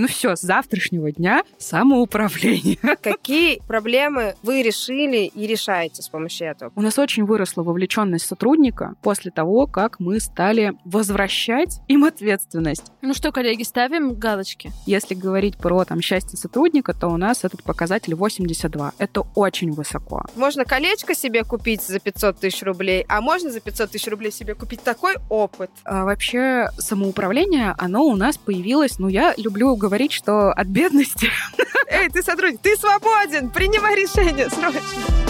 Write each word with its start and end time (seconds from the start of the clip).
Ну 0.00 0.08
все, 0.08 0.34
с 0.34 0.40
завтрашнего 0.40 1.12
дня 1.12 1.42
самоуправление. 1.58 2.78
Какие 3.02 3.60
проблемы 3.66 4.34
вы 4.42 4.62
решили 4.62 5.26
и 5.26 5.46
решаете 5.46 6.00
с 6.00 6.08
помощью 6.08 6.46
этого? 6.46 6.72
У 6.74 6.80
нас 6.80 6.98
очень 6.98 7.26
выросла 7.26 7.62
вовлеченность 7.62 8.24
сотрудника 8.24 8.94
после 9.02 9.30
того, 9.30 9.66
как 9.66 10.00
мы 10.00 10.18
стали 10.18 10.72
возвращать 10.86 11.80
им 11.86 12.04
ответственность. 12.04 12.90
Ну 13.02 13.12
что, 13.12 13.30
коллеги, 13.30 13.62
ставим 13.62 14.14
галочки. 14.14 14.72
Если 14.86 15.12
говорить 15.12 15.58
про 15.58 15.84
там 15.84 16.00
счастье 16.00 16.38
сотрудника, 16.38 16.94
то 16.94 17.08
у 17.08 17.18
нас 17.18 17.44
этот 17.44 17.62
показатель 17.62 18.14
82. 18.14 18.92
Это 18.96 19.20
очень 19.34 19.70
высоко. 19.70 20.24
Можно 20.34 20.64
колечко 20.64 21.14
себе 21.14 21.44
купить 21.44 21.82
за 21.82 22.00
500 22.00 22.38
тысяч 22.38 22.62
рублей, 22.62 23.04
а 23.06 23.20
можно 23.20 23.50
за 23.50 23.60
500 23.60 23.90
тысяч 23.90 24.08
рублей 24.08 24.32
себе 24.32 24.54
купить 24.54 24.82
такой 24.82 25.16
опыт. 25.28 25.70
А 25.84 26.06
вообще 26.06 26.70
самоуправление, 26.78 27.74
оно 27.76 28.04
у 28.04 28.16
нас 28.16 28.38
появилось, 28.38 28.98
ну 28.98 29.08
я 29.08 29.34
люблю 29.36 29.76
говорить, 29.76 29.89
что 30.12 30.52
от 30.52 30.68
бедности. 30.68 31.30
Эй, 31.88 32.08
ты 32.08 32.22
сотрудник, 32.22 32.60
ты 32.60 32.76
свободен, 32.76 33.50
принимай 33.50 33.96
решение 33.96 34.48
срочно. 34.48 35.29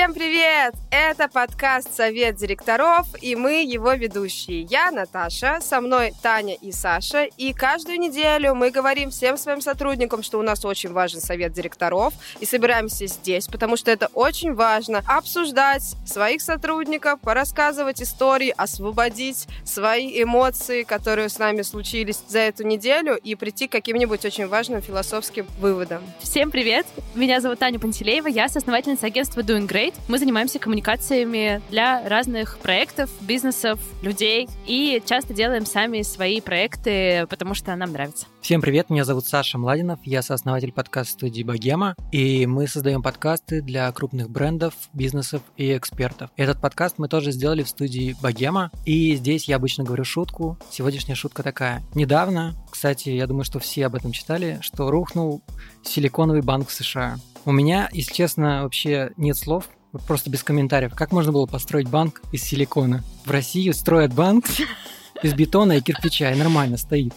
Всем 0.00 0.14
привет! 0.14 0.72
Это 0.90 1.28
подкаст 1.28 1.94
«Совет 1.94 2.36
директоров» 2.36 3.06
и 3.20 3.36
мы 3.36 3.62
его 3.62 3.92
ведущие. 3.92 4.62
Я 4.62 4.90
Наташа, 4.90 5.58
со 5.60 5.82
мной 5.82 6.14
Таня 6.22 6.54
и 6.54 6.72
Саша. 6.72 7.24
И 7.36 7.52
каждую 7.52 8.00
неделю 8.00 8.54
мы 8.54 8.70
говорим 8.70 9.10
всем 9.10 9.36
своим 9.36 9.60
сотрудникам, 9.60 10.22
что 10.22 10.38
у 10.38 10.42
нас 10.42 10.64
очень 10.64 10.90
важен 10.90 11.20
совет 11.20 11.52
директоров. 11.52 12.14
И 12.40 12.46
собираемся 12.46 13.06
здесь, 13.08 13.46
потому 13.46 13.76
что 13.76 13.90
это 13.90 14.08
очень 14.14 14.54
важно 14.54 15.02
обсуждать 15.06 15.82
своих 16.06 16.40
сотрудников, 16.40 17.20
порассказывать 17.20 18.00
истории, 18.00 18.54
освободить 18.56 19.48
свои 19.66 20.22
эмоции, 20.22 20.82
которые 20.82 21.28
с 21.28 21.38
нами 21.38 21.60
случились 21.60 22.22
за 22.26 22.38
эту 22.38 22.66
неделю 22.66 23.16
и 23.16 23.34
прийти 23.34 23.68
к 23.68 23.72
каким-нибудь 23.72 24.24
очень 24.24 24.46
важным 24.46 24.80
философским 24.80 25.46
выводам. 25.58 26.02
Всем 26.20 26.50
привет! 26.50 26.86
Меня 27.14 27.42
зовут 27.42 27.58
Таня 27.58 27.78
Пантелеева, 27.78 28.28
я 28.28 28.48
соосновательница 28.48 29.04
агентства 29.04 29.40
Doing 29.40 29.68
Great 29.68 29.89
Great. 29.90 30.00
Мы 30.10 30.18
занимаемся 30.18 30.58
коммуникациями 30.58 31.62
для 31.70 32.08
разных 32.08 32.58
проектов, 32.58 33.10
бизнесов, 33.20 33.78
людей 34.02 34.48
и 34.66 35.00
часто 35.06 35.32
делаем 35.34 35.64
сами 35.64 36.02
свои 36.02 36.40
проекты, 36.40 37.28
потому 37.28 37.54
что 37.54 37.76
нам 37.76 37.92
нравится. 37.92 38.26
Всем 38.40 38.60
привет, 38.60 38.90
меня 38.90 39.04
зовут 39.04 39.26
Саша 39.26 39.56
Младинов, 39.56 40.00
я 40.02 40.22
сооснователь 40.22 40.72
подкаст-студии 40.72 41.44
Богема, 41.44 41.94
и 42.10 42.44
мы 42.46 42.66
создаем 42.66 43.02
подкасты 43.02 43.62
для 43.62 43.92
крупных 43.92 44.30
брендов, 44.30 44.74
бизнесов 44.92 45.42
и 45.56 45.76
экспертов. 45.76 46.30
Этот 46.36 46.60
подкаст 46.60 46.96
мы 46.98 47.06
тоже 47.06 47.30
сделали 47.30 47.62
в 47.62 47.68
студии 47.68 48.16
Богема, 48.20 48.72
и 48.84 49.14
здесь 49.14 49.46
я 49.46 49.56
обычно 49.56 49.84
говорю 49.84 50.04
шутку. 50.04 50.58
Сегодняшняя 50.70 51.14
шутка 51.14 51.44
такая. 51.44 51.82
Недавно, 51.94 52.56
кстати, 52.68 53.10
я 53.10 53.28
думаю, 53.28 53.44
что 53.44 53.60
все 53.60 53.86
об 53.86 53.94
этом 53.94 54.10
читали, 54.10 54.58
что 54.62 54.90
рухнул 54.90 55.42
силиконовый 55.84 56.42
банк 56.42 56.68
в 56.68 56.72
США. 56.72 57.18
У 57.44 57.52
меня, 57.52 57.88
если 57.92 58.12
честно, 58.12 58.64
вообще 58.64 59.12
нет 59.16 59.36
слов, 59.36 59.68
просто 60.06 60.30
без 60.30 60.42
комментариев. 60.42 60.94
Как 60.94 61.12
можно 61.12 61.32
было 61.32 61.46
построить 61.46 61.88
банк 61.88 62.22
из 62.32 62.42
силикона? 62.42 63.02
В 63.24 63.30
России 63.30 63.70
строят 63.70 64.14
банк 64.14 64.46
из 65.22 65.34
бетона 65.34 65.78
и 65.78 65.80
кирпича, 65.80 66.32
и 66.32 66.36
нормально 66.36 66.76
стоит. 66.76 67.14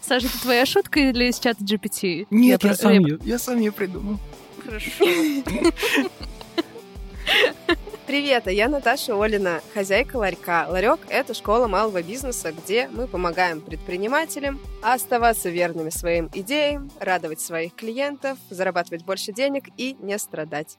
Саша, 0.00 0.26
это 0.26 0.42
твоя 0.42 0.66
шутка 0.66 1.00
или 1.00 1.28
из 1.28 1.38
чата 1.38 1.62
GPT? 1.62 2.26
Нет, 2.30 2.62
я, 2.64 2.70
я, 2.70 2.76
сам, 2.76 2.92
ее, 2.92 3.18
я 3.24 3.38
сам 3.38 3.58
ее 3.58 3.72
придумал. 3.72 4.18
Хорошо. 4.64 5.04
Привет, 8.06 8.46
а 8.46 8.52
я 8.52 8.68
Наташа 8.68 9.14
Олина, 9.22 9.60
хозяйка 9.72 10.16
ларька. 10.16 10.66
Ларек– 10.68 11.00
это 11.08 11.34
школа 11.34 11.66
малого 11.66 12.02
бизнеса, 12.02 12.52
где 12.52 12.88
мы 12.88 13.06
помогаем 13.06 13.60
предпринимателям 13.60 14.60
оставаться 14.82 15.48
верными 15.48 15.88
своим 15.88 16.28
идеям, 16.34 16.90
радовать 17.00 17.40
своих 17.40 17.74
клиентов, 17.74 18.38
зарабатывать 18.50 19.04
больше 19.04 19.32
денег 19.32 19.68
и 19.76 19.96
не 20.00 20.18
страдать. 20.18 20.78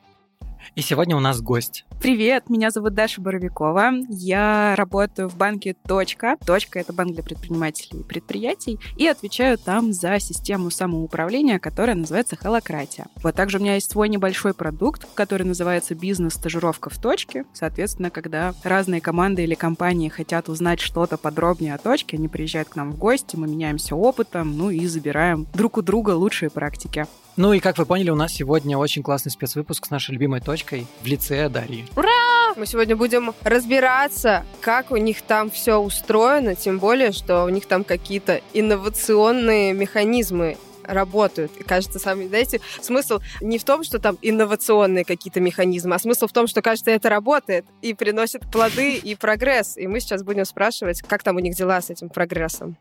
И 0.76 0.82
сегодня 0.82 1.16
у 1.16 1.20
нас 1.20 1.42
гость. 1.42 1.86
Привет, 2.02 2.50
меня 2.50 2.72
зовут 2.72 2.96
Даша 2.96 3.22
Боровикова. 3.22 3.92
Я 4.10 4.76
работаю 4.76 5.30
в 5.30 5.38
банке 5.38 5.76
«Точка». 5.88 6.36
«Точка»— 6.46 6.80
это 6.82 6.92
банк 6.94 7.14
для 7.14 7.24
предпринимателей 7.24 8.00
и 8.00 8.04
предприятий. 8.04 8.80
И 8.98 9.08
отвечаю 9.08 9.58
там 9.58 9.94
за 9.94 10.20
систему 10.20 10.72
самоуправления, 10.72 11.60
которая 11.60 11.96
называется 11.96 12.36
«Холократия». 12.36 13.06
Вот 13.22 13.36
также 13.36 13.58
у 13.58 13.62
меня 13.62 13.76
есть 13.76 13.92
свой 13.92 14.10
небольшой 14.10 14.54
продукт, 14.54 15.08
который 15.14 15.44
называется 15.44 15.96
«Бизнес-стажировка 15.96 16.90
в 16.90 16.98
точке». 16.98 17.46
Соответственно, 17.54 18.10
когда 18.10 18.54
разные 18.64 19.00
команды 19.00 19.44
или 19.44 19.54
компании 19.56 20.10
хотят 20.10 20.50
узнать 20.50 20.80
что-то 20.80 21.18
подробнее 21.18 21.76
о 21.76 21.78
точке, 21.78 22.18
они 22.18 22.28
приезжают 22.28 22.70
к 22.70 22.76
нам 22.76 22.94
в 22.94 22.98
гости, 22.98 23.36
мы 23.36 23.48
меняемся 23.48 23.96
опытом, 23.96 24.58
ну 24.58 24.72
и 24.72 24.86
забираем 24.88 25.48
друг 25.54 25.78
у 25.78 25.82
друга 25.82 26.12
лучшие 26.12 26.50
практики. 26.50 27.06
Ну 27.36 27.52
и 27.52 27.60
как 27.60 27.80
вы 27.80 27.88
поняли, 27.88 28.12
у 28.12 28.16
нас 28.16 28.32
сегодня 28.32 28.78
очень 28.78 29.02
классный 29.02 29.32
спецвыпуск 29.32 29.88
с 29.88 29.90
нашей 29.90 30.12
любимой 30.12 30.40
точкой 30.40 30.86
в 31.02 31.06
лице 31.08 31.50
Дарьи. 31.50 31.86
Ура! 31.96 32.54
Мы 32.56 32.68
сегодня 32.68 32.96
будем 32.96 33.34
разбираться, 33.44 34.46
как 34.62 34.92
у 34.92 34.98
них 34.98 35.24
там 35.24 35.50
все 35.50 35.78
устроено, 35.78 36.54
тем 36.54 36.78
более, 36.78 37.12
что 37.12 37.46
у 37.46 37.50
них 37.50 37.66
там 37.66 37.84
какие-то 37.84 38.42
инновационные 38.54 39.74
механизмы 39.74 40.58
работают. 40.84 41.52
И 41.58 41.64
кажется, 41.64 41.98
сами, 41.98 42.28
знаете, 42.28 42.62
смысл 42.82 43.20
не 43.42 43.58
в 43.58 43.64
том, 43.64 43.84
что 43.84 43.98
там 43.98 44.20
инновационные 44.22 45.04
какие-то 45.04 45.40
механизмы, 45.40 45.96
а 45.96 46.00
смысл 46.00 46.28
в 46.28 46.34
том, 46.34 46.46
что, 46.46 46.62
кажется, 46.62 46.92
это 46.92 47.10
работает 47.10 47.66
и 47.82 47.96
приносит 47.96 48.42
плоды 48.52 48.98
и 48.98 49.16
прогресс. 49.16 49.76
И 49.76 49.88
мы 49.88 50.00
сейчас 50.02 50.22
будем 50.22 50.46
спрашивать, 50.46 51.02
как 51.02 51.24
там 51.24 51.38
у 51.38 51.40
них 51.40 51.56
дела 51.56 51.82
с 51.82 51.90
этим 51.90 52.10
прогрессом. 52.10 52.78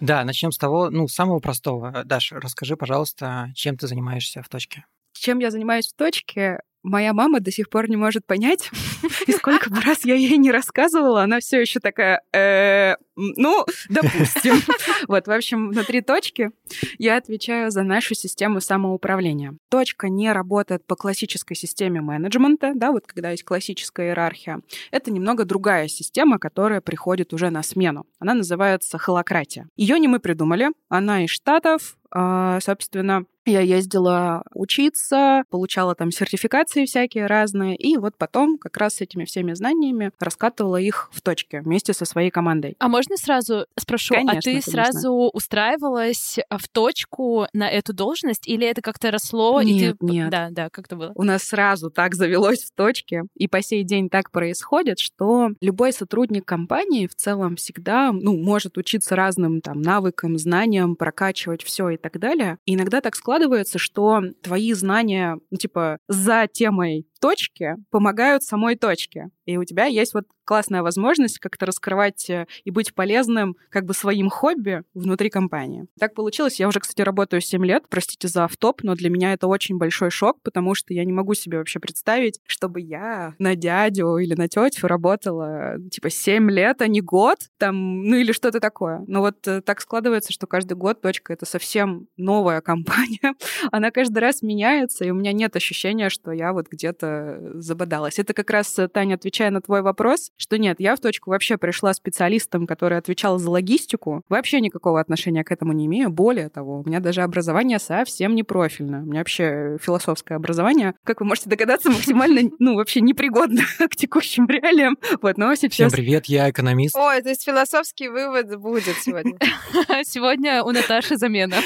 Да, 0.00 0.24
начнем 0.24 0.52
с 0.52 0.58
того, 0.58 0.90
ну, 0.90 1.08
самого 1.08 1.40
простого. 1.40 2.02
Даша, 2.04 2.40
расскажи, 2.40 2.76
пожалуйста, 2.76 3.50
чем 3.54 3.76
ты 3.76 3.86
занимаешься 3.86 4.42
в 4.42 4.48
точке? 4.48 4.84
Чем 5.12 5.40
я 5.40 5.50
занимаюсь 5.50 5.88
в 5.88 5.96
точке? 5.96 6.60
Моя 6.84 7.12
мама 7.12 7.40
до 7.40 7.50
сих 7.50 7.68
пор 7.70 7.90
не 7.90 7.96
может 7.96 8.24
понять, 8.24 8.70
и 9.26 9.32
сколько 9.32 9.68
раз 9.80 10.04
я 10.04 10.14
ей 10.14 10.36
не 10.36 10.52
рассказывала, 10.52 11.22
она 11.22 11.40
все 11.40 11.60
еще 11.60 11.80
такая, 11.80 12.22
«Э, 12.32 12.94
ну, 13.18 13.66
допустим. 13.88 14.54
Вот, 15.08 15.26
в 15.26 15.30
общем, 15.30 15.70
внутри 15.70 16.00
точки 16.02 16.50
я 16.98 17.16
отвечаю 17.16 17.70
за 17.70 17.82
нашу 17.82 18.14
систему 18.14 18.60
самоуправления. 18.60 19.54
Точка 19.68 20.08
не 20.08 20.32
работает 20.32 20.84
по 20.86 20.96
классической 20.96 21.56
системе 21.56 22.00
менеджмента, 22.00 22.72
да, 22.74 22.92
вот 22.92 23.06
когда 23.06 23.30
есть 23.30 23.44
классическая 23.44 24.08
иерархия. 24.08 24.60
Это 24.90 25.10
немного 25.10 25.44
другая 25.44 25.88
система, 25.88 26.38
которая 26.38 26.80
приходит 26.80 27.32
уже 27.32 27.50
на 27.50 27.62
смену. 27.62 28.06
Она 28.18 28.34
называется 28.34 28.98
холократия. 28.98 29.68
Ее 29.76 29.98
не 29.98 30.08
мы 30.08 30.20
придумали, 30.20 30.68
она 30.88 31.24
из 31.24 31.30
Штатов, 31.30 31.96
а, 32.10 32.58
собственно, 32.60 33.24
я 33.44 33.60
ездила 33.60 34.42
учиться, 34.54 35.42
получала 35.50 35.94
там 35.94 36.10
сертификации 36.10 36.84
всякие 36.84 37.26
разные, 37.26 37.76
и 37.76 37.96
вот 37.96 38.16
потом 38.16 38.58
как 38.58 38.76
раз 38.76 38.96
с 38.96 39.00
этими 39.00 39.24
всеми 39.24 39.52
знаниями 39.54 40.10
раскатывала 40.18 40.76
их 40.76 41.10
в 41.12 41.20
точке 41.22 41.60
вместе 41.60 41.92
со 41.92 42.04
своей 42.04 42.30
командой. 42.30 42.76
А 42.78 42.88
можно 42.88 43.07
сразу 43.16 43.66
спрошу, 43.78 44.14
конечно, 44.14 44.38
а 44.38 44.40
ты 44.40 44.50
конечно. 44.50 44.72
сразу 44.72 45.12
устраивалась 45.32 46.38
в 46.50 46.68
точку 46.68 47.46
на 47.52 47.68
эту 47.68 47.92
должность, 47.92 48.48
или 48.48 48.66
это 48.66 48.82
как-то 48.82 49.10
росло? 49.10 49.60
Нет, 49.62 49.94
и 49.94 49.98
ты... 49.98 50.12
нет. 50.12 50.30
Да, 50.30 50.48
да, 50.50 50.70
как 50.70 50.86
это 50.86 50.96
было? 50.96 51.12
У 51.14 51.22
нас 51.22 51.44
сразу 51.44 51.90
так 51.90 52.14
завелось 52.16 52.64
в 52.64 52.72
точке, 52.74 53.22
и 53.34 53.48
по 53.48 53.62
сей 53.62 53.84
день 53.84 54.08
так 54.08 54.30
происходит, 54.30 54.98
что 54.98 55.50
любой 55.60 55.92
сотрудник 55.92 56.44
компании 56.44 57.06
в 57.06 57.14
целом 57.14 57.56
всегда 57.56 58.12
ну, 58.12 58.36
может 58.36 58.76
учиться 58.78 59.16
разным 59.16 59.60
там 59.60 59.80
навыкам, 59.80 60.38
знаниям, 60.38 60.96
прокачивать 60.96 61.62
все 61.62 61.90
и 61.90 61.96
так 61.96 62.18
далее. 62.18 62.58
И 62.66 62.74
иногда 62.74 63.00
так 63.00 63.14
складывается, 63.16 63.78
что 63.78 64.22
твои 64.42 64.72
знания, 64.72 65.38
ну, 65.50 65.56
типа, 65.56 65.98
за 66.08 66.48
темой 66.50 67.06
точки 67.20 67.76
помогают 67.90 68.42
самой 68.42 68.76
точке. 68.76 69.30
И 69.44 69.56
у 69.56 69.64
тебя 69.64 69.86
есть 69.86 70.14
вот 70.14 70.24
классная 70.44 70.82
возможность 70.82 71.38
как-то 71.38 71.66
раскрывать 71.66 72.28
э, 72.30 72.46
и 72.64 72.70
быть 72.70 72.94
полезным 72.94 73.56
как 73.70 73.84
бы 73.84 73.92
своим 73.92 74.30
хобби 74.30 74.82
внутри 74.94 75.28
компании. 75.28 75.86
Так 75.98 76.14
получилось. 76.14 76.58
Я 76.58 76.68
уже, 76.68 76.80
кстати, 76.80 77.02
работаю 77.02 77.42
7 77.42 77.64
лет. 77.66 77.84
Простите 77.88 78.28
за 78.28 78.44
автоп, 78.44 78.82
но 78.82 78.94
для 78.94 79.10
меня 79.10 79.34
это 79.34 79.46
очень 79.46 79.76
большой 79.76 80.10
шок, 80.10 80.38
потому 80.42 80.74
что 80.74 80.94
я 80.94 81.04
не 81.04 81.12
могу 81.12 81.34
себе 81.34 81.58
вообще 81.58 81.80
представить, 81.80 82.40
чтобы 82.46 82.80
я 82.80 83.34
на 83.38 83.56
дядю 83.56 84.16
или 84.16 84.34
на 84.34 84.48
тетю 84.48 84.86
работала 84.86 85.76
типа 85.90 86.08
7 86.08 86.50
лет, 86.50 86.80
а 86.80 86.88
не 86.88 87.00
год, 87.00 87.38
там, 87.58 88.04
ну 88.04 88.16
или 88.16 88.32
что-то 88.32 88.60
такое. 88.60 89.04
Но 89.06 89.20
вот 89.20 89.46
э, 89.46 89.60
так 89.60 89.80
складывается, 89.80 90.32
что 90.32 90.46
каждый 90.46 90.78
год 90.78 91.00
точка— 91.00 91.32
это 91.34 91.44
совсем 91.46 92.06
новая 92.16 92.60
компания. 92.60 93.34
Она 93.72 93.90
каждый 93.90 94.18
раз 94.18 94.42
меняется, 94.42 95.04
и 95.04 95.10
у 95.10 95.14
меня 95.14 95.32
нет 95.32 95.56
ощущения, 95.56 96.08
что 96.10 96.32
я 96.32 96.52
вот 96.52 96.68
где-то 96.70 97.07
что-то 97.08 97.60
забодалось. 97.60 98.18
Это 98.18 98.34
как 98.34 98.50
раз, 98.50 98.76
Таня, 98.92 99.14
отвечая 99.14 99.50
на 99.50 99.60
твой 99.60 99.82
вопрос, 99.82 100.30
что 100.36 100.58
нет, 100.58 100.76
я 100.80 100.96
в 100.96 101.00
точку 101.00 101.30
вообще 101.30 101.56
пришла 101.56 101.92
специалистом, 101.94 102.66
который 102.66 102.98
отвечал 102.98 103.38
за 103.38 103.50
логистику. 103.50 104.22
Вообще 104.28 104.60
никакого 104.60 105.00
отношения 105.00 105.44
к 105.44 105.52
этому 105.52 105.72
не 105.72 105.86
имею. 105.86 106.10
Более 106.10 106.48
того, 106.48 106.80
у 106.80 106.88
меня 106.88 107.00
даже 107.00 107.22
образование 107.22 107.78
совсем 107.78 108.34
не 108.34 108.42
профильное. 108.42 109.02
У 109.02 109.06
меня 109.06 109.20
вообще 109.20 109.78
философское 109.80 110.34
образование, 110.34 110.94
как 111.04 111.20
вы 111.20 111.26
можете 111.26 111.50
догадаться, 111.50 111.90
максимально, 111.90 112.50
ну, 112.58 112.74
вообще 112.76 113.00
непригодно 113.00 113.62
к 113.78 113.96
текущим 113.96 114.46
реалиям. 114.46 114.98
Вот, 115.22 115.36
но 115.38 115.54
сейчас... 115.54 115.74
Всем 115.74 115.90
привет, 115.90 116.26
я 116.26 116.50
экономист. 116.50 116.96
Ой, 116.96 117.22
то 117.22 117.28
есть 117.28 117.44
философский 117.44 118.08
вывод 118.08 118.56
будет 118.58 118.96
сегодня. 118.96 119.38
Сегодня 120.04 120.62
у 120.62 120.70
Наташи 120.70 121.16
замена. 121.16 121.56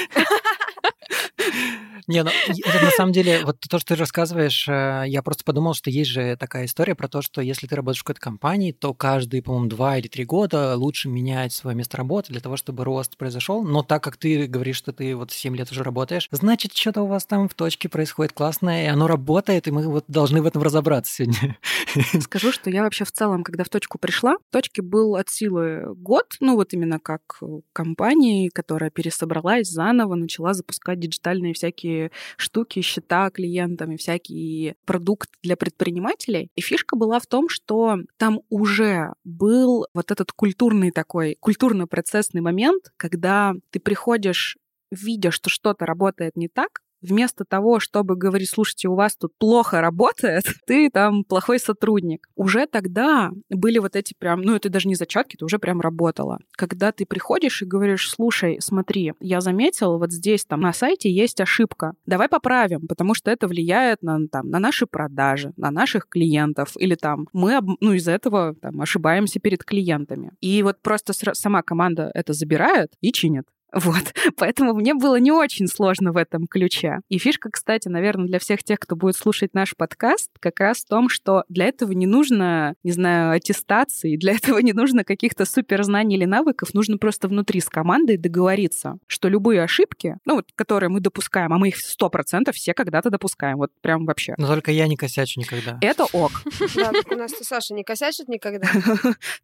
Не, 2.07 2.23
ну, 2.23 2.31
это 2.47 2.85
на 2.85 2.91
самом 2.91 3.13
деле, 3.13 3.41
вот 3.45 3.59
то, 3.59 3.79
что 3.79 3.95
ты 3.95 3.99
рассказываешь, 3.99 4.67
э, 4.67 5.05
я 5.07 5.21
просто 5.23 5.43
подумал, 5.43 5.73
что 5.73 5.89
есть 5.89 6.09
же 6.09 6.35
такая 6.37 6.65
история 6.65 6.95
про 6.95 7.07
то, 7.07 7.21
что 7.21 7.41
если 7.41 7.67
ты 7.67 7.75
работаешь 7.75 8.01
в 8.01 8.03
какой-то 8.03 8.21
компании, 8.21 8.71
то 8.73 8.93
каждые, 8.93 9.41
по-моему, 9.41 9.67
два 9.67 9.97
или 9.97 10.07
три 10.07 10.25
года 10.25 10.75
лучше 10.75 11.07
менять 11.07 11.53
свое 11.53 11.75
место 11.75 11.97
работы 11.97 12.31
для 12.33 12.41
того, 12.41 12.57
чтобы 12.57 12.83
рост 12.83 13.15
произошел. 13.17 13.63
Но 13.63 13.83
так 13.83 14.03
как 14.03 14.17
ты 14.17 14.47
говоришь, 14.47 14.77
что 14.77 14.91
ты 14.91 15.15
вот 15.15 15.31
7 15.31 15.55
лет 15.55 15.71
уже 15.71 15.83
работаешь, 15.83 16.27
значит, 16.31 16.75
что-то 16.75 17.03
у 17.03 17.07
вас 17.07 17.25
там 17.25 17.47
в 17.47 17.53
точке 17.53 17.87
происходит 17.87 18.33
классное, 18.33 18.85
и 18.85 18.87
оно 18.87 19.07
работает, 19.07 19.67
и 19.67 19.71
мы 19.71 19.87
вот 19.87 20.05
должны 20.07 20.41
в 20.41 20.45
этом 20.45 20.61
разобраться 20.61 21.13
сегодня. 21.13 21.57
Скажу, 22.21 22.51
что 22.51 22.69
я 22.69 22.83
вообще 22.83 23.05
в 23.05 23.11
целом, 23.11 23.43
когда 23.43 23.63
в 23.63 23.69
точку 23.69 23.97
пришла, 23.97 24.35
в 24.49 24.51
точке 24.51 24.81
был 24.81 25.15
от 25.15 25.29
силы 25.29 25.93
год, 25.95 26.35
ну 26.41 26.55
вот 26.55 26.73
именно 26.73 26.99
как 26.99 27.39
компании, 27.71 28.49
которая 28.49 28.89
пересобралась 28.89 29.69
заново, 29.69 30.15
начала 30.15 30.53
запускать 30.53 30.99
диджитальные 30.99 31.32
всякие 31.53 32.11
штуки, 32.37 32.81
счета 32.81 33.29
клиентам 33.31 33.91
и 33.91 33.97
всякий 33.97 34.75
продукт 34.85 35.29
для 35.41 35.57
предпринимателей. 35.57 36.49
И 36.55 36.61
фишка 36.61 36.95
была 36.95 37.19
в 37.19 37.27
том, 37.27 37.49
что 37.49 37.97
там 38.17 38.41
уже 38.49 39.13
был 39.23 39.87
вот 39.93 40.11
этот 40.11 40.31
культурный 40.31 40.91
такой, 40.91 41.37
культурно-процессный 41.39 42.41
момент, 42.41 42.91
когда 42.97 43.53
ты 43.71 43.79
приходишь 43.79 44.57
видя, 44.93 45.31
что 45.31 45.49
что-то 45.49 45.85
работает 45.85 46.35
не 46.35 46.47
так, 46.47 46.81
вместо 47.03 47.45
того, 47.45 47.79
чтобы 47.79 48.15
говорить, 48.15 48.49
слушайте, 48.49 48.87
у 48.87 48.95
вас 48.95 49.15
тут 49.15 49.33
плохо 49.37 49.81
работает, 49.81 50.43
ты 50.65 50.89
там 50.89 51.23
плохой 51.23 51.59
сотрудник. 51.59 52.27
Уже 52.35 52.65
тогда 52.65 53.31
были 53.49 53.79
вот 53.79 53.95
эти 53.95 54.15
прям, 54.17 54.41
ну 54.41 54.55
это 54.55 54.69
даже 54.69 54.87
не 54.87 54.95
зачатки, 54.95 55.35
это 55.35 55.45
уже 55.45 55.59
прям 55.59 55.81
работало. 55.81 56.39
Когда 56.53 56.91
ты 56.91 57.05
приходишь 57.05 57.61
и 57.61 57.65
говоришь, 57.65 58.09
слушай, 58.09 58.57
смотри, 58.59 59.13
я 59.19 59.41
заметил, 59.41 59.99
вот 59.99 60.11
здесь 60.11 60.45
там 60.45 60.61
на 60.61 60.73
сайте 60.73 61.11
есть 61.11 61.41
ошибка, 61.41 61.93
давай 62.05 62.29
поправим, 62.29 62.87
потому 62.87 63.13
что 63.13 63.29
это 63.29 63.47
влияет 63.47 64.01
на, 64.01 64.27
там, 64.27 64.49
на 64.49 64.59
наши 64.59 64.85
продажи, 64.85 65.53
на 65.57 65.71
наших 65.71 66.07
клиентов, 66.07 66.73
или 66.77 66.95
там 66.95 67.27
мы, 67.33 67.59
ну 67.79 67.93
из-за 67.93 68.11
этого 68.11 68.55
там, 68.55 68.81
ошибаемся 68.81 69.39
перед 69.39 69.63
клиентами. 69.63 70.31
И 70.41 70.63
вот 70.63 70.81
просто 70.81 71.13
сама 71.33 71.61
команда 71.61 72.11
это 72.13 72.33
забирает 72.33 72.93
и 73.01 73.11
чинит. 73.11 73.45
Вот. 73.73 74.13
Поэтому 74.37 74.73
мне 74.73 74.93
было 74.93 75.17
не 75.17 75.31
очень 75.31 75.67
сложно 75.67 76.11
в 76.11 76.17
этом 76.17 76.47
ключе. 76.47 76.99
И 77.09 77.17
фишка, 77.17 77.49
кстати, 77.51 77.87
наверное, 77.87 78.27
для 78.27 78.39
всех 78.39 78.63
тех, 78.63 78.79
кто 78.79 78.95
будет 78.95 79.15
слушать 79.15 79.53
наш 79.53 79.75
подкаст, 79.75 80.29
как 80.39 80.59
раз 80.59 80.79
в 80.79 80.87
том, 80.87 81.09
что 81.09 81.43
для 81.49 81.65
этого 81.65 81.91
не 81.91 82.05
нужно, 82.05 82.75
не 82.83 82.91
знаю, 82.91 83.33
аттестации, 83.35 84.17
для 84.17 84.33
этого 84.35 84.59
не 84.59 84.73
нужно 84.73 85.03
каких-то 85.03 85.45
суперзнаний 85.45 86.17
или 86.17 86.25
навыков, 86.25 86.73
нужно 86.73 86.97
просто 86.97 87.27
внутри 87.27 87.59
с 87.59 87.69
командой 87.69 88.17
договориться, 88.17 88.97
что 89.07 89.27
любые 89.27 89.63
ошибки, 89.63 90.17
ну 90.25 90.35
вот, 90.35 90.45
которые 90.55 90.89
мы 90.89 90.99
допускаем, 90.99 91.51
а 91.53 91.57
мы 91.57 91.69
их 91.69 91.77
сто 91.77 92.09
процентов 92.09 92.55
все 92.55 92.73
когда-то 92.73 93.09
допускаем, 93.09 93.57
вот 93.57 93.71
прям 93.81 94.05
вообще. 94.05 94.35
Но 94.37 94.47
только 94.47 94.71
я 94.71 94.87
не 94.87 94.95
косячу 94.95 95.39
никогда. 95.39 95.77
Это 95.81 96.05
ок. 96.13 96.31
Да, 96.75 96.91
у 97.11 97.15
нас 97.15 97.31
Саша 97.41 97.73
не 97.73 97.83
косячит 97.83 98.27
никогда. 98.27 98.67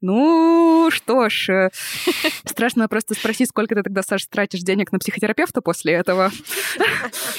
Ну, 0.02 0.90
что 0.92 1.30
ж, 1.30 1.50
э, 1.50 1.70
страшно 2.44 2.88
просто 2.88 3.14
спросить, 3.14 3.50
сколько 3.50 3.76
ты 3.76 3.84
тогда, 3.84 4.02
Саша, 4.02 4.19
Саш, 4.20 4.28
тратишь 4.28 4.62
денег 4.62 4.92
на 4.92 5.00
психотерапевта 5.00 5.62
после 5.62 5.94
этого. 5.94 6.32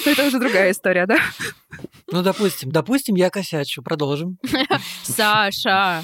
Это 0.05 0.27
уже 0.27 0.39
другая 0.39 0.71
история, 0.71 1.05
да? 1.05 1.17
Ну, 2.11 2.23
допустим, 2.23 2.71
допустим, 2.71 3.15
я 3.15 3.29
косячу. 3.29 3.81
Продолжим. 3.83 4.37
Саша, 5.03 6.03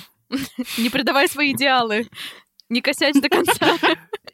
не 0.78 0.90
предавай 0.90 1.28
свои 1.28 1.54
идеалы. 1.54 2.08
Не 2.70 2.82
косячь 2.82 3.16
до 3.16 3.30
конца. 3.30 3.78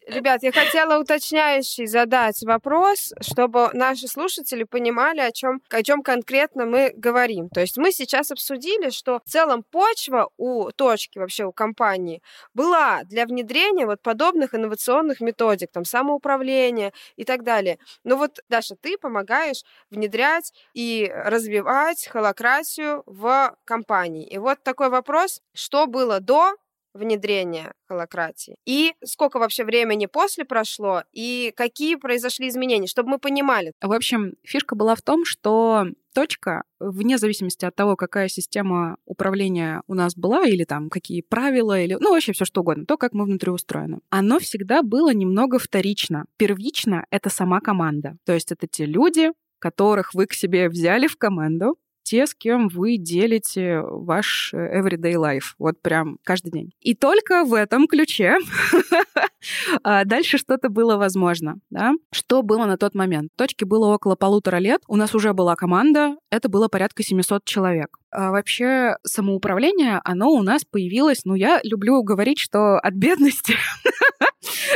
Ребят, 0.07 0.43
я 0.43 0.51
хотела 0.51 0.99
уточняющий 0.99 1.85
задать 1.85 2.41
вопрос, 2.43 3.13
чтобы 3.21 3.69
наши 3.73 4.07
слушатели 4.07 4.63
понимали, 4.63 5.21
о 5.21 5.31
чем, 5.31 5.61
о 5.69 5.81
чем 5.81 6.01
конкретно 6.01 6.65
мы 6.65 6.91
говорим. 6.95 7.49
То 7.49 7.61
есть 7.61 7.77
мы 7.77 7.91
сейчас 7.91 8.29
обсудили, 8.31 8.89
что 8.89 9.21
в 9.25 9.29
целом 9.29 9.63
почва 9.63 10.29
у 10.37 10.71
точки, 10.71 11.19
вообще 11.19 11.45
у 11.45 11.53
компании, 11.53 12.21
была 12.53 13.03
для 13.05 13.25
внедрения 13.25 13.85
вот 13.85 14.01
подобных 14.01 14.53
инновационных 14.53 15.21
методик, 15.21 15.71
там, 15.71 15.85
самоуправления 15.85 16.91
и 17.15 17.23
так 17.23 17.43
далее. 17.43 17.77
Но 18.03 18.17
вот, 18.17 18.39
Даша, 18.49 18.75
ты 18.75 18.97
помогаешь 18.97 19.63
внедрять 19.89 20.53
и 20.73 21.09
развивать 21.13 22.07
холократию 22.07 23.03
в 23.05 23.55
компании. 23.63 24.27
И 24.27 24.37
вот 24.37 24.61
такой 24.63 24.89
вопрос, 24.89 25.41
что 25.53 25.87
было 25.87 26.19
до 26.19 26.55
внедрения 26.93 27.73
холократии? 27.87 28.55
И 28.65 28.93
сколько 29.03 29.39
вообще 29.39 29.63
времени 29.63 30.05
после 30.05 30.45
прошло? 30.45 31.03
И 31.11 31.53
какие 31.55 31.95
произошли 31.95 32.47
изменения, 32.47 32.87
чтобы 32.87 33.09
мы 33.09 33.19
понимали? 33.19 33.73
В 33.81 33.91
общем, 33.91 34.33
фишка 34.43 34.75
была 34.75 34.95
в 34.95 35.01
том, 35.01 35.25
что 35.25 35.85
точка, 36.13 36.63
вне 36.79 37.17
зависимости 37.17 37.65
от 37.65 37.75
того, 37.75 37.95
какая 37.95 38.27
система 38.27 38.97
управления 39.05 39.81
у 39.87 39.95
нас 39.95 40.15
была, 40.15 40.45
или 40.45 40.63
там 40.63 40.89
какие 40.89 41.21
правила, 41.21 41.79
или, 41.79 41.97
ну, 41.99 42.11
вообще 42.11 42.33
все 42.33 42.45
что 42.45 42.61
угодно, 42.61 42.85
то, 42.85 42.97
как 42.97 43.13
мы 43.13 43.25
внутри 43.25 43.51
устроены, 43.51 43.99
оно 44.09 44.39
всегда 44.39 44.83
было 44.83 45.13
немного 45.13 45.59
вторично. 45.59 46.25
Первично— 46.37 47.05
это 47.09 47.29
сама 47.29 47.59
команда. 47.59 48.17
То 48.25 48.33
есть 48.33 48.51
это 48.51 48.67
те 48.67 48.85
люди, 48.85 49.31
которых 49.59 50.13
вы 50.13 50.27
к 50.27 50.33
себе 50.33 50.69
взяли 50.69 51.07
в 51.07 51.17
команду, 51.17 51.77
те, 52.03 52.27
с 52.27 52.35
кем 52.35 52.67
вы 52.67 52.97
делите 52.97 53.81
ваш 53.81 54.53
э, 54.53 54.79
everyday 54.79 55.15
life, 55.15 55.55
вот 55.57 55.81
прям 55.81 56.17
каждый 56.23 56.51
день. 56.51 56.71
И 56.81 56.95
только 56.95 57.43
в 57.43 57.53
этом 57.53 57.87
ключе 57.87 58.37
а 59.83 60.05
дальше 60.05 60.37
что-то 60.37 60.69
было 60.69 60.97
возможно. 60.97 61.55
Да? 61.69 61.93
Что 62.11 62.41
было 62.41 62.65
на 62.65 62.77
тот 62.77 62.95
момент? 62.95 63.31
Точки 63.35 63.63
было 63.63 63.87
около 63.87 64.15
полутора 64.15 64.57
лет, 64.57 64.81
у 64.87 64.95
нас 64.95 65.15
уже 65.15 65.33
была 65.33 65.55
команда, 65.55 66.15
это 66.29 66.49
было 66.49 66.67
порядка 66.67 67.03
700 67.03 67.45
человек. 67.45 67.97
А 68.11 68.31
вообще 68.31 68.97
самоуправление, 69.03 69.99
оно 70.03 70.29
у 70.29 70.43
нас 70.43 70.63
появилось, 70.65 71.21
ну, 71.25 71.35
я 71.35 71.59
люблю 71.63 72.03
говорить, 72.03 72.39
что 72.39 72.77
от 72.77 72.93
бедности 72.93 73.55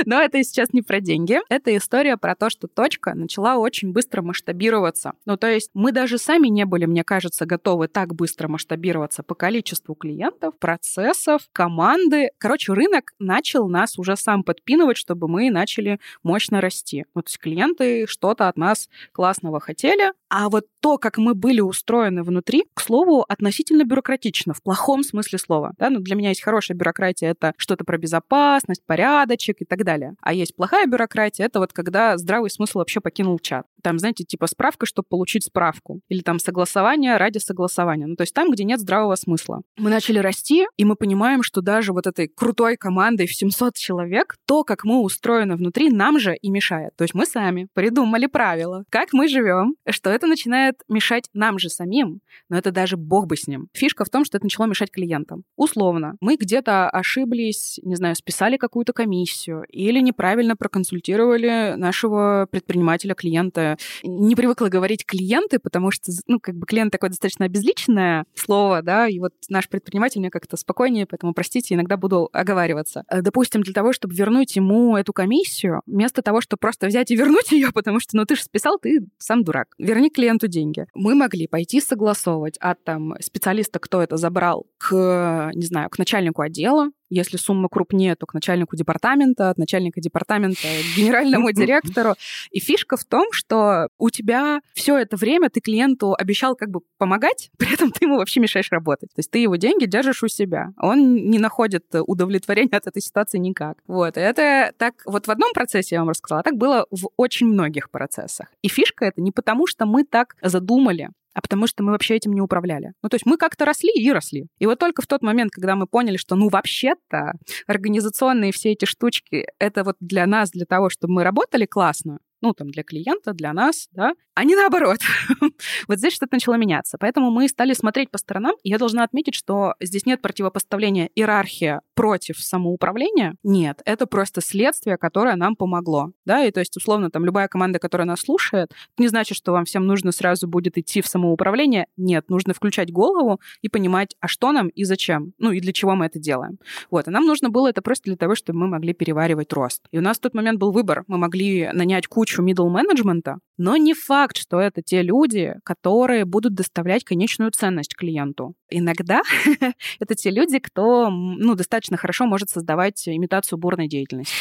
Но 0.05 0.21
это 0.21 0.43
сейчас 0.43 0.73
не 0.73 0.81
про 0.81 0.99
деньги. 0.99 1.39
Это 1.49 1.75
история 1.75 2.17
про 2.17 2.35
то, 2.35 2.49
что 2.49 2.67
точка 2.67 3.13
начала 3.13 3.57
очень 3.57 3.91
быстро 3.91 4.21
масштабироваться. 4.21 5.13
Ну, 5.25 5.37
то 5.37 5.47
есть 5.47 5.71
мы 5.73 5.91
даже 5.91 6.17
сами 6.17 6.47
не 6.47 6.65
были, 6.65 6.85
мне 6.85 7.03
кажется, 7.03 7.45
готовы 7.45 7.87
так 7.87 8.13
быстро 8.15 8.47
масштабироваться 8.47 9.23
по 9.23 9.35
количеству 9.35 9.95
клиентов, 9.95 10.57
процессов, 10.59 11.41
команды. 11.51 12.29
Короче, 12.37 12.73
рынок 12.73 13.13
начал 13.19 13.67
нас 13.67 13.97
уже 13.97 14.15
сам 14.15 14.43
подпинывать, 14.43 14.97
чтобы 14.97 15.27
мы 15.27 15.49
начали 15.49 15.99
мощно 16.23 16.61
расти. 16.61 17.05
Ну, 17.13 17.21
то 17.21 17.27
есть 17.27 17.39
клиенты 17.39 18.05
что-то 18.07 18.47
от 18.47 18.57
нас 18.57 18.89
классного 19.11 19.59
хотели, 19.59 20.11
а 20.29 20.49
вот 20.49 20.65
то, 20.81 20.97
как 20.97 21.17
мы 21.17 21.33
были 21.35 21.61
устроены 21.61 22.23
внутри, 22.23 22.65
к 22.73 22.81
слову, 22.81 23.25
относительно 23.27 23.83
бюрократично, 23.83 24.53
в 24.53 24.61
плохом 24.61 25.03
смысле 25.03 25.39
слова. 25.39 25.73
Да? 25.77 25.89
Ну, 25.89 25.99
для 25.99 26.15
меня 26.15 26.29
есть 26.29 26.41
хорошая 26.41 26.77
бюрократия, 26.77 27.27
это 27.27 27.53
что-то 27.57 27.83
про 27.83 27.97
безопасность, 27.97 28.85
порядочек 28.85 29.61
и 29.61 29.65
так 29.65 29.83
далее. 29.87 30.15
А 30.21 30.33
есть 30.33 30.55
плохая 30.55 30.85
бюрократия, 30.85 31.45
это 31.45 31.59
вот 31.59 31.71
когда 31.71 32.17
здравый 32.17 32.49
смысл 32.49 32.79
вообще 32.79 32.99
покинул 32.99 33.39
чат. 33.39 33.65
Там, 33.81 33.99
знаете, 33.99 34.25
типа 34.25 34.47
справка, 34.47 34.85
чтобы 34.85 35.07
получить 35.09 35.45
справку. 35.45 36.01
Или 36.09 36.21
там 36.21 36.39
согласование 36.39 37.15
ради 37.15 37.37
согласования. 37.37 38.05
Ну, 38.05 38.15
то 38.15 38.23
есть 38.23 38.33
там, 38.33 38.51
где 38.51 38.65
нет 38.65 38.81
здравого 38.81 39.15
смысла. 39.15 39.61
Мы 39.77 39.89
начали 39.89 40.19
расти, 40.19 40.65
и 40.75 40.83
мы 40.83 40.95
понимаем, 40.95 41.41
что 41.41 41.61
даже 41.61 41.93
вот 41.93 42.05
этой 42.05 42.27
крутой 42.27 42.75
командой 42.75 43.27
в 43.27 43.33
700 43.33 43.75
человек, 43.75 44.35
то, 44.45 44.63
как 44.63 44.83
мы 44.83 45.01
устроены 45.01 45.55
внутри, 45.55 45.89
нам 45.89 46.19
же 46.19 46.35
и 46.35 46.49
мешает. 46.49 46.91
То 46.97 47.03
есть 47.03 47.13
мы 47.13 47.25
сами 47.25 47.67
придумали 47.73 48.25
правила, 48.25 48.83
как 48.89 49.13
мы 49.13 49.27
живем, 49.27 49.75
что 49.89 50.09
это 50.09 50.27
начинает 50.27 50.75
мешать 50.89 51.29
нам 51.33 51.57
же 51.57 51.69
самим, 51.69 52.19
но 52.49 52.57
это 52.57 52.71
даже 52.71 52.97
бог 52.97 53.27
бы 53.27 53.37
с 53.37 53.47
ним. 53.47 53.69
Фишка 53.73 54.03
в 54.03 54.09
том, 54.09 54.25
что 54.25 54.37
это 54.37 54.45
начало 54.45 54.65
мешать 54.65 54.91
клиентам. 54.91 55.43
Условно, 55.55 56.17
мы 56.19 56.35
где-то 56.35 56.89
ошиблись, 56.89 57.79
не 57.83 57.95
знаю, 57.95 58.15
списали 58.15 58.57
какую-то 58.57 58.93
комиссию, 58.93 59.63
или 59.77 59.99
неправильно 59.99 60.55
проконсультировали 60.55 61.75
нашего 61.77 62.47
предпринимателя, 62.49 63.13
клиента. 63.13 63.77
Не 64.03 64.35
привыкла 64.35 64.67
говорить 64.67 65.05
клиенты, 65.05 65.59
потому 65.59 65.91
что, 65.91 66.11
ну, 66.25 66.39
как 66.39 66.55
бы 66.55 66.65
клиент 66.65 66.91
такое 66.91 67.09
достаточно 67.09 67.45
обезличенное 67.45 68.25
слово, 68.33 68.81
да, 68.81 69.07
и 69.07 69.19
вот 69.19 69.33
наш 69.49 69.69
предприниматель 69.69 70.19
мне 70.19 70.31
как-то 70.31 70.57
спокойнее, 70.57 71.05
поэтому, 71.05 71.33
простите, 71.33 71.75
иногда 71.75 71.95
буду 71.95 72.29
оговариваться. 72.33 73.03
Э, 73.09 73.21
допустим, 73.21 73.61
для 73.61 73.73
того, 73.73 73.93
чтобы 73.93 74.15
вернуть 74.15 74.55
ему 74.55 74.97
эту 74.97 75.13
комиссию, 75.13 75.81
вместо 75.85 76.21
того, 76.21 76.41
чтобы 76.41 76.59
просто 76.59 76.87
взять 76.87 77.11
и 77.11 77.15
вернуть 77.15 77.51
ее, 77.51 77.71
потому 77.71 77.99
что, 77.99 78.17
ну, 78.17 78.25
ты 78.25 78.35
же 78.35 78.43
списал, 78.43 78.79
ты 78.79 79.07
сам 79.19 79.43
дурак. 79.43 79.75
Верни 79.77 80.09
клиенту 80.09 80.47
деньги. 80.47 80.87
Мы 80.95 81.13
могли 81.13 81.47
пойти 81.47 81.81
согласовывать 81.81 82.57
от 82.57 82.83
там 82.83 83.13
специалиста, 83.21 83.79
кто 83.79 84.01
это 84.01 84.17
забрал, 84.17 84.65
к, 84.79 85.51
не 85.53 85.65
знаю, 85.65 85.89
к 85.89 85.99
начальнику 85.99 86.41
отдела, 86.41 86.89
если 87.09 87.37
сумма 87.37 87.69
крупнее, 87.69 88.15
то 88.15 88.25
к 88.25 88.33
начальнику 88.33 88.75
департамента, 88.75 89.49
от 89.49 89.57
начальника 89.57 90.01
департамента 90.01 90.61
к 90.61 90.97
генеральному 90.97 91.51
директору. 91.51 92.15
И 92.51 92.59
фишка 92.59 92.97
в 92.97 93.05
том, 93.05 93.31
что 93.31 93.89
у 93.97 94.09
тебя 94.09 94.61
все 94.73 94.97
это 94.97 95.17
время 95.17 95.49
ты 95.49 95.59
клиенту 95.61 96.15
обещал 96.17 96.55
как 96.55 96.69
бы 96.69 96.81
помогать, 96.97 97.49
при 97.57 97.73
этом 97.73 97.91
ты 97.91 98.05
ему 98.05 98.17
вообще 98.17 98.39
мешаешь 98.39 98.71
работать. 98.71 99.09
То 99.09 99.19
есть 99.19 99.31
ты 99.31 99.39
его 99.39 99.55
деньги 99.55 99.85
держишь 99.85 100.23
у 100.23 100.27
себя. 100.27 100.69
Он 100.77 101.15
не 101.29 101.39
находит 101.39 101.85
удовлетворения 101.93 102.77
от 102.77 102.87
этой 102.87 103.01
ситуации 103.01 103.37
никак. 103.37 103.77
Вот. 103.87 104.17
И 104.17 104.19
это 104.19 104.73
так 104.77 104.95
вот 105.05 105.27
в 105.27 105.31
одном 105.31 105.53
процессе 105.53 105.95
я 105.95 106.01
вам 106.01 106.09
рассказала, 106.09 106.41
а 106.41 106.43
так 106.43 106.55
было 106.55 106.85
в 106.91 107.09
очень 107.17 107.47
многих 107.47 107.89
процессах. 107.89 108.47
И 108.61 108.67
фишка 108.67 109.05
это 109.05 109.21
не 109.21 109.31
потому, 109.31 109.67
что 109.67 109.85
мы 109.85 110.03
так 110.03 110.35
задумали, 110.41 111.09
а 111.37 111.41
потому 111.41 111.67
что 111.67 111.83
мы 111.83 111.91
вообще 111.91 112.15
этим 112.15 112.33
не 112.33 112.41
управляли. 112.41 112.93
Ну, 113.03 113.09
то 113.09 113.15
есть 113.15 113.27
мы 113.27 113.37
как-то 113.37 113.63
росли 113.63 113.91
и 113.91 114.11
росли. 114.11 114.47
И 114.57 114.65
вот 114.65 114.79
только 114.79 115.03
в 115.03 115.07
тот 115.07 115.21
момент, 115.21 115.51
когда 115.51 115.75
мы 115.75 115.85
поняли, 115.85 116.17
что, 116.17 116.35
ну, 116.35 116.49
вообще-то 116.49 117.33
организационные 117.67 118.51
все 118.51 118.71
эти 118.71 118.85
штучки, 118.85 119.45
это 119.59 119.83
вот 119.83 119.97
для 119.99 120.25
нас, 120.25 120.49
для 120.49 120.65
того, 120.65 120.89
чтобы 120.89 121.13
мы 121.13 121.23
работали 121.23 121.67
классно, 121.67 122.17
ну, 122.41 122.53
там, 122.53 122.69
для 122.69 122.83
клиента, 122.83 123.33
для 123.33 123.53
нас, 123.53 123.87
да, 123.91 124.13
а 124.35 124.43
не 124.43 124.55
наоборот. 124.55 124.99
вот 125.87 125.97
здесь 125.97 126.13
что-то 126.13 126.35
начало 126.35 126.55
меняться. 126.55 126.97
Поэтому 126.99 127.31
мы 127.31 127.47
стали 127.47 127.73
смотреть 127.73 128.11
по 128.11 128.19
сторонам, 128.19 128.53
и 128.63 128.69
я 128.69 128.77
должна 128.77 129.03
отметить, 129.03 129.33
что 129.33 129.73
здесь 129.79 130.05
нет 130.05 130.21
противопоставления 130.21 131.09
иерархия 131.15 131.81
против 131.95 132.37
самоуправления. 132.37 133.35
Нет, 133.43 133.81
это 133.85 134.05
просто 134.05 134.41
следствие, 134.41 134.97
которое 134.97 135.35
нам 135.35 135.55
помогло, 135.55 136.11
да, 136.25 136.45
и 136.45 136.51
то 136.51 136.59
есть, 136.59 136.77
условно, 136.77 137.09
там, 137.09 137.25
любая 137.25 137.47
команда, 137.47 137.79
которая 137.79 138.05
нас 138.05 138.19
слушает, 138.19 138.71
не 138.97 139.07
значит, 139.07 139.37
что 139.37 139.53
вам 139.53 139.65
всем 139.65 139.87
нужно 139.87 140.11
сразу 140.11 140.47
будет 140.47 140.77
идти 140.77 141.01
в 141.01 141.07
самоуправление. 141.07 141.87
Нет, 141.97 142.29
нужно 142.29 142.53
включать 142.53 142.91
голову 142.91 143.41
и 143.61 143.69
понимать, 143.69 144.15
а 144.19 144.27
что 144.27 144.51
нам 144.51 144.67
и 144.67 144.83
зачем, 144.83 145.33
ну, 145.39 145.51
и 145.51 145.59
для 145.59 145.73
чего 145.73 145.95
мы 145.95 146.05
это 146.05 146.19
делаем. 146.19 146.59
Вот, 146.91 147.07
и 147.07 147.11
нам 147.11 147.25
нужно 147.25 147.49
было 147.49 147.69
это 147.69 147.81
просто 147.81 148.03
для 148.05 148.17
того, 148.17 148.35
чтобы 148.35 148.59
мы 148.59 148.67
могли 148.67 148.93
переваривать 148.93 149.51
рост. 149.53 149.81
И 149.91 149.97
у 149.97 150.01
нас 150.01 150.17
в 150.17 150.21
тот 150.21 150.35
момент 150.35 150.59
был 150.59 150.71
выбор. 150.71 151.03
Мы 151.07 151.17
могли 151.17 151.69
нанять 151.73 152.05
кучу 152.05 152.26
кучу 152.27 152.43
middle 152.43 152.69
менеджмента, 152.69 153.37
но 153.57 153.77
не 153.77 153.93
факт, 153.93 154.37
что 154.37 154.59
это 154.59 154.81
те 154.81 155.01
люди, 155.01 155.55
которые 155.63 156.25
будут 156.25 156.53
доставлять 156.53 157.03
конечную 157.03 157.51
ценность 157.51 157.95
клиенту. 157.95 158.53
Иногда 158.69 159.21
это 159.99 160.15
те 160.15 160.29
люди, 160.29 160.59
кто 160.59 161.09
ну, 161.09 161.55
достаточно 161.55 161.97
хорошо 161.97 162.25
может 162.25 162.49
создавать 162.49 163.07
имитацию 163.07 163.57
бурной 163.57 163.87
деятельности. 163.87 164.35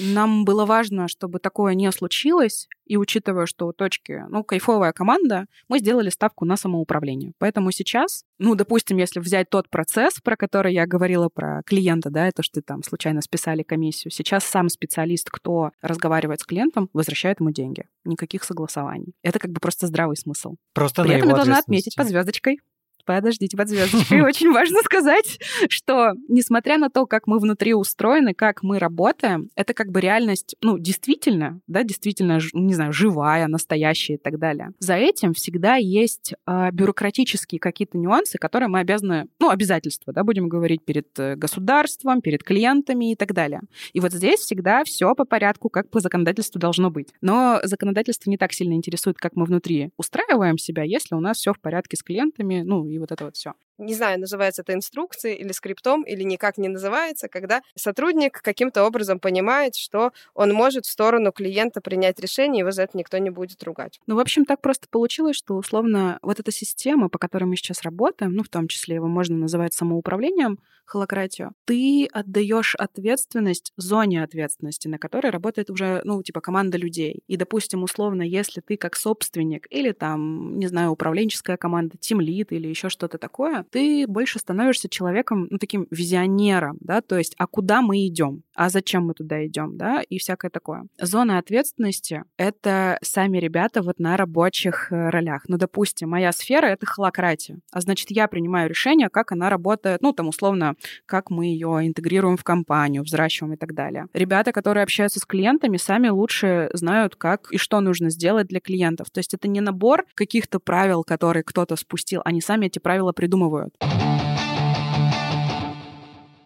Нам 0.12 0.44
было 0.44 0.64
важно, 0.64 1.08
чтобы 1.08 1.38
такое 1.38 1.74
не 1.74 1.90
случилось, 1.92 2.68
и 2.86 2.96
учитывая, 2.96 3.46
что 3.46 3.66
у 3.66 3.72
точки, 3.72 4.24
ну, 4.28 4.42
кайфовая 4.42 4.92
команда, 4.92 5.46
мы 5.68 5.78
сделали 5.78 6.10
ставку 6.10 6.44
на 6.44 6.56
самоуправление. 6.56 7.32
Поэтому 7.38 7.70
сейчас, 7.70 8.24
ну, 8.38 8.54
допустим, 8.54 8.96
если 8.96 9.20
взять 9.20 9.48
тот 9.50 9.68
процесс, 9.68 10.20
про 10.22 10.36
который 10.36 10.74
я 10.74 10.86
говорила 10.86 11.28
про 11.28 11.62
клиента, 11.64 12.10
да, 12.10 12.26
это 12.26 12.42
что 12.42 12.60
ты 12.60 12.62
там 12.62 12.82
случайно 12.82 13.20
списали 13.20 13.62
комиссию, 13.62 14.10
сейчас 14.10 14.44
сам 14.44 14.68
специалист, 14.68 15.30
кто 15.30 15.70
разговаривает 15.80 16.40
с 16.40 16.44
клиентом, 16.44 16.88
возвращает 16.92 17.40
ему 17.40 17.50
деньги. 17.50 17.84
Никаких 18.04 18.31
согласований. 18.40 19.14
Это 19.22 19.38
как 19.38 19.50
бы 19.50 19.60
просто 19.60 19.86
здравый 19.86 20.16
смысл. 20.16 20.56
Просто 20.74 21.02
При 21.02 21.14
этом 21.14 21.28
я 21.28 21.34
должна 21.34 21.58
отметить 21.58 21.94
под 21.96 22.08
звездочкой, 22.08 22.58
Подождите, 23.04 23.56
под 23.56 23.68
звездочкой. 23.68 24.22
Очень 24.22 24.52
важно 24.52 24.78
сказать, 24.84 25.38
что 25.68 26.12
несмотря 26.28 26.78
на 26.78 26.88
то, 26.88 27.06
как 27.06 27.26
мы 27.26 27.38
внутри 27.38 27.74
устроены, 27.74 28.34
как 28.34 28.62
мы 28.62 28.78
работаем, 28.78 29.50
это 29.56 29.74
как 29.74 29.90
бы 29.90 30.00
реальность, 30.00 30.56
ну, 30.60 30.78
действительно, 30.78 31.60
да, 31.66 31.82
действительно, 31.82 32.38
не 32.52 32.74
знаю, 32.74 32.92
живая, 32.92 33.48
настоящая 33.48 34.14
и 34.14 34.18
так 34.18 34.38
далее. 34.38 34.70
За 34.78 34.94
этим 34.94 35.34
всегда 35.34 35.76
есть 35.76 36.34
э, 36.46 36.70
бюрократические 36.72 37.58
какие-то 37.58 37.98
нюансы, 37.98 38.38
которые 38.38 38.68
мы 38.68 38.80
обязаны, 38.80 39.26
ну, 39.40 39.50
обязательства, 39.50 40.12
да, 40.12 40.22
будем 40.22 40.48
говорить 40.48 40.84
перед 40.84 41.08
э, 41.18 41.34
государством, 41.36 42.20
перед 42.20 42.44
клиентами 42.44 43.12
и 43.12 43.16
так 43.16 43.32
далее. 43.32 43.62
И 43.92 44.00
вот 44.00 44.12
здесь 44.12 44.40
всегда 44.40 44.84
все 44.84 45.14
по 45.14 45.24
порядку, 45.24 45.68
как 45.68 45.90
по 45.90 46.00
законодательству 46.00 46.60
должно 46.60 46.90
быть. 46.90 47.08
Но 47.20 47.60
законодательство 47.64 48.30
не 48.30 48.36
так 48.36 48.52
сильно 48.52 48.74
интересует, 48.74 49.18
как 49.18 49.34
мы 49.34 49.44
внутри 49.44 49.90
устраиваем 49.96 50.58
себя, 50.58 50.84
если 50.84 51.14
у 51.14 51.20
нас 51.20 51.38
все 51.38 51.52
в 51.52 51.60
порядке 51.60 51.96
с 51.96 52.02
клиентами, 52.02 52.62
ну, 52.62 52.86
и 52.92 52.98
вот 52.98 53.12
это 53.12 53.24
вот 53.24 53.36
все 53.36 53.54
не 53.78 53.94
знаю, 53.94 54.20
называется 54.20 54.62
это 54.62 54.74
инструкцией 54.74 55.36
или 55.36 55.52
скриптом, 55.52 56.02
или 56.02 56.22
никак 56.22 56.58
не 56.58 56.68
называется, 56.68 57.28
когда 57.28 57.62
сотрудник 57.74 58.40
каким-то 58.40 58.84
образом 58.84 59.18
понимает, 59.18 59.74
что 59.74 60.12
он 60.34 60.52
может 60.52 60.86
в 60.86 60.90
сторону 60.90 61.32
клиента 61.32 61.80
принять 61.80 62.20
решение, 62.20 62.60
его 62.60 62.70
за 62.70 62.82
это 62.82 62.96
никто 62.98 63.18
не 63.18 63.30
будет 63.30 63.62
ругать. 63.62 64.00
Ну, 64.06 64.16
в 64.16 64.20
общем, 64.20 64.44
так 64.44 64.60
просто 64.60 64.86
получилось, 64.90 65.36
что 65.36 65.54
условно 65.54 66.18
вот 66.22 66.40
эта 66.40 66.52
система, 66.52 67.08
по 67.08 67.18
которой 67.18 67.44
мы 67.44 67.56
сейчас 67.56 67.82
работаем, 67.82 68.34
ну, 68.34 68.42
в 68.42 68.48
том 68.48 68.68
числе 68.68 68.96
его 68.96 69.08
можно 69.08 69.36
называть 69.36 69.74
самоуправлением, 69.74 70.58
холократию, 70.84 71.52
ты 71.64 72.06
отдаешь 72.12 72.74
ответственность 72.74 73.72
зоне 73.76 74.22
ответственности, 74.22 74.88
на 74.88 74.98
которой 74.98 75.30
работает 75.30 75.70
уже, 75.70 76.02
ну, 76.04 76.22
типа 76.22 76.40
команда 76.40 76.76
людей. 76.76 77.22
И, 77.28 77.36
допустим, 77.36 77.82
условно, 77.82 78.22
если 78.22 78.60
ты 78.60 78.76
как 78.76 78.96
собственник 78.96 79.66
или 79.70 79.92
там, 79.92 80.58
не 80.58 80.66
знаю, 80.66 80.90
управленческая 80.90 81.56
команда, 81.56 81.96
тимлит 81.98 82.52
или 82.52 82.68
еще 82.68 82.88
что-то 82.88 83.18
такое, 83.18 83.61
ты 83.62 84.06
больше 84.06 84.38
становишься 84.38 84.88
человеком, 84.88 85.46
ну, 85.50 85.58
таким 85.58 85.86
визионером, 85.90 86.78
да, 86.80 87.00
то 87.00 87.18
есть, 87.18 87.34
а 87.38 87.46
куда 87.46 87.82
мы 87.82 88.06
идем, 88.06 88.42
а 88.54 88.68
зачем 88.68 89.06
мы 89.06 89.14
туда 89.14 89.44
идем, 89.46 89.76
да, 89.76 90.02
и 90.02 90.18
всякое 90.18 90.50
такое. 90.50 90.86
Зона 91.00 91.38
ответственности— 91.38 92.24
это 92.36 92.98
сами 93.02 93.38
ребята 93.38 93.82
вот 93.82 93.98
на 93.98 94.16
рабочих 94.16 94.90
э, 94.90 95.10
ролях. 95.10 95.44
Ну, 95.48 95.56
допустим, 95.56 96.10
моя 96.10 96.32
сфера— 96.32 96.66
это 96.68 96.86
холократия, 96.86 97.58
а 97.72 97.80
значит, 97.80 98.10
я 98.10 98.28
принимаю 98.28 98.68
решение, 98.68 99.08
как 99.08 99.32
она 99.32 99.50
работает, 99.50 100.02
ну, 100.02 100.12
там, 100.12 100.28
условно, 100.28 100.74
как 101.06 101.30
мы 101.30 101.46
ее 101.46 101.86
интегрируем 101.86 102.36
в 102.36 102.44
компанию, 102.44 103.02
взращиваем 103.02 103.54
и 103.54 103.56
так 103.56 103.74
далее. 103.74 104.06
Ребята, 104.12 104.52
которые 104.52 104.82
общаются 104.82 105.20
с 105.20 105.24
клиентами, 105.24 105.76
сами 105.76 106.08
лучше 106.08 106.70
знают, 106.72 107.16
как 107.16 107.50
и 107.50 107.58
что 107.58 107.80
нужно 107.80 108.10
сделать 108.10 108.48
для 108.48 108.60
клиентов. 108.60 109.10
То 109.10 109.18
есть 109.18 109.34
это 109.34 109.48
не 109.48 109.60
набор 109.60 110.04
каких-то 110.14 110.58
правил, 110.58 111.04
которые 111.04 111.42
кто-то 111.42 111.76
спустил, 111.76 112.22
они 112.24 112.40
сами 112.40 112.66
эти 112.66 112.78
правила 112.78 113.12
придумывают 113.12 113.51
делают. 113.52 113.74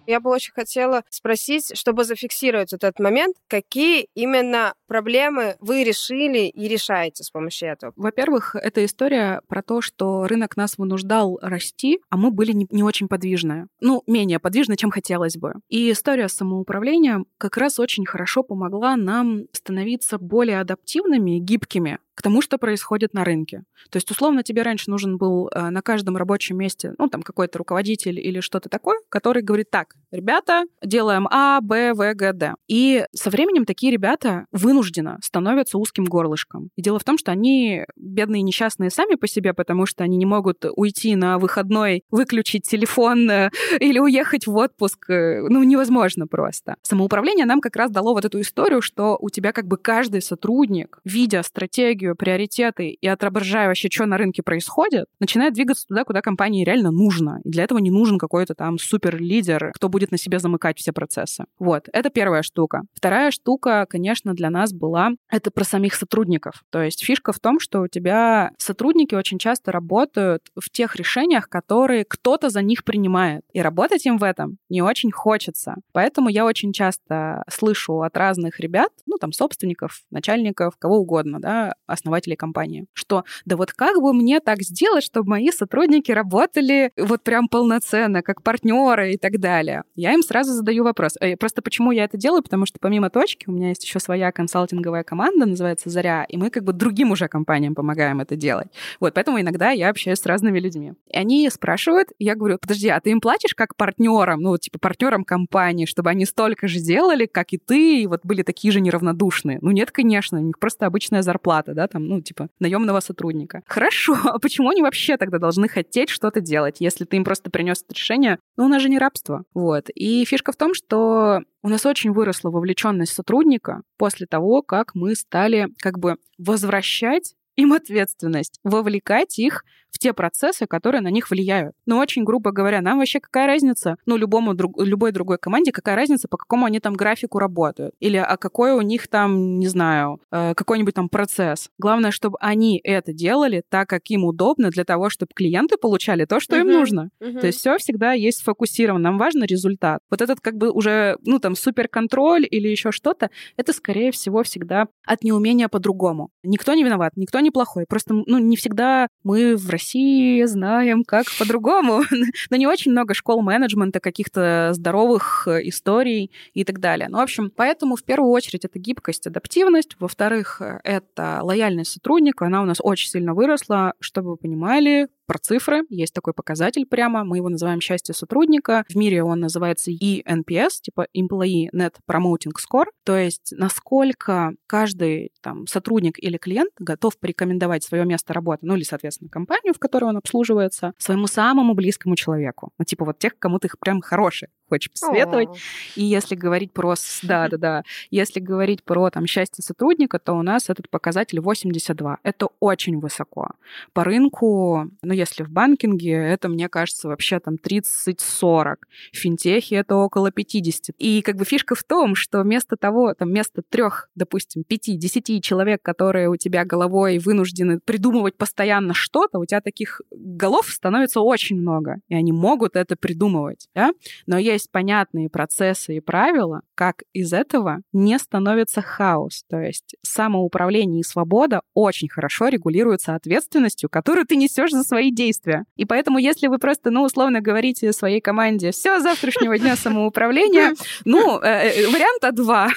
Я 0.09 0.21
бы 0.21 0.31
очень 0.31 0.53
хотела 0.53 1.03
спросить, 1.11 1.77
чтобы 1.77 2.05
зафиксировать 2.05 2.71
вот 2.71 2.85
этот 2.85 3.01
момент, 3.01 3.35
какие 3.49 4.07
именно 4.15 4.75
проблемы 4.87 5.57
вы 5.59 5.83
решили 5.83 6.47
и 6.47 6.69
решаете 6.69 7.25
с 7.25 7.31
помощью 7.31 7.71
этого? 7.71 7.93
Во-первых, 7.97 8.55
это 8.55 8.85
история 8.85 9.41
про 9.49 9.63
то, 9.63 9.81
что 9.81 10.29
рынок 10.29 10.57
нас 10.57 10.79
вынуждал 10.79 11.41
расти, 11.43 11.99
а 12.09 12.17
мы 12.17 12.31
были 12.31 12.53
не, 12.53 12.69
не 12.71 12.85
очень 12.85 13.09
подвижны. 13.09 13.67
Ну, 13.81 14.05
менее 14.07 14.39
подвижны, 14.39 14.77
чем 14.77 14.93
хотелось 14.93 15.37
бы. 15.37 15.55
И 15.69 15.91
история 15.91 16.29
с 16.29 16.35
самоуправлением 16.35 17.27
как 17.37 17.57
раз 17.57 17.81
очень 17.81 18.07
хорошо 18.07 18.45
помогла 18.45 18.95
нам 18.95 19.47
становиться 19.53 20.19
более 20.19 20.61
адаптивными, 20.61 21.41
гибкими 21.41 21.99
к 22.17 22.23
тому, 22.23 22.41
что 22.41 22.57
происходит 22.59 23.13
на 23.13 23.25
рынке. 23.25 23.63
То 23.91 23.99
есть, 23.99 24.11
условно, 24.11 24.43
тебе 24.43 24.63
раньше 24.63 24.91
нужен 24.91 25.19
был 25.19 25.51
э, 25.55 25.69
на 25.69 25.83
каждом 25.83 26.17
рабочем 26.17 26.57
месте, 26.57 26.95
ну, 26.99 27.09
там, 27.09 27.23
какой-то 27.23 27.59
руководитель 27.59 28.19
или 28.19 28.41
что-то 28.41 28.69
такое, 28.71 28.99
который 29.11 29.43
говорит, 29.43 29.71
так, 29.71 29.95
ребята, 30.11 30.65
делаем 30.83 31.29
А, 31.31 31.61
Б, 31.61 31.93
В, 31.93 32.15
Г, 32.15 32.33
Д. 32.33 32.55
И 32.69 33.05
со 33.13 33.29
временем 33.29 33.67
такие 33.67 33.93
ребята 33.93 34.47
вынужденно 34.51 35.19
становятся 35.23 35.77
узким 35.77 36.05
горлышком. 36.05 36.71
И 36.75 36.83
дело 36.83 36.99
в 36.99 37.05
том, 37.05 37.19
что 37.19 37.33
они 37.33 37.85
бедные 37.97 38.41
несчастные 38.41 38.91
сами 38.91 39.17
по 39.17 39.29
себе, 39.29 39.53
потому 39.53 39.85
что 39.85 40.03
они 40.03 40.17
не 40.17 40.27
могут 40.27 40.65
уйти 40.75 41.17
на 41.17 41.39
выходной, 41.39 42.03
выключить 42.11 42.63
телефон 42.63 43.31
э, 43.31 43.51
или 43.79 43.99
уехать 43.99 44.47
в 44.47 44.57
отпуск. 44.57 45.11
Э, 45.11 45.43
ну, 45.47 45.63
невозможно 45.63 46.27
просто. 46.27 46.77
Самоуправление 46.83 47.45
нам 47.45 47.61
как 47.61 47.77
раз 47.77 47.91
дало 47.91 48.15
вот 48.15 48.25
эту 48.25 48.41
историю, 48.41 48.81
что 48.81 49.19
у 49.21 49.29
тебя 49.29 49.53
как 49.53 49.67
бы 49.67 49.77
каждый 49.77 50.23
сотрудник, 50.23 50.99
видя 51.05 51.43
стратегию, 51.43 52.06
стратегию, 52.07 52.17
приоритеты 52.17 52.91
и 52.91 53.07
отображая 53.07 53.69
вообще, 53.69 53.89
что 53.91 54.07
на 54.07 54.17
рынке 54.17 54.43
происходит, 54.43 55.07
начинает 55.21 55.55
двигаться 55.55 55.87
туда, 55.87 56.05
куда 56.05 56.21
компании 56.21 56.65
реально 56.65 56.91
нужно. 56.91 57.41
И 57.45 57.51
для 57.51 57.65
этого 57.65 57.79
не 57.79 57.91
нужен 57.91 58.19
какой-то 58.19 58.55
там 58.55 58.79
супер-лидер, 58.79 59.73
кто 59.75 59.89
будет 59.89 60.13
на 60.13 60.19
себе 60.19 60.39
замыкать 60.39 60.79
все 60.79 60.93
процессы. 60.93 61.45
Вот, 61.59 61.89
это 61.93 62.11
первая 62.11 62.43
штука. 62.43 62.83
Вторая 62.95 63.31
штука, 63.31 63.87
конечно, 63.89 64.35
для 64.35 64.51
нас 64.51 64.73
была, 64.73 65.11
это 65.31 65.51
про 65.51 65.65
самих 65.65 65.95
сотрудников. 65.95 66.63
То 66.71 66.83
есть 66.83 67.05
фишка 67.05 67.33
в 67.33 67.41
том, 67.41 67.59
что 67.61 67.83
у 67.83 67.89
тебя 67.89 68.51
сотрудники 68.59 69.15
очень 69.15 69.39
часто 69.39 69.73
работают 69.73 70.43
в 70.57 70.71
тех 70.71 70.97
решениях, 70.97 71.49
которые 71.49 72.05
кто-то 72.05 72.51
за 72.51 72.63
них 72.63 72.85
принимает. 72.85 73.43
И 73.53 73.61
работать 73.61 74.07
им 74.07 74.19
в 74.19 74.23
этом 74.23 74.59
не 74.69 74.83
очень 74.83 75.11
хочется. 75.11 75.77
Поэтому 75.93 76.29
я 76.29 76.45
очень 76.45 76.73
часто 76.73 77.43
слышу 77.51 78.03
от 78.03 78.17
разных 78.17 78.61
ребят, 78.61 78.91
ну, 79.07 79.17
там, 79.19 79.33
собственников, 79.33 80.03
начальников, 80.11 80.75
кого 80.79 80.99
угодно, 80.99 81.41
да, 81.41 81.75
основателей 81.97 82.37
компании, 82.37 82.87
что 82.93 83.25
да 83.45 83.57
вот 83.57 83.73
как 83.73 84.01
бы 84.01 84.13
мне 84.13 84.41
так 84.41 84.63
сделать, 84.63 85.05
чтобы 85.05 85.31
мои 85.31 85.51
сотрудники 85.51 86.13
работали 86.13 86.93
вот 86.97 87.23
прям 87.23 87.49
полноценно, 87.49 88.23
как 88.23 88.43
партнеры 88.43 89.15
и 89.15 89.19
так 89.19 89.39
далее. 89.39 89.83
Я 89.95 90.13
им 90.13 90.23
сразу 90.23 90.53
задаю 90.53 90.85
вопрос. 90.85 91.17
Э, 91.21 91.37
просто 91.37 91.63
почему 91.63 91.91
я 91.93 92.05
это 92.05 92.17
делаю? 92.17 92.43
Потому 92.43 92.67
что 92.67 92.79
помимо 92.81 93.11
точки 93.11 93.49
у 93.49 93.53
меня 93.53 93.71
есть 93.71 93.85
еще 93.85 93.99
своя 93.99 94.33
консалтинговая 94.33 95.03
команда, 95.03 95.47
называется 95.47 95.91
«Заря», 95.91 96.25
и 96.29 96.37
мы 96.37 96.51
как 96.51 96.65
бы 96.65 96.73
другим 96.73 97.11
уже 97.11 97.29
компаниям 97.29 97.75
помогаем 97.75 98.21
это 98.21 98.37
делать. 98.37 98.69
Вот, 99.01 99.15
поэтому 99.15 99.41
иногда 99.41 99.71
я 99.71 99.89
общаюсь 99.89 100.19
с 100.19 100.27
разными 100.27 100.61
людьми. 100.61 100.93
И 101.09 101.17
они 101.17 101.49
спрашивают, 101.51 102.09
я 102.19 102.35
говорю, 102.35 102.59
подожди, 102.61 102.89
а 102.89 103.01
ты 103.01 103.11
им 103.11 103.21
платишь 103.21 103.55
как 103.55 103.77
партнерам, 103.77 104.41
ну, 104.41 104.57
типа 104.59 104.79
партнерам 104.79 105.25
компании, 105.25 105.87
чтобы 105.87 106.11
они 106.11 106.27
столько 106.27 106.69
же 106.69 106.79
делали, 106.79 107.27
как 107.27 107.53
и 107.53 107.59
ты, 107.59 108.03
и 108.03 108.07
вот 108.07 108.21
были 108.25 108.43
такие 108.43 108.73
же 108.73 108.81
неравнодушные? 108.81 109.59
Ну, 109.63 109.71
нет, 109.71 109.91
конечно, 109.91 110.39
у 110.39 110.43
них 110.43 110.59
просто 110.59 110.87
обычная 110.87 111.23
зарплата, 111.23 111.75
да, 111.75 111.86
там, 111.89 112.07
ну, 112.07 112.21
типа, 112.21 112.49
наемного 112.59 113.01
сотрудника. 113.01 113.63
Хорошо, 113.67 114.17
а 114.25 114.39
почему 114.39 114.71
они 114.71 114.83
вообще 114.83 115.17
тогда 115.17 115.39
должны 115.39 115.69
хотеть 115.69 116.11
что-то 116.11 116.41
делать, 116.41 116.77
если 116.81 117.05
ты 117.05 117.17
им 117.17 117.25
просто 117.25 117.51
принес 117.51 117.83
это 117.83 117.95
решение? 117.95 118.39
Ну, 118.57 118.67
у 118.67 118.69
нас 118.69 118.83
же 118.83 118.89
не 118.89 118.99
рабство. 118.99 119.45
Вот. 119.55 119.89
И 119.95 120.25
фишка 120.25 120.53
в 120.53 120.57
том, 120.57 120.75
что 120.75 121.43
у 121.63 121.69
нас 121.69 121.85
очень 121.87 122.13
выросла 122.13 122.51
вовлеченность 122.51 123.13
сотрудника 123.13 123.83
после 123.99 124.27
того, 124.27 124.63
как 124.63 124.95
мы 124.95 125.15
стали 125.15 125.69
как 125.81 125.99
бы 125.99 126.17
возвращать 126.39 127.35
им 127.57 127.73
ответственность, 127.73 128.61
вовлекать 128.65 129.39
их 129.39 129.65
в 129.97 129.99
те 129.99 130.13
процессы, 130.13 130.67
которые 130.67 131.01
на 131.01 131.09
них 131.09 131.31
влияют. 131.31 131.75
Но 131.87 131.99
очень 131.99 132.25
грубо 132.25 132.51
говоря, 132.53 132.83
нам 132.83 132.99
вообще 132.99 133.19
какая 133.19 133.47
разница, 133.47 133.97
ну, 134.05 134.17
любому, 134.17 134.53
друг, 134.53 134.79
любой 134.79 135.11
другой 135.11 135.39
команде, 135.39 135.73
какая 135.73 135.97
разница, 135.97 136.29
по 136.29 136.37
какому 136.37 136.67
они 136.67 136.81
там 136.81 136.95
графику 136.95 137.39
работают, 137.39 137.95
или 137.99 138.19
а 138.19 138.37
какой 138.37 138.73
у 138.73 138.83
них 138.83 139.09
там, 139.09 139.59
не 139.59 139.69
знаю, 139.69 140.21
э, 140.31 140.55
какой-нибудь 140.55 140.95
там 140.95 141.09
процесс. 141.09 141.71
Главное, 141.79 142.11
чтобы 142.11 142.37
они 142.41 142.79
это 142.85 143.15
делали 143.15 143.63
так, 143.69 143.89
как 143.89 144.03
им 144.11 144.25
удобно, 144.25 144.71
для 144.71 144.85
того, 144.85 145.09
чтобы 145.09 145.31
клиенты 145.35 145.79
получали 145.79 146.27
то, 146.27 146.41
что 146.41 146.57
uh-huh. 146.57 146.61
им 146.61 146.67
нужно. 146.67 147.11
Uh-huh. 147.21 147.41
То 147.41 147.47
есть 147.47 147.61
все 147.61 147.79
всегда 147.79 148.13
есть 148.13 148.39
сфокусировано. 148.39 149.05
Нам 149.05 149.19
важен 149.19 149.45
результат. 149.45 150.01
Вот 150.11 150.21
этот 150.21 150.41
как 150.41 150.57
бы 150.57 150.71
уже, 150.71 151.17
ну, 151.25 151.39
там, 151.39 151.57
суперконтроль 151.57 152.47
или 152.51 152.69
еще 152.69 152.93
что-то, 152.93 153.31
это, 153.57 153.73
скорее 153.73 154.11
всего, 154.13 154.43
всегда 154.43 154.89
от 155.07 155.25
неумения 155.25 155.69
по-другому. 155.69 156.31
Никто 156.43 156.75
не 156.75 156.85
виноват, 156.85 157.13
никто 157.17 157.41
не 157.41 157.46
плохой. 157.51 157.87
Просто, 157.89 158.15
ну, 158.15 158.39
не 158.39 158.57
всегда 158.57 159.09
мы 159.23 159.57
в 159.57 159.69
России 159.71 159.87
России 159.97 160.45
знаем, 160.45 161.05
как 161.05 161.27
по-другому. 161.39 162.03
Но 162.51 162.57
не 162.57 162.67
очень 162.67 162.93
много 162.93 163.15
школ 163.15 163.43
менеджмента, 163.43 164.01
каких-то 164.01 164.71
здоровых 164.73 165.47
э, 165.47 165.69
историй 165.69 166.31
и 166.55 166.65
так 166.65 166.81
далее. 166.81 167.09
Ну, 167.09 167.19
в 167.19 167.21
общем, 167.21 167.51
поэтому 167.55 167.97
в 167.97 168.05
первую 168.05 168.31
очередь 168.31 168.65
это 168.65 168.79
гибкость, 168.79 169.27
адаптивность. 169.27 169.97
Во-вторых, 169.99 170.61
э, 170.61 170.81
это 170.85 171.41
лояльность 171.43 171.93
сотрудника. 171.93 172.47
Она 172.47 172.63
у 172.63 172.65
нас 172.65 172.79
очень 172.81 173.09
сильно 173.09 173.35
выросла. 173.35 173.95
Чтобы 174.01 174.31
вы 174.31 174.37
понимали, 174.37 175.09
про 175.27 175.39
цифры. 175.39 175.83
Есть 175.89 176.15
такой 176.15 176.33
показатель 176.33 176.87
прямо, 176.87 177.25
мы 177.25 177.39
его 177.39 177.49
называем 177.49 177.81
счастье 177.81 178.15
сотрудника. 178.15 178.85
В 178.89 178.97
мире 178.97 179.23
он 179.23 179.41
называется 179.41 179.91
ENPS, 179.91 180.81
типа 180.83 181.07
Employee 181.17 181.69
Net 181.75 181.95
Promoting 182.11 182.53
Score, 182.57 182.87
то 183.05 183.17
есть 183.17 183.53
насколько 183.53 184.53
каждый 184.67 185.33
там, 185.43 185.67
сотрудник 185.67 186.23
или 186.23 186.37
клиент 186.37 186.73
готов 186.79 187.19
порекомендовать 187.19 187.85
свое 187.85 188.05
место 188.05 188.33
работы, 188.33 188.61
ну 188.67 188.77
или, 188.77 188.83
соответственно, 188.83 189.31
компанию, 189.31 189.75
в 189.75 189.79
которой 189.79 190.05
он 190.05 190.17
обслуживается, 190.17 190.93
своему 190.99 191.27
самому 191.27 191.75
близкому 191.75 192.17
человеку. 192.17 192.71
Ну, 192.79 192.85
типа 192.85 193.05
вот 193.05 193.19
тех, 193.19 193.39
кому 193.39 193.59
ты 193.59 193.69
прям 193.81 194.01
хороший 194.01 194.49
хочешь 194.69 194.91
посоветовать. 194.91 195.49
О. 195.49 195.55
И 195.97 196.05
если 196.05 196.35
говорить 196.35 196.73
про... 196.73 196.95
Да, 197.23 197.49
да, 197.51 197.57
да. 197.57 197.83
Если 198.11 198.41
говорить 198.41 198.83
про 198.83 199.11
там 199.11 199.27
счастье 199.27 199.63
сотрудника, 199.63 200.19
то 200.19 200.33
у 200.35 200.43
нас 200.43 200.69
этот 200.69 200.89
показатель 200.89 201.41
82. 201.41 202.19
Это 202.23 202.49
очень 202.61 202.99
высоко. 202.99 203.51
По 203.93 204.05
рынку, 204.05 204.91
ну, 205.03 205.13
если 205.13 205.43
в 205.43 205.51
банкинге, 205.51 206.13
это, 206.13 206.49
мне 206.49 206.69
кажется, 206.69 207.09
вообще 207.09 207.41
там 207.41 207.55
30-40. 207.55 208.77
В 209.13 209.17
финтехе 209.17 209.77
это 209.77 209.97
около 209.97 210.31
50. 210.31 210.95
И 210.99 211.23
как 211.23 211.37
бы 211.37 211.45
фишка 211.45 211.75
в 211.75 211.83
том, 211.83 212.15
что 212.15 212.43
вместо 212.43 212.77
того, 212.77 213.15
там, 213.15 213.29
вместо 213.29 213.63
трех, 213.63 214.09
допустим, 214.15 214.65
5-10 214.69 215.41
человек, 215.41 215.83
которые 215.83 216.29
у 216.29 216.37
тебя 216.37 216.65
головой 216.65 217.19
вынуждены 217.19 217.81
придумывать 217.81 218.37
постоянно 218.37 218.95
что-то, 218.95 219.39
у 219.39 219.45
тебя 219.45 219.61
таких 219.61 220.01
голов 220.11 220.69
становится 220.69 221.21
очень 221.21 221.57
много, 221.57 222.01
и 222.09 222.15
они 222.15 222.33
могут 222.33 222.77
это 222.77 222.97
придумывать, 222.97 223.69
да? 223.75 223.93
Но 224.27 224.39
есть 224.39 224.56
понятные 224.71 225.29
процессы 225.29 225.97
и 225.97 226.01
правила, 226.01 226.63
как 226.75 227.03
из 227.13 227.33
этого 227.33 227.81
не 227.93 228.19
становится 228.19 228.83
хаос. 228.83 229.45
То 229.49 229.59
есть 229.59 229.97
самоуправление 230.03 231.01
и 231.01 231.05
свобода 231.05 231.61
очень 231.75 232.09
хорошо 232.09 232.49
регулируются 232.49 233.15
ответственностью, 233.15 233.89
которую 233.89 234.27
ты 234.27 234.37
несешь 234.37 234.71
за 234.71 234.83
свои 234.83 235.11
действия. 235.11 235.65
И 235.77 235.85
поэтому, 235.85 236.19
если 236.19 236.47
вы 236.47 236.59
просто, 236.59 236.91
ну, 236.91 237.03
условно 237.03 237.41
говорите 237.41 237.93
своей 237.93 238.21
команде, 238.21 238.71
все, 238.71 239.01
завтрашнего 239.01 239.59
дня 239.59 239.77
самоуправления, 239.77 240.75
ну, 241.05 241.41
э, 241.41 241.71
э, 241.71 241.89
варианта 241.89 242.33
два. 242.33 242.69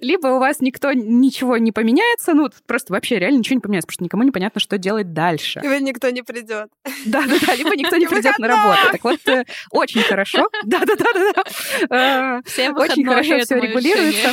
Либо 0.00 0.28
у 0.28 0.38
вас 0.38 0.60
никто 0.60 0.92
ничего 0.92 1.56
не 1.58 1.72
поменяется, 1.72 2.34
ну, 2.34 2.48
просто 2.66 2.92
вообще 2.92 3.18
реально 3.18 3.38
ничего 3.38 3.56
не 3.56 3.60
поменяется, 3.60 3.86
потому 3.86 3.94
что 3.94 4.04
никому 4.04 4.22
непонятно, 4.24 4.60
что 4.60 4.78
делать 4.78 5.12
дальше. 5.12 5.60
Либо 5.62 5.78
никто 5.78 6.10
не 6.10 6.22
придет. 6.22 6.68
Да-да-да, 7.06 7.54
либо 7.54 7.76
никто 7.76 7.96
не 7.96 8.06
придет 8.06 8.38
на 8.38 8.48
работу. 8.48 8.78
Так 8.92 9.04
вот, 9.04 9.28
э, 9.28 9.44
очень 9.70 10.02
хорошо. 10.02 10.48
Да-да-да. 10.64 11.12
Всем 12.46 12.76
Очень 12.76 13.04
хорошо 13.04 13.38
все 13.40 13.58
регулируется. 13.58 14.32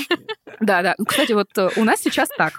Да-да. 0.60 0.96
Кстати, 1.06 1.34
вот 1.34 1.48
у 1.76 1.84
нас 1.84 2.00
сейчас 2.02 2.30
так. 2.38 2.54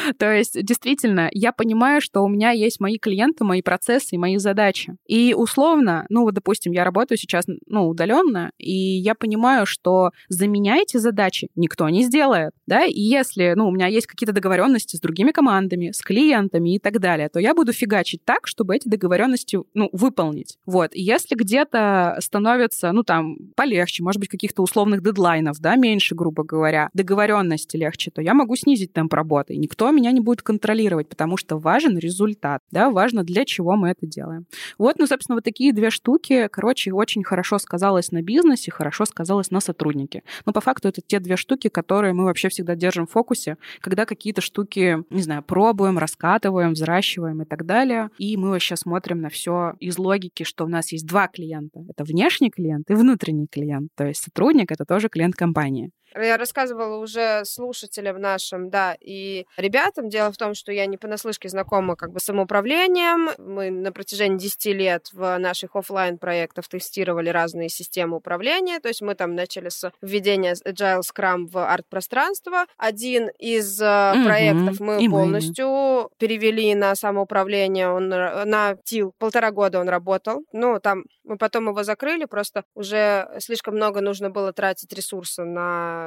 То 0.18 0.32
есть, 0.32 0.62
действительно, 0.62 1.28
я 1.32 1.52
понимаю, 1.52 2.00
что 2.00 2.22
у 2.22 2.28
меня 2.28 2.50
есть 2.50 2.80
мои 2.80 2.98
клиенты, 2.98 3.44
мои 3.44 3.62
процессы 3.62 4.14
и 4.14 4.18
мои 4.18 4.36
задачи. 4.38 4.96
И 5.06 5.34
условно, 5.36 6.06
ну, 6.08 6.22
вот, 6.22 6.34
допустим, 6.34 6.72
я 6.72 6.84
работаю 6.84 7.18
сейчас, 7.18 7.44
ну, 7.66 7.88
удаленно, 7.88 8.52
и 8.58 8.72
я 8.72 9.14
понимаю, 9.14 9.66
что 9.66 10.10
за 10.28 10.46
меня 10.46 10.76
эти 10.76 10.96
задачи 10.96 11.48
никто 11.54 11.88
не 11.88 12.04
сделает, 12.04 12.52
да, 12.66 12.84
и 12.84 13.00
если, 13.00 13.54
ну, 13.56 13.68
у 13.68 13.70
меня 13.70 13.86
есть 13.86 14.06
какие-то 14.06 14.32
договоренности 14.32 14.96
с 14.96 15.00
другими 15.00 15.32
командами, 15.32 15.90
с 15.92 16.02
клиентами 16.02 16.76
и 16.76 16.78
так 16.78 17.00
далее, 17.00 17.28
то 17.28 17.40
я 17.40 17.54
буду 17.54 17.72
фигачить 17.72 18.24
так, 18.24 18.46
чтобы 18.46 18.76
эти 18.76 18.88
договоренности, 18.88 19.58
ну, 19.74 19.88
выполнить. 19.92 20.58
Вот. 20.66 20.94
И 20.94 21.02
если 21.02 21.34
где-то 21.34 22.16
становится, 22.20 22.92
ну, 22.92 23.02
там, 23.02 23.36
полегче, 23.56 24.02
может 24.02 24.20
быть, 24.20 24.28
каких-то 24.28 24.62
условных 24.62 25.02
дедлайнов, 25.02 25.58
да, 25.60 25.76
меньше, 25.76 26.14
грубо 26.14 26.44
говоря, 26.44 26.90
договоренности 26.94 27.76
легче, 27.76 28.10
то 28.10 28.22
я 28.22 28.34
могу 28.34 28.56
снизить 28.56 28.92
темп 28.92 29.14
работы. 29.14 29.54
И 29.54 29.58
никто 29.58 29.89
меня 29.92 30.12
не 30.12 30.20
будет 30.20 30.42
контролировать, 30.42 31.08
потому 31.08 31.36
что 31.36 31.58
важен 31.58 31.98
результат, 31.98 32.62
да, 32.70 32.90
важно, 32.90 33.24
для 33.24 33.44
чего 33.44 33.76
мы 33.76 33.90
это 33.90 34.06
делаем. 34.06 34.46
Вот, 34.78 34.98
ну, 34.98 35.06
собственно, 35.06 35.36
вот 35.36 35.44
такие 35.44 35.72
две 35.72 35.90
штуки, 35.90 36.48
короче, 36.50 36.92
очень 36.92 37.24
хорошо 37.24 37.58
сказалось 37.58 38.12
на 38.12 38.22
бизнесе, 38.22 38.70
хорошо 38.70 39.04
сказалось 39.04 39.50
на 39.50 39.60
сотруднике. 39.60 40.22
Но 40.46 40.52
по 40.52 40.60
факту 40.60 40.88
это 40.88 41.00
те 41.06 41.20
две 41.20 41.36
штуки, 41.36 41.68
которые 41.68 42.12
мы 42.12 42.24
вообще 42.24 42.48
всегда 42.48 42.74
держим 42.74 43.06
в 43.06 43.10
фокусе, 43.10 43.56
когда 43.80 44.06
какие-то 44.06 44.40
штуки, 44.40 44.98
не 45.10 45.22
знаю, 45.22 45.42
пробуем, 45.42 45.98
раскатываем, 45.98 46.72
взращиваем 46.72 47.42
и 47.42 47.44
так 47.44 47.66
далее. 47.66 48.10
И 48.18 48.36
мы 48.36 48.50
вообще 48.50 48.76
смотрим 48.76 49.20
на 49.20 49.28
все 49.28 49.74
из 49.80 49.98
логики, 49.98 50.44
что 50.44 50.64
у 50.64 50.68
нас 50.68 50.92
есть 50.92 51.06
два 51.06 51.28
клиента. 51.28 51.80
Это 51.88 52.04
внешний 52.04 52.50
клиент 52.50 52.90
и 52.90 52.94
внутренний 52.94 53.46
клиент. 53.46 53.90
То 53.96 54.06
есть 54.06 54.22
сотрудник— 54.22 54.70
это 54.72 54.84
тоже 54.84 55.08
клиент 55.08 55.34
компании. 55.34 55.90
Я 56.14 56.36
рассказывала 56.36 56.96
уже 56.96 57.44
слушателям 57.44 58.20
нашим, 58.20 58.70
да, 58.70 58.96
и 59.00 59.46
ребятам. 59.56 60.08
Дело 60.08 60.32
в 60.32 60.36
том, 60.36 60.54
что 60.54 60.72
я 60.72 60.86
не 60.86 60.96
понаслышке 60.96 61.48
знакома 61.48 61.96
как 61.96 62.12
бы 62.12 62.20
с 62.20 62.24
самоуправлением. 62.24 63.30
Мы 63.38 63.70
на 63.70 63.92
протяжении 63.92 64.38
10 64.38 64.66
лет 64.66 65.08
в 65.12 65.38
наших 65.38 65.76
офлайн 65.76 66.18
проектах 66.18 66.68
тестировали 66.68 67.28
разные 67.28 67.68
системы 67.68 68.16
управления. 68.16 68.80
То 68.80 68.88
есть 68.88 69.02
мы 69.02 69.14
там 69.14 69.34
начали 69.34 69.68
с 69.68 69.90
введения 70.00 70.54
Agile 70.66 71.00
Scrum 71.00 71.46
в 71.46 71.58
арт-пространство. 71.58 72.66
Один 72.76 73.28
из 73.38 73.80
mm-hmm. 73.80 74.24
проектов 74.24 74.80
мы 74.80 75.02
и 75.02 75.08
полностью 75.08 75.68
мы. 75.68 76.08
перевели 76.18 76.74
на 76.74 76.94
самоуправление. 76.94 77.88
Он 77.90 78.08
на 78.08 78.76
ТИЛ 78.84 79.14
полтора 79.18 79.50
года 79.50 79.80
он 79.80 79.88
работал. 79.88 80.42
Ну, 80.52 80.80
там 80.80 81.04
мы 81.24 81.36
потом 81.36 81.68
его 81.68 81.82
закрыли, 81.84 82.24
просто 82.24 82.64
уже 82.74 83.28
слишком 83.38 83.76
много 83.76 84.00
нужно 84.00 84.30
было 84.30 84.52
тратить 84.52 84.92
ресурса 84.92 85.44
на 85.44 85.99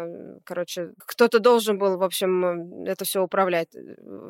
короче, 0.44 0.92
кто-то 0.98 1.40
должен 1.40 1.78
был, 1.78 1.98
в 1.98 2.04
общем, 2.04 2.86
это 2.86 3.06
все 3.06 3.22
управлять, 3.22 3.70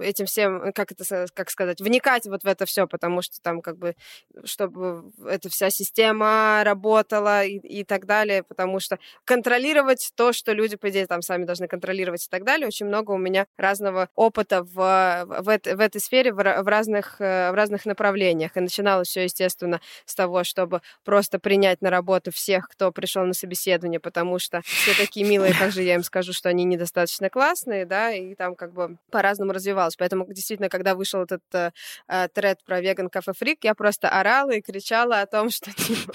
этим 0.01 0.25
всем, 0.25 0.71
как 0.73 0.91
это, 0.91 1.25
как 1.33 1.49
сказать, 1.49 1.81
вникать 1.81 2.25
вот 2.25 2.43
в 2.43 2.47
это 2.47 2.65
все, 2.65 2.87
потому 2.87 3.21
что 3.21 3.41
там 3.41 3.61
как 3.61 3.77
бы, 3.77 3.95
чтобы 4.43 5.11
эта 5.25 5.49
вся 5.49 5.69
система 5.69 6.61
работала 6.63 7.43
и, 7.43 7.57
и 7.57 7.83
так 7.83 8.05
далее, 8.05 8.43
потому 8.43 8.79
что 8.79 8.99
контролировать 9.25 10.11
то, 10.15 10.33
что 10.33 10.53
люди, 10.53 10.75
по 10.75 10.89
идее, 10.89 11.07
там 11.07 11.21
сами 11.21 11.45
должны 11.45 11.67
контролировать 11.67 12.25
и 12.25 12.29
так 12.29 12.43
далее, 12.43 12.67
очень 12.67 12.85
много 12.85 13.11
у 13.11 13.17
меня 13.17 13.45
разного 13.57 14.09
опыта 14.15 14.63
в, 14.63 14.75
в, 14.75 15.43
в 15.43 15.79
этой 15.79 16.01
сфере, 16.01 16.31
в, 16.31 16.35
в, 16.35 16.67
разных, 16.67 17.19
э, 17.19 17.51
в 17.51 17.55
разных 17.55 17.85
направлениях. 17.85 18.55
И 18.57 18.59
начиналось 18.59 19.07
все, 19.07 19.23
естественно, 19.23 19.81
с 20.05 20.15
того, 20.15 20.43
чтобы 20.43 20.81
просто 21.03 21.39
принять 21.39 21.81
на 21.81 21.89
работу 21.89 22.31
всех, 22.31 22.67
кто 22.67 22.91
пришел 22.91 23.25
на 23.25 23.33
собеседование, 23.33 23.99
потому 23.99 24.39
что 24.39 24.61
все 24.63 24.93
такие 24.95 25.25
милые, 25.25 25.52
как 25.57 25.71
же 25.71 25.83
я 25.83 25.95
им 25.95 26.03
скажу, 26.03 26.33
что 26.33 26.49
они 26.49 26.63
недостаточно 26.63 27.29
классные, 27.29 27.85
да, 27.85 28.11
и 28.11 28.35
там 28.35 28.55
как 28.55 28.73
бы 28.73 28.97
по-разному 29.11 29.51
развивалось. 29.51 29.95
Поэтому 29.95 30.25
действительно, 30.27 30.69
когда 30.69 30.95
вышел 30.95 31.21
этот 31.23 31.41
э, 31.53 31.71
э 32.07 32.27
тред 32.29 32.63
про 32.65 32.81
веган 32.81 33.09
кафе 33.09 33.33
фрик, 33.37 33.63
я 33.63 33.73
просто 33.75 34.09
орала 34.09 34.51
и 34.51 34.61
кричала 34.61 35.21
о 35.21 35.25
том, 35.25 35.49
что 35.49 35.71
типа 35.73 36.13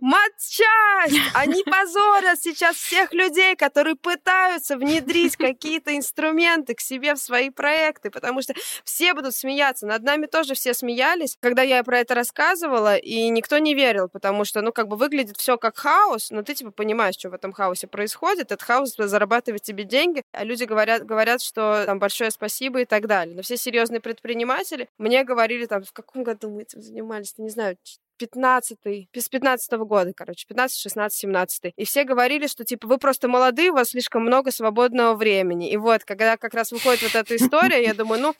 матчасть! 0.00 1.20
Они 1.34 1.62
позорят 1.64 2.40
сейчас 2.40 2.76
всех 2.76 3.12
людей, 3.12 3.56
которые 3.56 3.96
пытаются 3.96 4.76
внедрить 4.76 5.36
какие-то 5.36 5.96
инструменты 5.96 6.74
к 6.74 6.80
себе 6.80 7.14
в 7.14 7.18
свои 7.18 7.50
проекты, 7.50 8.10
потому 8.10 8.42
что 8.42 8.54
все 8.84 9.14
будут 9.14 9.34
смеяться. 9.34 9.86
Над 9.86 10.02
нами 10.02 10.26
тоже 10.26 10.54
все 10.54 10.74
смеялись, 10.74 11.36
когда 11.40 11.62
я 11.62 11.82
про 11.84 11.98
это 11.98 12.14
рассказывала, 12.14 12.96
и 12.96 13.28
никто 13.28 13.58
не 13.58 13.74
верил, 13.74 14.08
потому 14.08 14.44
что, 14.44 14.62
ну, 14.62 14.72
как 14.72 14.88
бы 14.88 14.96
выглядит 14.96 15.36
все 15.36 15.56
как 15.56 15.76
хаос, 15.76 16.30
но 16.30 16.42
ты, 16.42 16.54
типа, 16.54 16.70
понимаешь, 16.70 17.14
что 17.14 17.30
в 17.30 17.34
этом 17.34 17.52
хаосе 17.52 17.86
происходит. 17.86 18.52
Этот 18.52 18.62
хаос 18.62 18.94
зарабатывает 18.96 19.62
тебе 19.62 19.84
деньги, 19.84 20.22
а 20.32 20.44
люди 20.44 20.64
говорят, 20.64 21.04
говорят, 21.04 21.42
что 21.42 21.84
там 21.86 21.98
большое 21.98 22.30
спасибо 22.30 22.80
и 22.80 22.84
так 22.84 23.06
далее. 23.06 23.34
Но 23.36 23.42
все 23.42 23.56
серьезные 23.56 24.00
предприниматели 24.00 24.88
мне 24.98 25.24
говорили 25.24 25.66
там, 25.66 25.82
в 25.82 25.92
каком 25.92 26.22
году 26.22 26.50
мы 26.50 26.62
этим 26.62 26.82
занимались, 26.82 27.34
не 27.38 27.50
знаю, 27.50 27.76
15 28.20 28.78
с 29.14 29.28
15 29.28 29.72
-го 29.72 29.86
года, 29.86 30.12
короче, 30.14 30.46
15, 30.46 30.78
16, 30.78 31.18
17 31.18 31.72
И 31.76 31.84
все 31.84 32.04
говорили, 32.04 32.46
что, 32.46 32.64
типа, 32.64 32.86
вы 32.86 32.98
просто 32.98 33.28
молодые, 33.28 33.70
у 33.70 33.74
вас 33.74 33.88
слишком 33.90 34.22
много 34.22 34.50
свободного 34.50 35.14
времени. 35.14 35.70
И 35.70 35.76
вот, 35.76 36.04
когда 36.04 36.36
как 36.36 36.54
раз 36.54 36.70
выходит 36.70 37.02
вот 37.02 37.14
эта 37.14 37.36
история, 37.36 37.82
я 37.82 37.94
думаю, 37.94 38.20
ну, 38.20 38.34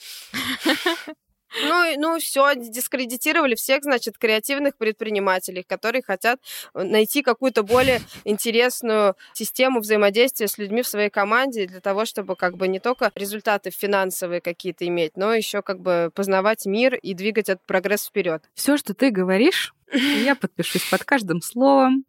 ну, 1.63 1.85
ну 1.99 2.19
все, 2.19 2.55
дискредитировали 2.55 3.55
всех, 3.55 3.83
значит, 3.83 4.19
креативных 4.19 4.77
предпринимателей, 4.77 5.63
которые 5.63 6.03
хотят 6.03 6.41
э, 6.75 6.83
найти 6.83 7.23
какую-то 7.23 7.63
более 7.63 8.01
интересную 8.25 9.17
систему 9.33 9.81
взаимодействия 9.81 10.49
с 10.49 10.59
людьми 10.59 10.83
в 10.83 10.89
своей 10.89 11.11
команде 11.11 11.67
для 11.67 11.81
того, 11.81 12.05
чтобы 12.05 12.37
как 12.37 12.57
бы 12.57 12.69
не 12.69 12.81
только 12.81 13.11
результаты 13.15 13.71
финансовые 13.71 14.41
какие-то 14.41 14.87
иметь, 14.87 15.17
но 15.17 15.35
еще 15.35 15.63
как 15.63 15.81
бы 15.81 16.11
познавать 16.15 16.67
мир 16.67 16.95
и 16.95 17.15
двигать 17.15 17.49
этот 17.49 17.65
прогресс 17.67 18.07
вперед. 18.07 18.43
Все, 18.55 18.77
что 18.77 18.95
ты 18.95 19.11
говоришь, 19.11 19.75
я 19.93 20.35
подпишусь 20.35 20.89
под 20.89 21.05
каждым 21.05 21.41
словом. 21.43 22.05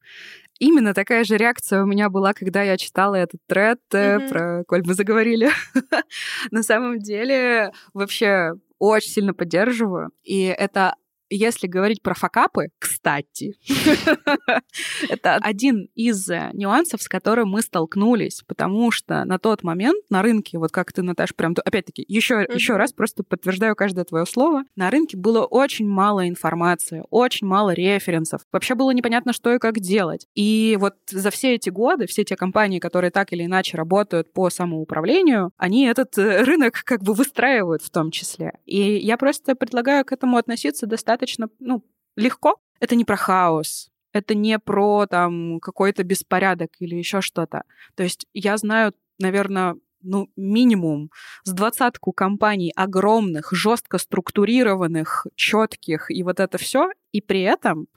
Именно 0.60 0.94
такая 0.94 1.24
же 1.24 1.38
реакция 1.38 1.82
у 1.82 1.88
меня 1.88 2.10
была, 2.10 2.34
когда 2.34 2.62
я 2.62 2.78
читала 2.78 3.16
этот 3.16 3.42
тред 3.48 3.80
mm-hmm. 3.90 4.30
про 4.30 4.64
коль 4.66 4.84
мы 4.86 4.94
заговорили. 4.94 5.50
На 6.52 6.62
самом 6.62 7.00
деле, 7.00 7.72
вообще 7.96 8.52
очень 8.90 9.12
сильно 9.12 9.34
поддерживаю. 9.34 10.10
И 10.24 10.44
это 10.44 10.96
если 11.32 11.68
говорить 11.68 12.02
про 12.02 12.14
факапы, 12.14 12.68
кстати, 12.78 13.56
это 15.10 15.36
один 15.36 15.88
из 15.96 16.30
э, 16.30 16.52
нюансов, 16.54 17.02
с 17.02 17.08
которым 17.08 17.50
мы 17.50 17.62
столкнулись, 17.62 18.44
потому 18.46 18.92
что 18.92 19.24
на 19.26 19.40
тот 19.40 19.64
момент 19.64 20.04
на 20.10 20.22
рынке, 20.22 20.58
вот 20.58 20.72
как 20.72 20.92
ты, 20.92 21.02
Наташа, 21.02 21.34
прям, 21.34 21.56
опять-таки, 21.64 22.06
еще, 22.08 22.46
еще 22.54 22.76
раз 22.76 22.94
просто 22.94 23.24
подтверждаю 23.24 23.76
каждое 23.76 24.04
твое 24.04 24.26
слово, 24.26 24.64
на 24.76 24.90
рынке 24.90 25.18
было 25.18 25.46
очень 25.46 25.88
мало 25.88 26.28
информации, 26.28 27.04
очень 27.10 27.48
мало 27.48 27.72
референсов. 27.72 28.42
Вообще 28.52 28.76
было 28.76 28.92
непонятно, 28.92 29.34
что 29.34 29.54
и 29.54 29.58
как 29.58 29.80
делать. 29.80 30.28
И 30.36 30.78
вот 30.80 30.96
за 31.10 31.32
все 31.32 31.56
эти 31.56 31.70
годы, 31.70 32.08
все 32.08 32.24
те 32.24 32.36
компании, 32.36 32.80
которые 32.80 33.12
так 33.12 33.32
или 33.34 33.46
иначе 33.46 33.78
работают 33.78 34.34
по 34.34 34.50
самоуправлению, 34.50 35.52
они 35.58 35.86
этот 35.86 36.18
э, 36.18 36.44
рынок 36.44 36.84
как 36.84 37.02
бы 37.02 37.14
выстраивают 37.14 37.82
в 37.82 37.90
том 37.90 38.12
числе. 38.12 38.60
И 38.66 38.98
я 38.98 39.18
просто 39.18 39.56
предлагаю 39.56 40.04
к 40.06 40.12
этому 40.12 40.38
относиться 40.38 40.86
достаточно 40.86 41.21
достаточно 41.22 41.50
ну, 41.60 41.84
легко. 42.16 42.58
Это 42.80 42.96
не 42.96 43.06
про 43.06 43.16
хаос, 43.16 43.90
это 44.12 44.34
не 44.34 44.58
про 44.60 45.06
там 45.06 45.60
какой-то 45.60 46.04
беспорядок 46.04 46.72
или 46.80 46.96
еще 46.96 47.22
что-то. 47.22 47.64
То 47.96 48.04
есть 48.04 48.26
я 48.34 48.58
знаю, 48.58 48.94
наверное, 49.20 49.76
ну, 50.02 50.30
минимум 50.36 51.12
с 51.44 51.52
двадцатку 51.54 52.12
компаний 52.12 52.74
огромных, 52.76 53.52
жестко 53.52 54.00
структурированных, 54.00 55.28
четких, 55.36 56.10
и 56.10 56.24
вот 56.24 56.40
это 56.40 56.58
все, 56.58 56.90
и 57.12 57.22
при 57.22 57.42
этом 57.42 57.88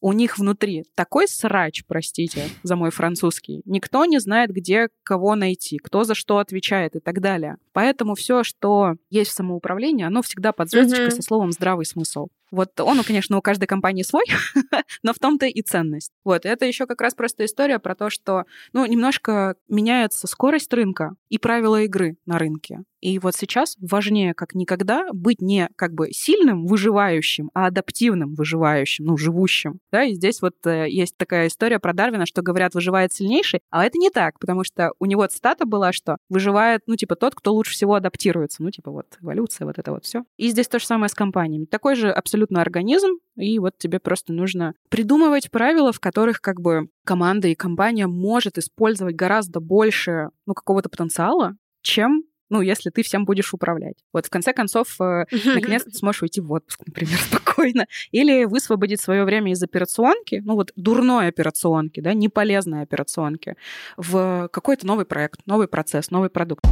у 0.00 0.14
них 0.14 0.38
внутри 0.38 0.84
такой 0.94 1.28
срач, 1.28 1.84
простите 1.86 2.48
за 2.62 2.76
мой 2.76 2.90
французский. 2.90 3.60
Никто 3.66 4.06
не 4.06 4.18
знает, 4.18 4.50
где 4.50 4.88
кого 5.02 5.34
найти, 5.34 5.76
кто 5.76 6.04
за 6.04 6.14
что 6.14 6.38
отвечает 6.38 6.96
и 6.96 7.00
так 7.00 7.20
далее. 7.20 7.56
Поэтому 7.72 8.14
все, 8.14 8.42
что 8.42 8.94
есть 9.10 9.32
в 9.32 9.34
самоуправлении, 9.34 10.06
оно 10.06 10.22
всегда 10.22 10.52
под 10.52 10.70
звездочкой 10.70 11.08
mm-hmm. 11.08 11.10
со 11.10 11.22
словом 11.22 11.52
здравый 11.52 11.84
смысл. 11.84 12.28
Вот 12.50 12.78
он, 12.80 13.02
конечно, 13.04 13.36
у 13.38 13.42
каждой 13.42 13.66
компании 13.66 14.02
свой, 14.02 14.24
но 15.02 15.12
в 15.12 15.18
том-то 15.18 15.46
и 15.46 15.62
ценность. 15.62 16.12
Вот, 16.24 16.44
это 16.44 16.66
еще 16.66 16.86
как 16.86 17.00
раз 17.00 17.14
просто 17.14 17.44
история 17.44 17.78
про 17.78 17.94
то, 17.94 18.10
что, 18.10 18.44
ну, 18.72 18.84
немножко 18.86 19.54
меняется 19.68 20.26
скорость 20.26 20.72
рынка 20.72 21.14
и 21.28 21.38
правила 21.38 21.82
игры 21.82 22.16
на 22.26 22.38
рынке. 22.38 22.80
И 23.00 23.18
вот 23.18 23.34
сейчас 23.34 23.76
важнее 23.80 24.34
как 24.34 24.54
никогда 24.54 25.06
быть 25.12 25.40
не 25.40 25.68
как 25.76 25.94
бы 25.94 26.10
сильным 26.12 26.66
выживающим, 26.66 27.50
а 27.54 27.66
адаптивным 27.66 28.34
выживающим, 28.34 29.06
ну, 29.06 29.16
живущим. 29.16 29.80
Да, 29.90 30.04
и 30.04 30.14
здесь 30.14 30.42
вот 30.42 30.54
э, 30.66 30.86
есть 30.90 31.16
такая 31.16 31.48
история 31.48 31.78
про 31.78 31.94
Дарвина, 31.94 32.26
что 32.26 32.42
говорят, 32.42 32.74
выживает 32.74 33.12
сильнейший, 33.14 33.60
а 33.70 33.86
это 33.86 33.96
не 33.96 34.10
так, 34.10 34.38
потому 34.38 34.64
что 34.64 34.92
у 34.98 35.06
него 35.06 35.26
цитата 35.26 35.64
была, 35.64 35.92
что 35.92 36.18
выживает, 36.28 36.82
ну, 36.86 36.96
типа, 36.96 37.16
тот, 37.16 37.34
кто 37.34 37.54
лучше 37.54 37.72
всего 37.72 37.94
адаптируется. 37.94 38.62
Ну, 38.62 38.70
типа, 38.70 38.90
вот 38.90 39.06
эволюция, 39.22 39.66
вот 39.66 39.78
это 39.78 39.92
вот 39.92 40.04
все. 40.04 40.24
И 40.36 40.48
здесь 40.48 40.68
то 40.68 40.78
же 40.78 40.86
самое 40.86 41.08
с 41.08 41.14
компаниями. 41.14 41.64
Такой 41.64 41.94
же 41.94 42.10
абсолютно 42.10 42.39
организм, 42.60 43.18
и 43.36 43.58
вот 43.58 43.78
тебе 43.78 44.00
просто 44.00 44.32
нужно 44.32 44.74
придумывать 44.88 45.50
правила, 45.50 45.92
в 45.92 46.00
которых 46.00 46.40
как 46.40 46.60
бы 46.60 46.88
команда 47.04 47.48
и 47.48 47.54
компания 47.54 48.06
может 48.06 48.58
использовать 48.58 49.16
гораздо 49.16 49.60
больше, 49.60 50.30
ну, 50.46 50.54
какого-то 50.54 50.88
потенциала, 50.88 51.56
чем 51.82 52.24
ну, 52.50 52.60
если 52.60 52.90
ты 52.90 53.02
всем 53.02 53.24
будешь 53.24 53.54
управлять. 53.54 53.94
Вот 54.12 54.26
в 54.26 54.30
конце 54.30 54.52
концов, 54.52 55.00
э, 55.00 55.24
наконец 55.44 55.84
то 55.84 55.92
сможешь 55.92 56.22
уйти 56.22 56.40
в 56.40 56.52
отпуск, 56.52 56.82
например, 56.84 57.16
спокойно. 57.30 57.86
Или 58.10 58.44
высвободить 58.44 59.00
свое 59.00 59.24
время 59.24 59.52
из 59.52 59.62
операционки, 59.62 60.42
ну 60.44 60.56
вот 60.56 60.72
дурной 60.76 61.28
операционки, 61.28 62.00
да, 62.00 62.12
неполезной 62.12 62.82
операционки, 62.82 63.54
в 63.96 64.48
какой-то 64.52 64.86
новый 64.86 65.06
проект, 65.06 65.40
новый 65.46 65.68
процесс, 65.68 66.10
новый 66.10 66.28
продукт 66.28 66.64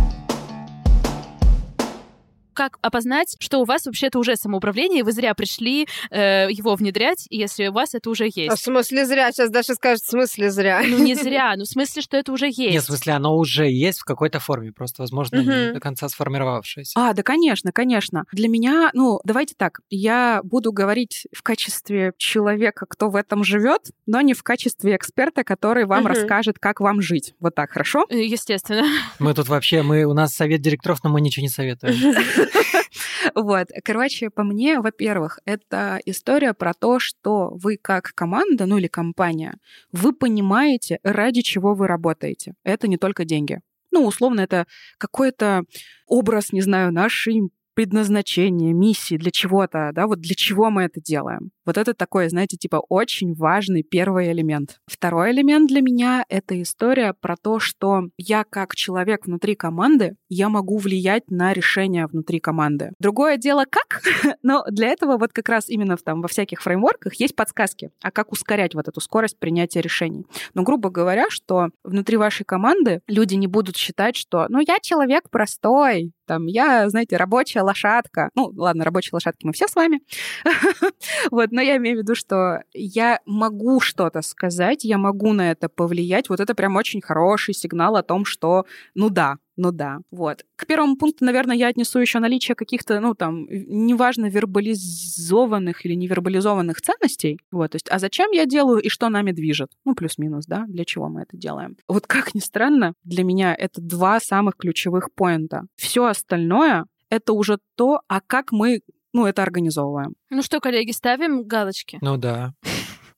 как 2.59 2.77
опознать, 2.83 3.37
что 3.39 3.61
у 3.61 3.65
вас 3.65 3.87
вообще 3.87 4.09
это 4.09 4.19
уже 4.19 4.35
самоуправление, 4.35 5.01
и 5.01 5.03
вы 5.05 5.13
зря 5.13 5.33
пришли 5.35 5.87
э, 6.11 6.49
его 6.51 6.75
внедрять, 6.75 7.29
если 7.31 7.69
у 7.69 7.73
вас 7.73 7.95
это 7.95 8.11
уже 8.11 8.25
есть. 8.25 8.51
А 8.51 8.57
в 8.57 8.59
смысле 8.59 9.07
зря? 9.07 9.31
Сейчас 9.31 9.51
Даша 9.51 9.75
скажет, 9.75 10.03
в 10.03 10.11
смысле 10.11 10.51
зря? 10.51 10.83
Ну, 10.85 10.99
не 10.99 11.15
зря, 11.15 11.55
ну, 11.57 11.63
в 11.63 11.69
смысле, 11.69 12.03
что 12.03 12.17
это 12.17 12.33
уже 12.33 12.47
есть. 12.47 12.73
Нет, 12.73 12.83
в 12.83 12.87
смысле, 12.87 13.13
оно 13.13 13.37
уже 13.37 13.71
есть 13.71 14.01
в 14.01 14.05
какой-то 14.05 14.41
форме, 14.41 14.73
просто, 14.73 15.03
возможно, 15.03 15.37
не 15.37 15.73
до 15.73 15.79
конца 15.79 16.09
сформировавшееся. 16.09 16.95
А, 16.97 17.13
да, 17.13 17.23
конечно, 17.23 17.71
конечно. 17.71 18.25
Для 18.33 18.49
меня, 18.49 18.91
ну, 18.93 19.21
давайте 19.23 19.55
так, 19.57 19.79
я 19.89 20.41
буду 20.43 20.73
говорить 20.73 21.29
в 21.33 21.45
качестве 21.45 22.13
человека, 22.17 22.87
кто 22.89 23.09
в 23.09 23.15
этом 23.15 23.45
живет, 23.45 23.93
но 24.07 24.21
не 24.21 24.35
в 24.35 24.43
качестве 24.43 24.97
эксперта, 24.97 25.45
который 25.45 25.85
вам 25.85 26.09
расскажет, 26.09 26.59
как 26.59 26.81
вам 26.81 27.03
жить. 27.03 27.35
Вот 27.39 27.55
так, 27.55 27.71
хорошо? 27.71 28.05
Естественно. 28.11 28.85
Мы 29.21 29.33
тут 29.35 29.47
вообще, 29.47 29.83
мы, 29.83 30.03
у 30.07 30.13
нас 30.13 30.35
совет 30.35 30.61
директоров, 30.61 31.05
но 31.05 31.11
мы 31.11 31.21
ничего 31.21 31.43
не 31.43 31.51
советуем. 31.51 31.95
Вот. 33.35 33.69
Короче, 33.85 34.31
по 34.31 34.43
мне, 34.43 34.81
во-первых, 34.81 35.39
это 35.45 36.01
история 36.07 36.55
про 36.55 36.75
то, 36.75 36.99
что 36.99 37.51
вы 37.55 37.77
как 37.77 38.13
команда, 38.15 38.67
ну 38.67 38.79
или 38.79 38.87
компания, 38.87 39.59
вы 39.93 40.13
понимаете, 40.13 40.99
ради 41.03 41.43
чего 41.43 41.75
вы 41.75 41.87
работаете. 41.87 42.55
Это 42.65 42.89
не 42.89 42.97
только 42.97 43.25
деньги. 43.25 43.61
Ну, 43.91 44.05
условно, 44.05 44.41
это 44.41 44.67
какой-то 44.99 45.65
образ, 46.07 46.53
не 46.53 46.61
знаю, 46.61 46.93
нашей 46.93 47.51
предназначения, 47.79 48.75
миссии, 48.75 49.17
для 49.17 49.31
чего-то, 49.31 49.93
да, 49.95 50.09
вот 50.09 50.19
для 50.19 50.35
чего 50.35 50.69
мы 50.69 50.83
это 50.83 51.01
делаем. 51.01 51.53
Вот 51.65 51.79
это 51.79 51.95
такой, 51.95 52.29
знаете, 52.29 52.57
типа 52.57 52.83
очень 52.89 53.35
важный 53.35 53.85
первый 53.85 54.33
элемент. 54.33 54.81
Второй 54.87 55.31
элемент 55.31 55.69
для 55.69 55.81
меня— 55.81 56.25
это 56.29 56.61
история 56.61 57.13
про 57.13 57.37
то, 57.37 57.61
что 57.61 58.09
я 58.17 58.43
как 58.43 58.75
человек 58.75 59.27
внутри 59.27 59.55
команды, 59.55 60.17
я 60.29 60.49
могу 60.49 60.79
влиять 60.79 61.31
на 61.31 61.53
решения 61.53 62.09
внутри 62.09 62.41
команды. 62.41 62.95
Другое 62.99 63.37
дело 63.37 63.65
как, 63.71 64.03
но 64.43 64.65
для 64.69 64.89
этого 64.89 65.17
вот 65.17 65.33
как 65.33 65.49
раз 65.49 65.69
именно 65.69 65.97
в, 65.97 66.03
там, 66.03 66.21
во 66.21 66.27
всяких 66.27 66.61
фреймворках 66.61 67.15
есть 67.15 67.37
подсказки, 67.37 67.91
а 68.03 68.11
как 68.11 68.33
ускорять 68.33 68.75
вот 68.75 68.89
эту 68.89 69.01
скорость 69.01 69.39
принятия 69.39 69.83
решений. 69.83 70.27
Но, 70.53 70.65
грубо 70.65 70.91
говоря, 70.91 71.27
что 71.31 71.69
внутри 71.85 72.17
вашей 72.17 72.43
команды 72.43 73.03
люди 73.07 73.37
не 73.37 73.47
будут 73.47 73.77
считать, 73.77 74.17
что, 74.17 74.47
ну, 74.49 74.59
я 74.59 74.79
человек 74.83 75.31
простой, 75.31 76.13
там, 76.29 76.47
я, 76.47 76.89
знаете, 76.91 77.17
рабочая 77.17 77.63
лошадка. 77.63 78.31
Ну, 78.35 78.53
ладно, 78.55 78.85
рабочие 78.85 79.11
лошадки 79.15 79.47
мы 79.47 79.53
все 79.53 79.67
с 79.67 79.75
вами. 79.75 80.01
вот, 81.31 81.51
но 81.51 81.61
я 81.61 81.79
имею 81.79 81.97
в 81.97 82.03
виду, 82.03 82.15
что 82.15 82.63
я 82.73 83.19
могу 83.27 83.81
что-то 83.81 84.23
сказать, 84.23 84.85
я 84.85 84.99
могу 84.99 85.33
на 85.33 85.51
это 85.51 85.69
повлиять. 85.69 86.29
Вот 86.29 86.39
это 86.39 86.55
прям 86.55 86.77
очень 86.77 87.01
хороший 87.01 87.55
сигнал 87.55 87.97
о 87.97 88.03
том, 88.03 88.25
что, 88.25 88.67
ну 88.95 89.09
да, 89.11 89.39
ну 89.59 89.73
да, 89.73 89.99
вот. 90.13 90.45
К 90.55 90.67
первому 90.67 90.97
пункту, 90.97 91.25
наверное, 91.25 91.57
я 91.57 91.67
отнесу 91.67 91.99
еще 91.99 92.21
наличие 92.21 92.55
каких-то, 92.55 93.01
ну 93.01 93.17
там, 93.17 93.47
неважно, 93.51 94.27
вербализованных 94.27 95.85
или 95.85 95.95
невербализованных 95.95 96.81
ценностей. 96.81 97.41
Вот, 97.51 97.73
то 97.73 97.77
есть, 97.77 97.89
а 97.91 97.99
зачем 97.99 98.31
я 98.31 98.47
делаю 98.47 98.81
и 98.81 98.89
что 98.89 99.09
нами 99.09 99.33
движет? 99.33 99.73
Ну, 99.85 99.97
плюс-минус, 99.97 100.47
да, 100.47 100.65
для 100.69 100.85
чего 100.85 101.09
мы 101.09 101.23
это 101.23 101.37
делаем. 101.37 101.77
Вот 101.89 102.07
как 102.07 102.37
ни 102.37 102.39
странно, 102.39 102.95
для 103.03 103.25
меня 103.25 103.53
это 103.53 103.81
два 103.81 104.21
самых 104.21 104.57
ключевых 104.57 105.13
поинта. 105.13 105.63
Все 105.75 106.05
остальное— 106.05 106.87
это 107.11 107.33
уже 107.33 107.59
то, 107.75 108.01
а 108.07 108.21
как 108.21 108.53
мы 108.53 108.83
ну, 109.13 109.27
это 109.27 109.43
организовываем. 109.43 110.15
Ну 110.31 110.43
что, 110.43 110.61
коллеги, 110.61 110.93
ставим 110.93 111.43
галочки? 111.43 111.99
Ну 112.01 112.17
да. 112.17 112.53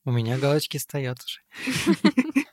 У 0.07 0.13
меня 0.13 0.39
галочки 0.39 0.79
стоят 0.79 1.19
уже. 1.23 1.41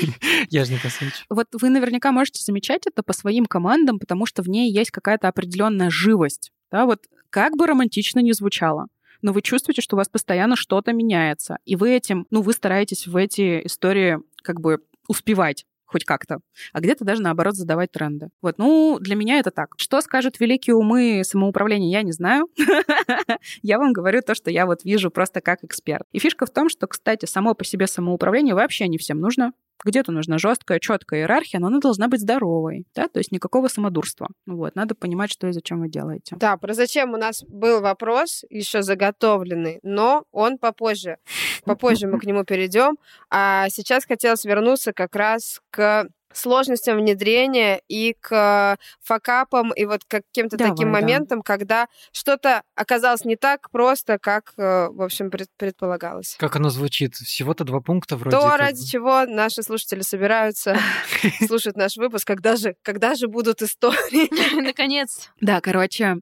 Я 0.50 0.64
же 0.64 0.72
не 0.72 0.78
космич. 0.78 1.24
Вот 1.28 1.46
вы 1.52 1.70
наверняка 1.70 2.12
можете 2.12 2.42
замечать 2.42 2.86
это 2.86 3.02
по 3.02 3.12
своим 3.12 3.46
командам, 3.46 3.98
потому 3.98 4.26
что 4.26 4.42
в 4.42 4.48
ней 4.48 4.72
есть 4.72 4.90
какая-то 4.90 5.28
определенная 5.28 5.90
живость. 5.90 6.50
Да, 6.70 6.86
вот 6.86 7.06
как 7.30 7.56
бы 7.56 7.66
романтично 7.66 8.20
ни 8.20 8.32
звучало, 8.32 8.88
но 9.22 9.32
вы 9.32 9.42
чувствуете, 9.42 9.82
что 9.82 9.96
у 9.96 9.98
вас 9.98 10.08
постоянно 10.08 10.56
что-то 10.56 10.92
меняется, 10.92 11.58
и 11.64 11.76
вы 11.76 11.90
этим, 11.90 12.26
ну, 12.30 12.42
вы 12.42 12.52
стараетесь 12.52 13.06
в 13.06 13.16
эти 13.16 13.66
истории 13.66 14.18
как 14.42 14.60
бы 14.60 14.78
успевать 15.08 15.64
хоть 15.88 16.04
как-то, 16.04 16.40
а 16.72 16.80
где-то 16.80 17.04
даже 17.04 17.22
наоборот 17.22 17.54
задавать 17.56 17.90
тренды. 17.90 18.28
Вот, 18.42 18.58
ну, 18.58 18.98
для 19.00 19.16
меня 19.16 19.38
это 19.38 19.50
так. 19.50 19.68
Что 19.78 20.00
скажут 20.02 20.38
великие 20.38 20.76
умы 20.76 21.22
самоуправления, 21.24 21.90
я 21.90 22.02
не 22.02 22.12
знаю. 22.12 22.46
Я 23.62 23.78
вам 23.78 23.92
говорю 23.92 24.20
то, 24.20 24.34
что 24.34 24.50
я 24.50 24.66
вот 24.66 24.84
вижу 24.84 25.10
просто 25.10 25.40
как 25.40 25.64
эксперт. 25.64 26.06
И 26.12 26.18
фишка 26.18 26.44
в 26.44 26.50
том, 26.50 26.68
что, 26.68 26.86
кстати, 26.86 27.24
само 27.24 27.54
по 27.54 27.64
себе 27.64 27.86
самоуправление 27.86 28.54
вообще 28.54 28.86
не 28.88 28.98
всем 28.98 29.18
нужно. 29.20 29.52
Где-то 29.84 30.12
нужна 30.12 30.38
жесткая, 30.38 30.80
четкая 30.80 31.20
иерархия, 31.20 31.60
но 31.60 31.68
она 31.68 31.78
должна 31.78 32.08
быть 32.08 32.20
здоровой, 32.20 32.86
да, 32.94 33.08
то 33.08 33.18
есть 33.18 33.32
никакого 33.32 33.68
самодурства. 33.68 34.28
Вот, 34.46 34.74
надо 34.74 34.94
понимать, 34.94 35.30
что 35.30 35.46
и 35.46 35.52
зачем 35.52 35.80
вы 35.80 35.88
делаете. 35.88 36.36
Да, 36.38 36.56
про 36.56 36.74
зачем 36.74 37.14
у 37.14 37.16
нас 37.16 37.44
был 37.44 37.80
вопрос 37.80 38.44
еще 38.50 38.82
заготовленный, 38.82 39.78
но 39.82 40.24
он 40.32 40.58
попозже. 40.58 41.18
Попозже 41.64 42.08
мы 42.08 42.18
к 42.18 42.24
нему 42.24 42.44
перейдем. 42.44 42.98
А 43.30 43.68
сейчас 43.70 44.04
хотелось 44.04 44.44
вернуться 44.44 44.92
как 44.92 45.14
раз 45.14 45.60
к 45.70 46.08
сложностям 46.32 46.98
внедрения 46.98 47.80
и 47.88 48.14
к 48.20 48.78
факапам 49.02 49.72
и 49.72 49.84
вот 49.84 50.04
к 50.04 50.08
каким-то 50.08 50.56
Давай, 50.56 50.72
таким 50.72 50.90
моментам, 50.90 51.38
да. 51.40 51.42
когда 51.44 51.88
что-то 52.12 52.62
оказалось 52.74 53.24
не 53.24 53.36
так 53.36 53.70
просто, 53.70 54.18
как, 54.18 54.52
э, 54.56 54.88
в 54.88 55.02
общем, 55.02 55.30
предполагалось. 55.30 56.36
Как 56.38 56.56
оно 56.56 56.70
звучит? 56.70 57.14
Всего-то 57.14 57.64
два 57.64 57.80
пункта 57.80 58.16
вроде. 58.16 58.36
То, 58.36 58.56
ради 58.56 58.80
бы. 58.80 58.86
чего 58.86 59.24
наши 59.26 59.62
слушатели 59.62 60.02
собираются 60.02 60.78
слушать 61.46 61.76
наш 61.76 61.96
выпуск, 61.96 62.26
когда 62.26 62.56
же, 62.56 62.76
когда 62.82 63.14
же 63.14 63.28
будут 63.28 63.62
истории? 63.62 64.62
Наконец. 64.62 65.30
Да, 65.40 65.60
короче, 65.60 66.16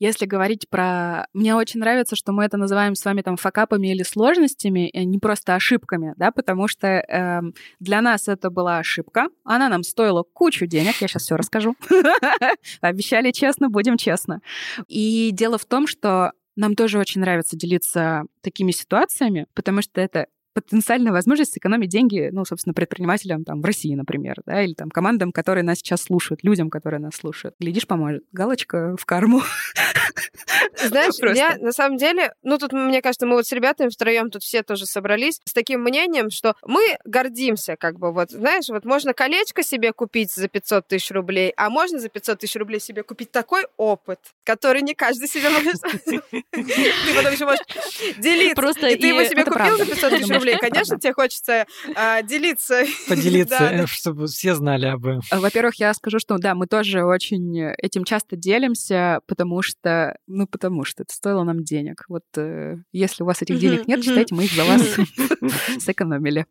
если 0.00 0.24
говорить 0.24 0.68
про... 0.68 1.26
Мне 1.34 1.54
очень 1.54 1.78
нравится, 1.78 2.16
что 2.16 2.32
мы 2.32 2.44
это 2.44 2.56
называем 2.56 2.94
с 2.94 3.04
вами 3.04 3.20
там 3.20 3.36
факапами 3.36 3.88
или 3.88 4.02
сложностями, 4.02 4.90
э, 4.92 5.04
не 5.04 5.18
просто 5.18 5.54
ошибками, 5.54 6.14
да, 6.16 6.32
потому 6.32 6.66
что 6.68 6.88
э, 6.88 7.40
для 7.78 8.00
нас 8.00 8.26
это 8.26 8.50
была 8.50 8.78
ошибка, 8.78 9.28
она 9.44 9.68
нам 9.68 9.82
стоила 9.82 10.22
кучу 10.22 10.66
денег, 10.66 10.96
я 11.00 11.06
сейчас 11.06 11.22
все 11.24 11.36
расскажу. 11.36 11.76
Обещали 12.80 13.30
честно, 13.30 13.68
будем 13.68 13.98
честно. 13.98 14.40
И 14.88 15.30
дело 15.32 15.58
в 15.58 15.66
том, 15.66 15.86
что 15.86 16.32
нам 16.56 16.74
тоже 16.74 16.98
очень 16.98 17.20
нравится 17.20 17.56
делиться 17.56 18.22
такими 18.40 18.70
ситуациями, 18.70 19.46
потому 19.54 19.82
что 19.82 20.00
это 20.00 20.26
потенциальная 20.52 21.12
возможность 21.12 21.52
сэкономить 21.52 21.88
деньги, 21.88 22.30
ну, 22.32 22.44
собственно, 22.44 22.74
предпринимателям 22.74 23.44
там 23.44 23.60
в 23.60 23.64
России, 23.64 23.94
например, 23.94 24.36
да, 24.46 24.62
или 24.62 24.74
там 24.74 24.90
командам, 24.90 25.32
которые 25.32 25.64
нас 25.64 25.78
сейчас 25.78 26.02
слушают, 26.02 26.42
людям, 26.42 26.70
которые 26.70 27.00
нас 27.00 27.14
слушают. 27.14 27.54
Глядишь, 27.58 27.86
поможет. 27.86 28.24
Галочка 28.32 28.96
в 28.96 29.04
карму. 29.04 29.42
Знаешь, 30.76 31.14
я 31.36 31.56
на 31.58 31.72
самом 31.72 31.96
деле, 31.96 32.32
ну, 32.42 32.58
тут, 32.58 32.72
мне 32.72 33.02
кажется, 33.02 33.26
мы 33.26 33.36
вот 33.36 33.46
с 33.46 33.52
ребятами 33.52 33.88
втроем 33.88 34.30
тут 34.30 34.42
все 34.42 34.62
тоже 34.62 34.86
собрались 34.86 35.40
с 35.44 35.52
таким 35.52 35.82
мнением, 35.82 36.30
что 36.30 36.54
мы 36.66 36.80
гордимся, 37.04 37.76
как 37.76 37.98
бы, 37.98 38.12
вот, 38.12 38.30
знаешь, 38.30 38.68
вот 38.68 38.84
можно 38.84 39.14
колечко 39.14 39.62
себе 39.62 39.92
купить 39.92 40.32
за 40.32 40.48
500 40.48 40.86
тысяч 40.88 41.10
рублей, 41.10 41.52
а 41.56 41.70
можно 41.70 41.98
за 41.98 42.08
500 42.08 42.38
тысяч 42.40 42.56
рублей 42.56 42.80
себе 42.80 43.02
купить 43.02 43.30
такой 43.30 43.66
опыт, 43.76 44.20
который 44.44 44.82
не 44.82 44.94
каждый 44.94 45.28
себе 45.28 45.50
может... 45.50 45.80
Ты 46.50 47.14
потом 47.14 47.32
еще 47.32 47.44
можешь 47.44 47.60
делиться. 48.18 48.54
Просто 48.54 48.88
и 48.88 48.96
ты 48.96 49.08
его 49.08 49.22
себе 49.24 49.44
купил 49.44 49.76
за 49.76 49.86
500 49.86 50.10
тысяч 50.10 50.28
рублей, 50.28 50.39
конечно, 50.60 50.98
тебе 50.98 51.12
хочется 51.12 51.66
а, 51.94 52.22
делиться. 52.22 52.84
Поделиться, 53.08 53.86
чтобы 53.86 54.26
все 54.26 54.54
знали 54.54 54.86
об 54.86 55.06
этом. 55.06 55.22
Во-первых, 55.30 55.76
я 55.76 55.92
скажу, 55.94 56.18
что 56.18 56.38
да, 56.38 56.54
мы 56.54 56.66
тоже 56.66 57.04
очень 57.04 57.58
этим 57.78 58.04
часто 58.04 58.36
делимся, 58.36 59.20
потому 59.26 59.62
что, 59.62 60.16
ну, 60.26 60.46
потому 60.46 60.84
что 60.84 61.02
это 61.02 61.14
стоило 61.14 61.44
нам 61.44 61.64
денег. 61.64 62.04
Вот 62.08 62.24
э, 62.36 62.76
если 62.92 63.22
у 63.22 63.26
вас 63.26 63.42
этих 63.42 63.58
денег 63.58 63.86
нет, 63.86 64.02
считайте, 64.02 64.34
мы 64.34 64.44
их 64.44 64.52
за 64.52 64.64
вас 64.64 64.82
сэкономили. 65.78 66.46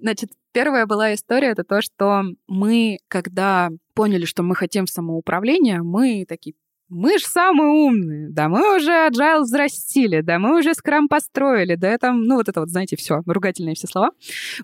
Значит, 0.00 0.30
первая 0.52 0.86
была 0.86 1.14
история, 1.14 1.48
это 1.48 1.64
то, 1.64 1.80
что 1.82 2.22
мы, 2.46 2.98
когда 3.08 3.70
поняли, 3.94 4.24
что 4.24 4.42
мы 4.42 4.54
хотим 4.54 4.86
самоуправления, 4.86 5.82
мы 5.82 6.24
такие 6.28 6.54
мы 6.88 7.18
же 7.18 7.26
самые 7.26 7.68
умные, 7.68 8.28
да 8.30 8.48
мы 8.48 8.76
уже 8.76 8.90
agile 8.90 9.42
взрастили, 9.42 10.20
да 10.20 10.38
мы 10.38 10.58
уже 10.58 10.74
скрам 10.74 11.08
построили, 11.08 11.74
да 11.74 11.88
это, 11.88 12.12
ну 12.12 12.36
вот 12.36 12.48
это 12.48 12.60
вот, 12.60 12.70
знаете, 12.70 12.96
все, 12.96 13.22
ругательные 13.26 13.74
все 13.74 13.86
слова. 13.86 14.10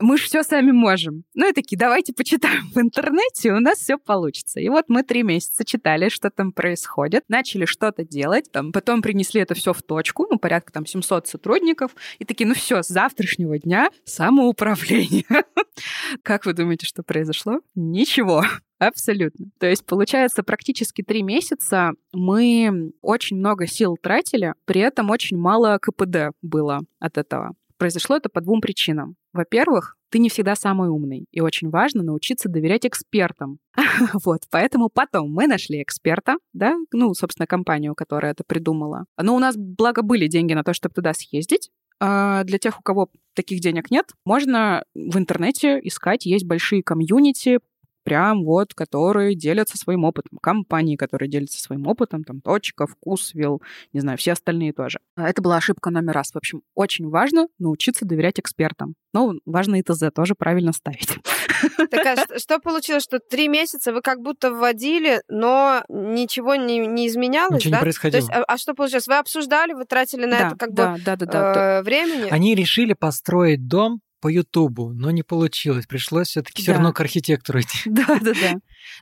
Мы 0.01 0.17
же 0.17 0.25
все 0.25 0.43
сами 0.43 0.71
можем. 0.71 1.25
Ну 1.35 1.49
и 1.49 1.53
такие, 1.53 1.77
давайте 1.77 2.13
почитаем 2.13 2.71
в 2.75 2.79
интернете, 2.79 3.53
у 3.53 3.61
нас 3.61 3.79
все 3.79 3.99
получится. 3.99 4.61
И 4.61 4.69
вот 4.69 4.87
мы 4.89 5.03
три 5.03 5.23
месяца 5.23 5.65
читали, 5.65 6.09
что 6.09 6.31
там 6.31 6.53
происходит, 6.53 7.25
начали 7.29 7.67
что-то 7.67 8.05
делать, 8.05 8.51
там, 8.51 8.73
потом 8.73 9.03
принесли 9.03 9.41
это 9.41 9.55
все 9.55 9.73
в 9.73 9.83
точку, 9.83 10.27
ну 10.31 10.39
порядка 10.39 10.73
там 10.73 10.87
700 10.87 11.29
сотрудников, 11.29 11.95
и 12.19 12.25
такие, 12.25 12.47
ну 12.47 12.55
все, 12.55 12.83
с 12.83 12.89
завтрашнего 12.89 13.59
дня 13.59 13.91
самоуправление. 14.05 15.25
Как 16.23 16.47
вы 16.47 16.53
думаете, 16.53 16.87
что 16.87 17.03
произошло? 17.03 17.61
Ничего. 17.75 18.45
Абсолютно. 18.79 19.47
То 19.59 19.67
есть, 19.67 19.85
получается, 19.87 20.43
практически 20.43 21.03
три 21.03 21.23
месяца 21.23 21.93
мы 22.13 22.93
очень 23.03 23.37
много 23.37 23.67
сил 23.67 23.97
тратили, 24.01 24.55
при 24.65 24.81
этом 24.81 25.11
очень 25.11 25.37
мало 25.37 25.79
КПД 25.81 26.37
было 26.43 26.81
от 26.99 27.19
этого. 27.19 27.55
Произошло 27.77 28.17
это 28.17 28.29
по 28.29 28.41
двум 28.41 28.61
причинам. 28.61 29.17
Во-первых, 29.33 29.97
ты 30.11 30.21
не 30.21 30.29
всегда 30.29 30.55
самый 30.55 30.91
умный, 30.91 31.27
и 31.33 31.41
очень 31.41 31.71
важно 31.71 32.05
научиться 32.05 32.49
доверять 32.49 32.87
экспертам. 32.87 33.59
вот, 34.25 34.43
поэтому 34.49 34.89
потом 34.89 35.33
мы 35.33 35.49
нашли 35.49 35.83
эксперта, 35.83 36.37
да, 36.53 36.77
ну, 36.93 37.15
собственно, 37.15 37.49
компанию, 37.49 37.95
которая 37.97 38.33
это 38.33 38.45
придумала. 38.47 39.07
Но 39.21 39.35
у 39.35 39.41
нас, 39.41 39.57
благо, 39.57 40.03
были 40.03 40.29
деньги 40.29 40.53
на 40.53 40.63
то, 40.63 40.73
чтобы 40.73 40.95
туда 40.95 41.15
съездить, 41.15 41.71
а 42.01 42.45
для 42.45 42.59
тех, 42.59 42.79
у 42.79 42.83
кого 42.83 43.09
таких 43.35 43.61
денег 43.61 43.91
нет, 43.91 44.07
можно 44.25 44.85
в 44.95 45.17
интернете 45.19 45.81
искать, 45.83 46.27
есть 46.27 46.47
большие 46.47 46.83
комьюнити 46.83 47.59
прям 48.05 48.45
вот, 48.45 48.75
которые 48.75 49.35
делятся 49.35 49.77
своим 49.77 50.05
опытом. 50.05 50.39
Компании, 50.41 50.97
которые 50.97 51.29
делятся 51.29 51.61
своим 51.61 51.87
опытом, 51.87 52.23
там, 52.23 52.41
Точка, 52.41 52.87
Вкусвилл, 52.87 53.63
не 53.93 54.01
знаю, 54.01 54.19
все 54.19 54.33
остальные 54.33 54.73
тоже. 54.73 54.99
А 55.17 55.29
это 55.29 55.43
была 55.43 55.57
ошибка 55.57 55.91
номер 55.91 56.13
раз. 56.13 56.31
В 56.33 56.37
общем, 56.37 56.63
очень 56.75 57.09
важно 57.09 57.49
научиться 57.59 58.05
доверять 58.05 58.39
экспертам. 58.39 58.95
Ну, 59.13 59.41
важно 59.47 59.77
и 59.77 59.83
ТЗ 59.83 60.05
тоже 60.15 60.35
правильно 60.35 60.73
ставить. 60.73 61.19
Так 61.91 62.07
а 62.07 62.39
что 62.39 62.59
получилось, 62.59 63.05
что 63.05 63.19
три 63.19 63.49
месяца 63.49 63.93
вы 63.93 64.01
как 64.03 64.21
будто 64.21 64.53
вводили, 64.53 65.23
но 65.29 65.85
ничего 65.89 66.57
не, 66.57 66.79
не 66.87 67.09
изменялось, 67.09 67.61
Ничего 67.61 67.73
да? 67.73 67.77
не 67.79 67.83
происходило. 67.83 68.21
То 68.21 68.27
есть, 68.27 68.31
а, 68.31 68.45
а 68.47 68.59
что 68.59 68.75
получилось? 68.75 69.07
Вы 69.07 69.19
обсуждали, 69.19 69.73
вы 69.73 69.85
тратили 69.85 70.27
на 70.27 70.39
да, 70.39 70.47
это 70.49 70.57
как 70.57 70.75
да, 70.75 70.93
бы 70.93 71.03
да, 71.05 71.17
да, 71.17 71.27
да. 71.27 71.79
Э, 71.79 71.83
времени? 71.83 72.29
Они 72.31 72.55
решили 72.55 72.93
построить 72.93 73.67
дом 73.67 74.01
по 74.25 74.29
Ютубу, 74.29 74.91
но 74.95 75.11
не 75.11 75.23
получилось. 75.23 75.85
Пришлось 75.87 76.29
все-таки 76.29 76.63
все 76.63 76.71
Да. 76.73 76.79
равно 76.79 76.95
к 76.95 77.01
архитектору 77.01 77.61
идти. 77.61 77.79
Да, 77.91 78.07
да, 78.23 78.33
да. 78.33 78.55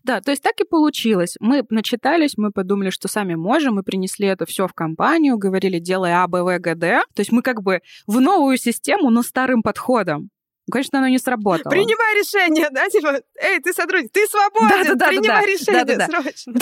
Да, 0.03 0.21
то 0.21 0.33
есть 0.33 0.43
так 0.43 0.55
и 0.61 0.65
получилось. 0.65 1.37
Мы 1.39 1.63
начитались, 1.71 2.37
мы 2.37 2.51
подумали, 2.51 2.91
что 2.91 3.07
сами 3.07 3.37
можем, 3.37 3.77
мы 3.77 3.85
принесли 3.85 4.27
это 4.27 4.47
все 4.47 4.67
в 4.67 4.73
компанию, 4.75 5.39
говорили, 5.39 5.79
делай 5.79 6.11
А, 6.13 6.27
Б, 6.27 6.43
В, 6.43 6.59
Г, 6.59 6.75
Д. 6.75 7.03
То 7.15 7.21
есть 7.21 7.31
мы 7.31 7.43
как 7.43 7.63
бы 7.63 7.83
в 8.09 8.21
новую 8.21 8.57
систему, 8.57 9.11
но 9.11 9.23
старым 9.23 9.63
подходом. 9.63 10.31
Ну, 10.69 10.73
Конечно, 10.73 10.99
оно 10.99 11.09
не 11.09 11.19
сработало. 11.19 11.71
Принимай 11.71 12.15
решение, 12.15 12.69
да, 12.71 12.89
типа, 12.89 13.21
эй, 13.41 13.61
ты 13.61 13.73
сотрудник, 13.73 14.13
ты 14.13 14.27
свободен, 14.27 14.69
Да-да-да-да-да. 14.69 15.09
принимай 15.09 15.47
решение 15.47 15.85
Да-да-да. 15.85 16.23
срочно. 16.23 16.55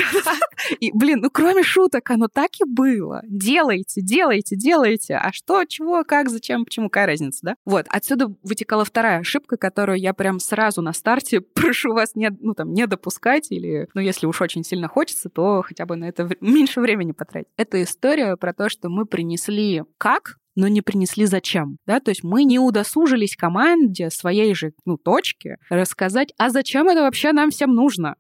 И, 0.81 0.91
блин, 0.93 1.21
ну 1.21 1.31
кроме 1.31 1.63
шуток, 1.63 2.11
оно 2.11 2.29
так 2.29 2.51
и 2.61 2.65
было. 2.65 3.23
Делайте, 3.27 4.01
делайте, 4.01 4.57
делайте. 4.57 5.17
А 5.17 5.33
что, 5.33 5.65
чего, 5.65 6.03
как, 6.05 6.31
зачем, 6.31 6.65
почему, 6.65 6.89
какая 6.89 7.07
разница, 7.07 7.41
да? 7.43 7.55
Вот, 7.67 7.87
отсюда 7.89 8.35
вытекала 8.43 8.85
вторая 8.85 9.21
ошибка, 9.21 9.57
которую 9.57 9.99
я 9.99 10.15
прям 10.15 10.41
сразу 10.41 10.81
на 10.81 10.93
старте 10.95 11.41
прошу 11.55 11.93
вас 11.93 12.15
не, 12.15 12.31
ну, 12.41 12.55
там, 12.55 12.73
не 12.73 12.87
допускать 12.87 13.51
или, 13.51 13.89
ну, 13.95 14.01
если 14.01 14.27
уж 14.27 14.41
очень 14.41 14.65
сильно 14.65 14.89
хочется, 14.89 15.29
то 15.29 15.63
хотя 15.63 15.85
бы 15.85 15.97
на 15.97 16.09
это 16.09 16.29
меньше 16.41 16.81
времени 16.81 17.13
потратить. 17.13 17.49
Это 17.57 17.83
история 17.83 18.37
про 18.37 18.55
то, 18.55 18.71
что 18.71 18.89
мы 18.89 19.05
принесли 19.05 19.83
как, 19.99 20.39
но 20.57 20.69
не 20.69 20.83
принесли 20.83 21.27
зачем, 21.27 21.79
да, 21.87 22.01
то 22.01 22.11
есть 22.11 22.23
мы 22.23 22.45
не 22.45 22.59
удосужились 22.59 23.37
команде 23.37 24.11
своей 24.11 24.55
же, 24.55 24.73
ну, 24.85 24.97
точки 24.97 25.57
рассказать, 25.69 26.33
а 26.39 26.51
зачем 26.51 26.89
это 26.89 27.03
вообще 27.03 27.33
нам 27.33 27.51
всем 27.51 27.75
нужно? 27.75 28.17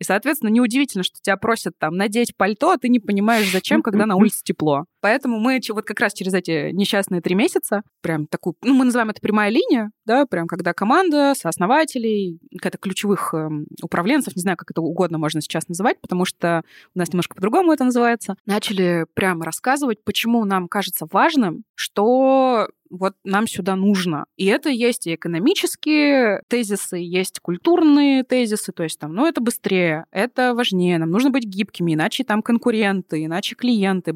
И, 0.00 0.04
соответственно, 0.04 0.50
неудивительно, 0.50 1.02
что 1.02 1.16
тебя 1.20 1.36
просят 1.36 1.74
там 1.78 1.96
надеть 1.96 2.36
пальто, 2.36 2.70
а 2.70 2.78
ты 2.78 2.88
не 2.88 3.00
понимаешь, 3.00 3.50
зачем, 3.50 3.82
когда 3.82 4.06
на 4.06 4.14
улице 4.16 4.42
тепло. 4.44 4.84
Поэтому 5.00 5.38
мы 5.38 5.60
вот 5.70 5.84
как 5.84 6.00
раз 6.00 6.12
через 6.12 6.34
эти 6.34 6.70
несчастные 6.72 7.20
три 7.20 7.34
месяца, 7.34 7.82
прям 8.00 8.26
такую, 8.26 8.56
ну, 8.62 8.74
мы 8.74 8.84
называем 8.84 9.10
это 9.10 9.20
прямая 9.20 9.50
линия, 9.50 9.90
да, 10.04 10.26
прям 10.26 10.46
когда 10.46 10.72
команда 10.72 11.34
сооснователей, 11.36 12.40
какая-то 12.52 12.78
ключевых 12.78 13.34
эм, 13.34 13.66
управленцев, 13.82 14.34
не 14.36 14.42
знаю, 14.42 14.56
как 14.56 14.70
это 14.70 14.80
угодно 14.80 15.18
можно 15.18 15.40
сейчас 15.40 15.68
называть, 15.68 16.00
потому 16.00 16.24
что 16.24 16.62
у 16.94 16.98
нас 16.98 17.08
немножко 17.08 17.34
по-другому 17.34 17.72
это 17.72 17.84
называется, 17.84 18.36
начали 18.46 19.06
прямо 19.14 19.44
рассказывать, 19.44 20.02
почему 20.04 20.44
нам 20.44 20.68
кажется 20.68 21.06
важным, 21.10 21.64
что 21.74 22.68
вот 22.90 23.14
нам 23.24 23.46
сюда 23.46 23.76
нужно. 23.76 24.26
И 24.36 24.46
это 24.46 24.70
есть 24.70 25.06
и 25.06 25.14
экономические 25.14 26.42
тезисы, 26.48 26.96
есть 26.96 27.40
культурные 27.40 28.24
тезисы, 28.24 28.72
то 28.72 28.82
есть 28.82 28.98
там, 28.98 29.14
ну, 29.14 29.26
это 29.26 29.40
быстрее, 29.40 30.06
это 30.10 30.54
важнее, 30.54 30.98
нам 30.98 31.10
нужно 31.10 31.30
быть 31.30 31.44
гибкими, 31.44 31.94
иначе 31.94 32.24
там 32.24 32.42
конкуренты, 32.42 33.24
иначе 33.24 33.54
клиенты, 33.54 34.12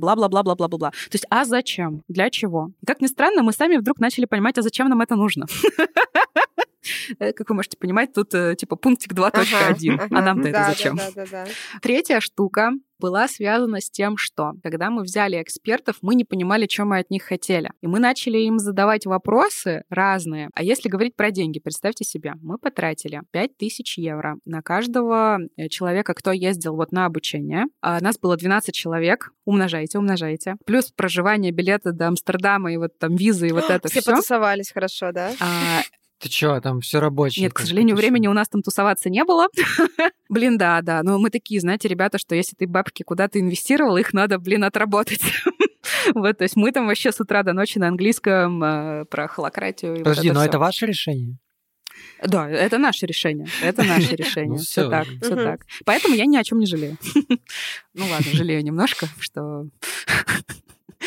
бла-бла-бла-бла-бла-бла. 0.72 0.90
То 0.90 1.14
есть, 1.14 1.26
а 1.30 1.44
зачем? 1.44 2.02
Для 2.08 2.30
чего? 2.30 2.70
И 2.82 2.87
как 2.87 3.00
ни 3.00 3.06
странно, 3.06 3.42
мы 3.42 3.52
сами 3.52 3.76
вдруг 3.76 4.00
начали 4.00 4.24
понимать, 4.24 4.58
а 4.58 4.62
зачем 4.62 4.88
нам 4.88 5.00
это 5.00 5.16
нужно? 5.16 5.46
Э, 7.18 7.33
Как 7.33 7.49
вы 7.49 7.55
можете 7.57 7.77
понимать, 7.77 8.12
тут 8.12 8.35
э, 8.35 8.55
типа 8.57 8.77
пунктик 8.77 9.12
2.1. 9.12 9.95
Ага, 9.95 10.07
А 10.11 10.23
нам-то 10.23 10.49
ага. 10.49 10.59
это 10.59 10.71
зачем? 10.71 10.99
Третья 11.81 12.21
штука 12.21 12.71
была 12.99 13.27
связана 13.27 13.81
с 13.81 13.90
тем, 13.90 14.16
что 14.16 14.53
когда 14.62 14.88
мы 14.88 15.03
взяли 15.03 15.42
экспертов, 15.42 15.97
мы 16.03 16.14
не 16.14 16.25
понимали, 16.25 16.68
что 16.71 16.85
мы 16.85 16.99
от 16.99 17.11
них 17.11 17.25
хотели. 17.25 17.71
И 17.81 17.88
мы 17.88 17.99
начали 17.99 18.38
им 18.38 18.61
задавать 18.61 19.07
вопросы 19.07 19.83
разные. 19.90 20.51
А 20.55 20.62
если 20.62 20.88
говорить 20.88 21.16
про 21.16 21.33
деньги, 21.33 21.59
представьте 21.59 22.05
себе, 22.05 22.35
мы 22.42 22.59
потратили 22.59 23.23
5000 23.33 23.99
евро 23.99 24.37
на 24.45 24.62
каждого 24.62 25.38
э, 25.57 25.68
человека, 25.68 26.14
кто 26.14 26.31
ездил 26.31 26.77
вот 26.77 26.92
на 26.92 27.07
обучение. 27.07 27.64
А 27.81 28.01
нас 28.01 28.18
было 28.18 28.37
12 28.37 28.73
человек. 28.75 29.33
Умножайте, 29.45 29.99
умножайте. 29.99 30.55
Плюс 30.64 30.92
проживание, 30.92 31.51
билеты 31.51 31.90
до 31.92 32.07
Амстердама 32.09 32.73
и 32.73 32.77
вот 32.77 32.97
там 32.99 33.16
визы 33.16 33.49
и 33.49 33.53
вот 33.53 33.64
это 33.68 33.88
Все 33.88 34.01
все. 34.01 34.11
потусовались 34.12 34.71
хорошо, 34.71 35.11
да? 35.12 35.33
Ты 36.22 36.28
чё, 36.28 36.61
там 36.61 36.80
все 36.80 37.00
рабочее. 37.00 37.42
Нет, 37.42 37.52
к 37.52 37.58
сожалению, 37.58 37.96
времени 37.96 38.28
у 38.28 38.32
нас 38.32 38.48
там 38.48 38.62
тусоваться 38.62 39.11
не 39.11 39.24
было. 39.24 39.48
Блин, 40.28 40.56
да, 40.56 40.80
да. 40.80 41.02
Но 41.02 41.18
мы 41.18 41.30
такие, 41.30 41.61
знаете, 41.61 41.88
ребята, 41.88 42.16
что 42.18 42.37
если 42.37 42.54
ты 42.54 42.68
бабки 42.68 43.02
куда-то 43.02 43.40
инвестировал, 43.40 43.96
их 43.96 44.12
надо, 44.12 44.38
блин, 44.38 44.64
отработать. 44.64 45.20
Вот, 46.14 46.38
то 46.38 46.44
есть 46.44 46.54
мы 46.56 46.70
там 46.70 46.87
вообще 46.87 47.11
с 47.11 47.20
утра 47.20 47.42
до 47.42 47.52
ночи 47.52 47.78
на 47.78 47.88
английском 47.88 48.62
э, 48.62 49.04
про 49.06 49.26
холократию. 49.26 49.92
вот 49.96 50.04
Подожди, 50.04 50.28
это 50.28 50.35
но 50.35 50.40
всё. 50.40 50.48
это 50.48 50.58
ваше 50.61 50.87
решение? 50.87 51.38
Да, 52.24 52.48
это 52.48 52.78
наше 52.78 53.06
решение. 53.06 53.48
Это 53.62 53.82
наше 53.82 54.14
решение. 54.16 54.58
Ну 54.58 54.62
Все 54.62 54.88
так, 54.88 55.06
все 55.20 55.35
так. 55.35 55.66
Поэтому 55.85 56.14
я 56.14 56.26
ни 56.26 56.37
о 56.37 56.44
чем 56.44 56.58
не 56.61 56.66
жалею. 56.66 56.96
Ну 57.94 58.06
ладно, 58.08 58.32
жалею 58.32 58.62
немножко, 58.62 59.08
что 59.18 59.66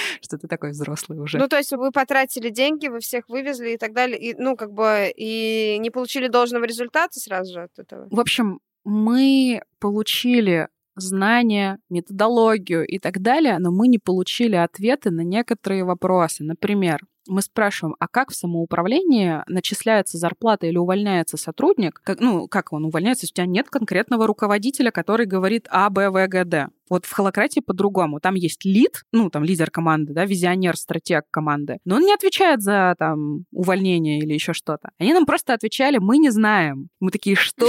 что 0.21 0.37
ты 0.37 0.47
такой 0.47 0.71
взрослый 0.71 1.19
уже. 1.19 1.37
Ну, 1.37 1.47
то 1.47 1.57
есть 1.57 1.71
вы 1.71 1.91
потратили 1.91 2.49
деньги, 2.49 2.87
вы 2.87 2.99
всех 2.99 3.29
вывезли 3.29 3.71
и 3.71 3.77
так 3.77 3.93
далее, 3.93 4.19
и, 4.19 4.35
ну, 4.37 4.55
как 4.55 4.71
бы, 4.71 5.11
и 5.15 5.77
не 5.79 5.89
получили 5.89 6.27
должного 6.27 6.65
результата 6.65 7.19
сразу 7.19 7.53
же 7.53 7.63
от 7.63 7.79
этого? 7.79 8.07
В 8.09 8.19
общем, 8.19 8.59
мы 8.83 9.61
получили 9.79 10.67
знания, 10.95 11.79
методологию 11.89 12.85
и 12.85 12.99
так 12.99 13.21
далее, 13.21 13.59
но 13.59 13.71
мы 13.71 13.87
не 13.87 13.99
получили 13.99 14.55
ответы 14.55 15.11
на 15.11 15.21
некоторые 15.21 15.83
вопросы. 15.83 16.43
Например, 16.43 17.01
мы 17.27 17.41
спрашиваем, 17.41 17.95
а 17.99 18.07
как 18.07 18.31
в 18.31 18.35
самоуправлении 18.35 19.41
начисляется 19.47 20.17
зарплата 20.17 20.67
или 20.67 20.77
увольняется 20.77 21.37
сотрудник? 21.37 21.99
Как, 22.03 22.19
ну, 22.19 22.47
как 22.47 22.71
он 22.71 22.85
увольняется, 22.85 23.25
если 23.25 23.33
у 23.33 23.35
тебя 23.35 23.47
нет 23.47 23.69
конкретного 23.69 24.27
руководителя, 24.27 24.91
который 24.91 25.25
говорит 25.25 25.67
А, 25.69 25.89
Б, 25.89 26.09
В, 26.09 26.27
Г, 26.27 26.45
Д. 26.45 26.67
Вот 26.89 27.05
в 27.05 27.11
холократии 27.11 27.59
по-другому. 27.59 28.19
Там 28.19 28.35
есть 28.35 28.65
лид, 28.65 29.03
ну, 29.11 29.29
там, 29.29 29.43
лидер 29.43 29.71
команды, 29.71 30.13
да, 30.13 30.25
визионер, 30.25 30.77
стратег 30.77 31.25
команды. 31.31 31.77
Но 31.85 31.95
он 31.95 32.03
не 32.03 32.13
отвечает 32.13 32.61
за, 32.61 32.95
там, 32.97 33.45
увольнение 33.51 34.19
или 34.19 34.33
еще 34.33 34.53
что-то. 34.53 34.91
Они 34.99 35.13
нам 35.13 35.25
просто 35.25 35.53
отвечали, 35.53 35.97
мы 35.97 36.17
не 36.17 36.29
знаем. 36.29 36.89
Мы 36.99 37.11
такие, 37.11 37.35
что? 37.35 37.67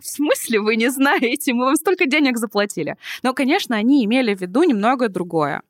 В 0.00 0.06
смысле 0.06 0.60
вы 0.60 0.76
не 0.76 0.90
знаете? 0.90 1.54
Мы 1.54 1.64
вам 1.64 1.76
столько 1.76 2.06
денег 2.06 2.36
заплатили. 2.36 2.96
Но, 3.22 3.32
конечно, 3.32 3.76
они 3.76 4.04
имели 4.04 4.34
в 4.34 4.40
виду 4.40 4.62
немного 4.64 5.08
другое. 5.08 5.62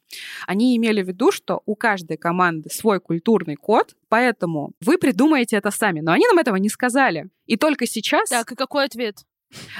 Они 0.46 0.76
имели 0.76 1.02
в 1.02 1.08
виду, 1.08 1.32
что 1.32 1.62
у 1.66 1.74
каждой 1.74 2.16
команды 2.16 2.70
свой 2.70 3.00
культурный 3.00 3.56
код, 3.56 3.94
поэтому 4.08 4.72
вы 4.80 4.98
придумаете 4.98 5.56
это 5.56 5.70
сами. 5.70 6.00
Но 6.00 6.12
они 6.12 6.26
нам 6.26 6.38
этого 6.38 6.56
не 6.56 6.68
сказали. 6.68 7.28
И 7.46 7.56
только 7.56 7.86
сейчас... 7.86 8.28
Так, 8.28 8.52
и 8.52 8.54
какой 8.56 8.84
ответ? 8.84 9.24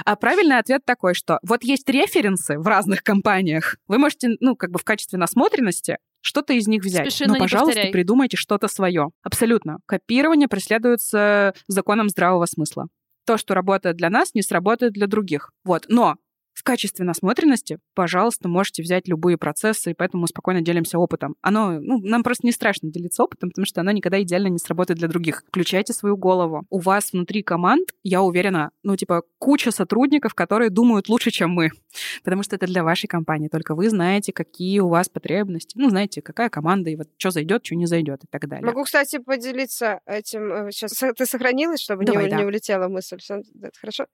А 0.04 0.16
правильный 0.16 0.58
ответ 0.58 0.82
такой, 0.84 1.14
что 1.14 1.38
вот 1.42 1.64
есть 1.64 1.88
референсы 1.88 2.58
в 2.58 2.66
разных 2.66 3.02
компаниях. 3.02 3.76
Вы 3.88 3.98
можете, 3.98 4.36
ну, 4.40 4.56
как 4.56 4.70
бы 4.70 4.78
в 4.78 4.84
качестве 4.84 5.18
насмотренности 5.18 5.98
что-то 6.20 6.52
из 6.52 6.68
них 6.68 6.82
взять. 6.82 7.10
Спеши, 7.10 7.26
но, 7.26 7.34
но 7.34 7.40
пожалуйста, 7.40 7.74
повторяй. 7.74 7.92
придумайте 7.92 8.36
что-то 8.36 8.68
свое. 8.68 9.10
Абсолютно. 9.22 9.78
Копирование 9.86 10.48
преследуется 10.48 11.54
законом 11.66 12.08
здравого 12.08 12.46
смысла. 12.46 12.86
То, 13.24 13.38
что 13.38 13.54
работает 13.54 13.96
для 13.96 14.10
нас, 14.10 14.34
не 14.34 14.42
сработает 14.42 14.92
для 14.92 15.06
других. 15.06 15.50
Вот. 15.64 15.86
Но 15.88 16.16
в 16.54 16.62
качестве 16.62 17.04
насмотренности, 17.04 17.78
пожалуйста, 17.94 18.48
можете 18.48 18.82
взять 18.82 19.08
любые 19.08 19.38
процессы, 19.38 19.90
и 19.90 19.94
поэтому 19.94 20.22
мы 20.22 20.28
спокойно 20.28 20.60
делимся 20.60 20.98
опытом. 20.98 21.36
Оно, 21.40 21.80
ну, 21.80 21.98
нам 21.98 22.22
просто 22.22 22.46
не 22.46 22.52
страшно 22.52 22.90
делиться 22.90 23.22
опытом, 23.22 23.50
потому 23.50 23.66
что 23.66 23.80
оно 23.80 23.90
никогда 23.90 24.20
идеально 24.22 24.48
не 24.48 24.58
сработает 24.58 24.98
для 24.98 25.08
других. 25.08 25.44
Включайте 25.48 25.92
свою 25.92 26.16
голову. 26.16 26.64
У 26.70 26.78
вас 26.78 27.12
внутри 27.12 27.42
команд, 27.42 27.90
я 28.02 28.22
уверена, 28.22 28.70
ну, 28.82 28.96
типа, 28.96 29.22
куча 29.38 29.70
сотрудников, 29.70 30.34
которые 30.34 30.70
думают 30.70 31.08
лучше, 31.08 31.30
чем 31.30 31.50
мы. 31.50 31.70
Потому 32.24 32.42
что 32.42 32.56
это 32.56 32.66
для 32.66 32.84
вашей 32.84 33.06
компании. 33.06 33.48
Только 33.48 33.74
вы 33.74 33.88
знаете, 33.88 34.32
какие 34.32 34.80
у 34.80 34.88
вас 34.88 35.08
потребности. 35.08 35.76
Ну, 35.78 35.90
знаете, 35.90 36.22
какая 36.22 36.48
команда, 36.48 36.90
и 36.90 36.96
вот 36.96 37.08
что 37.16 37.30
зайдет, 37.30 37.64
что 37.64 37.74
не 37.74 37.86
зайдет, 37.86 38.24
и 38.24 38.26
так 38.28 38.48
далее. 38.48 38.64
Могу, 38.64 38.84
кстати, 38.84 39.18
поделиться 39.18 40.00
этим. 40.06 40.70
Сейчас 40.70 40.92
ты 41.16 41.26
сохранилась, 41.26 41.80
чтобы 41.80 42.04
Давай, 42.04 42.24
не, 42.24 42.30
да. 42.30 42.36
не 42.36 42.44
улетела 42.44 42.88
мысль. 42.88 43.18
Это 43.28 43.78
хорошо. 43.80 44.06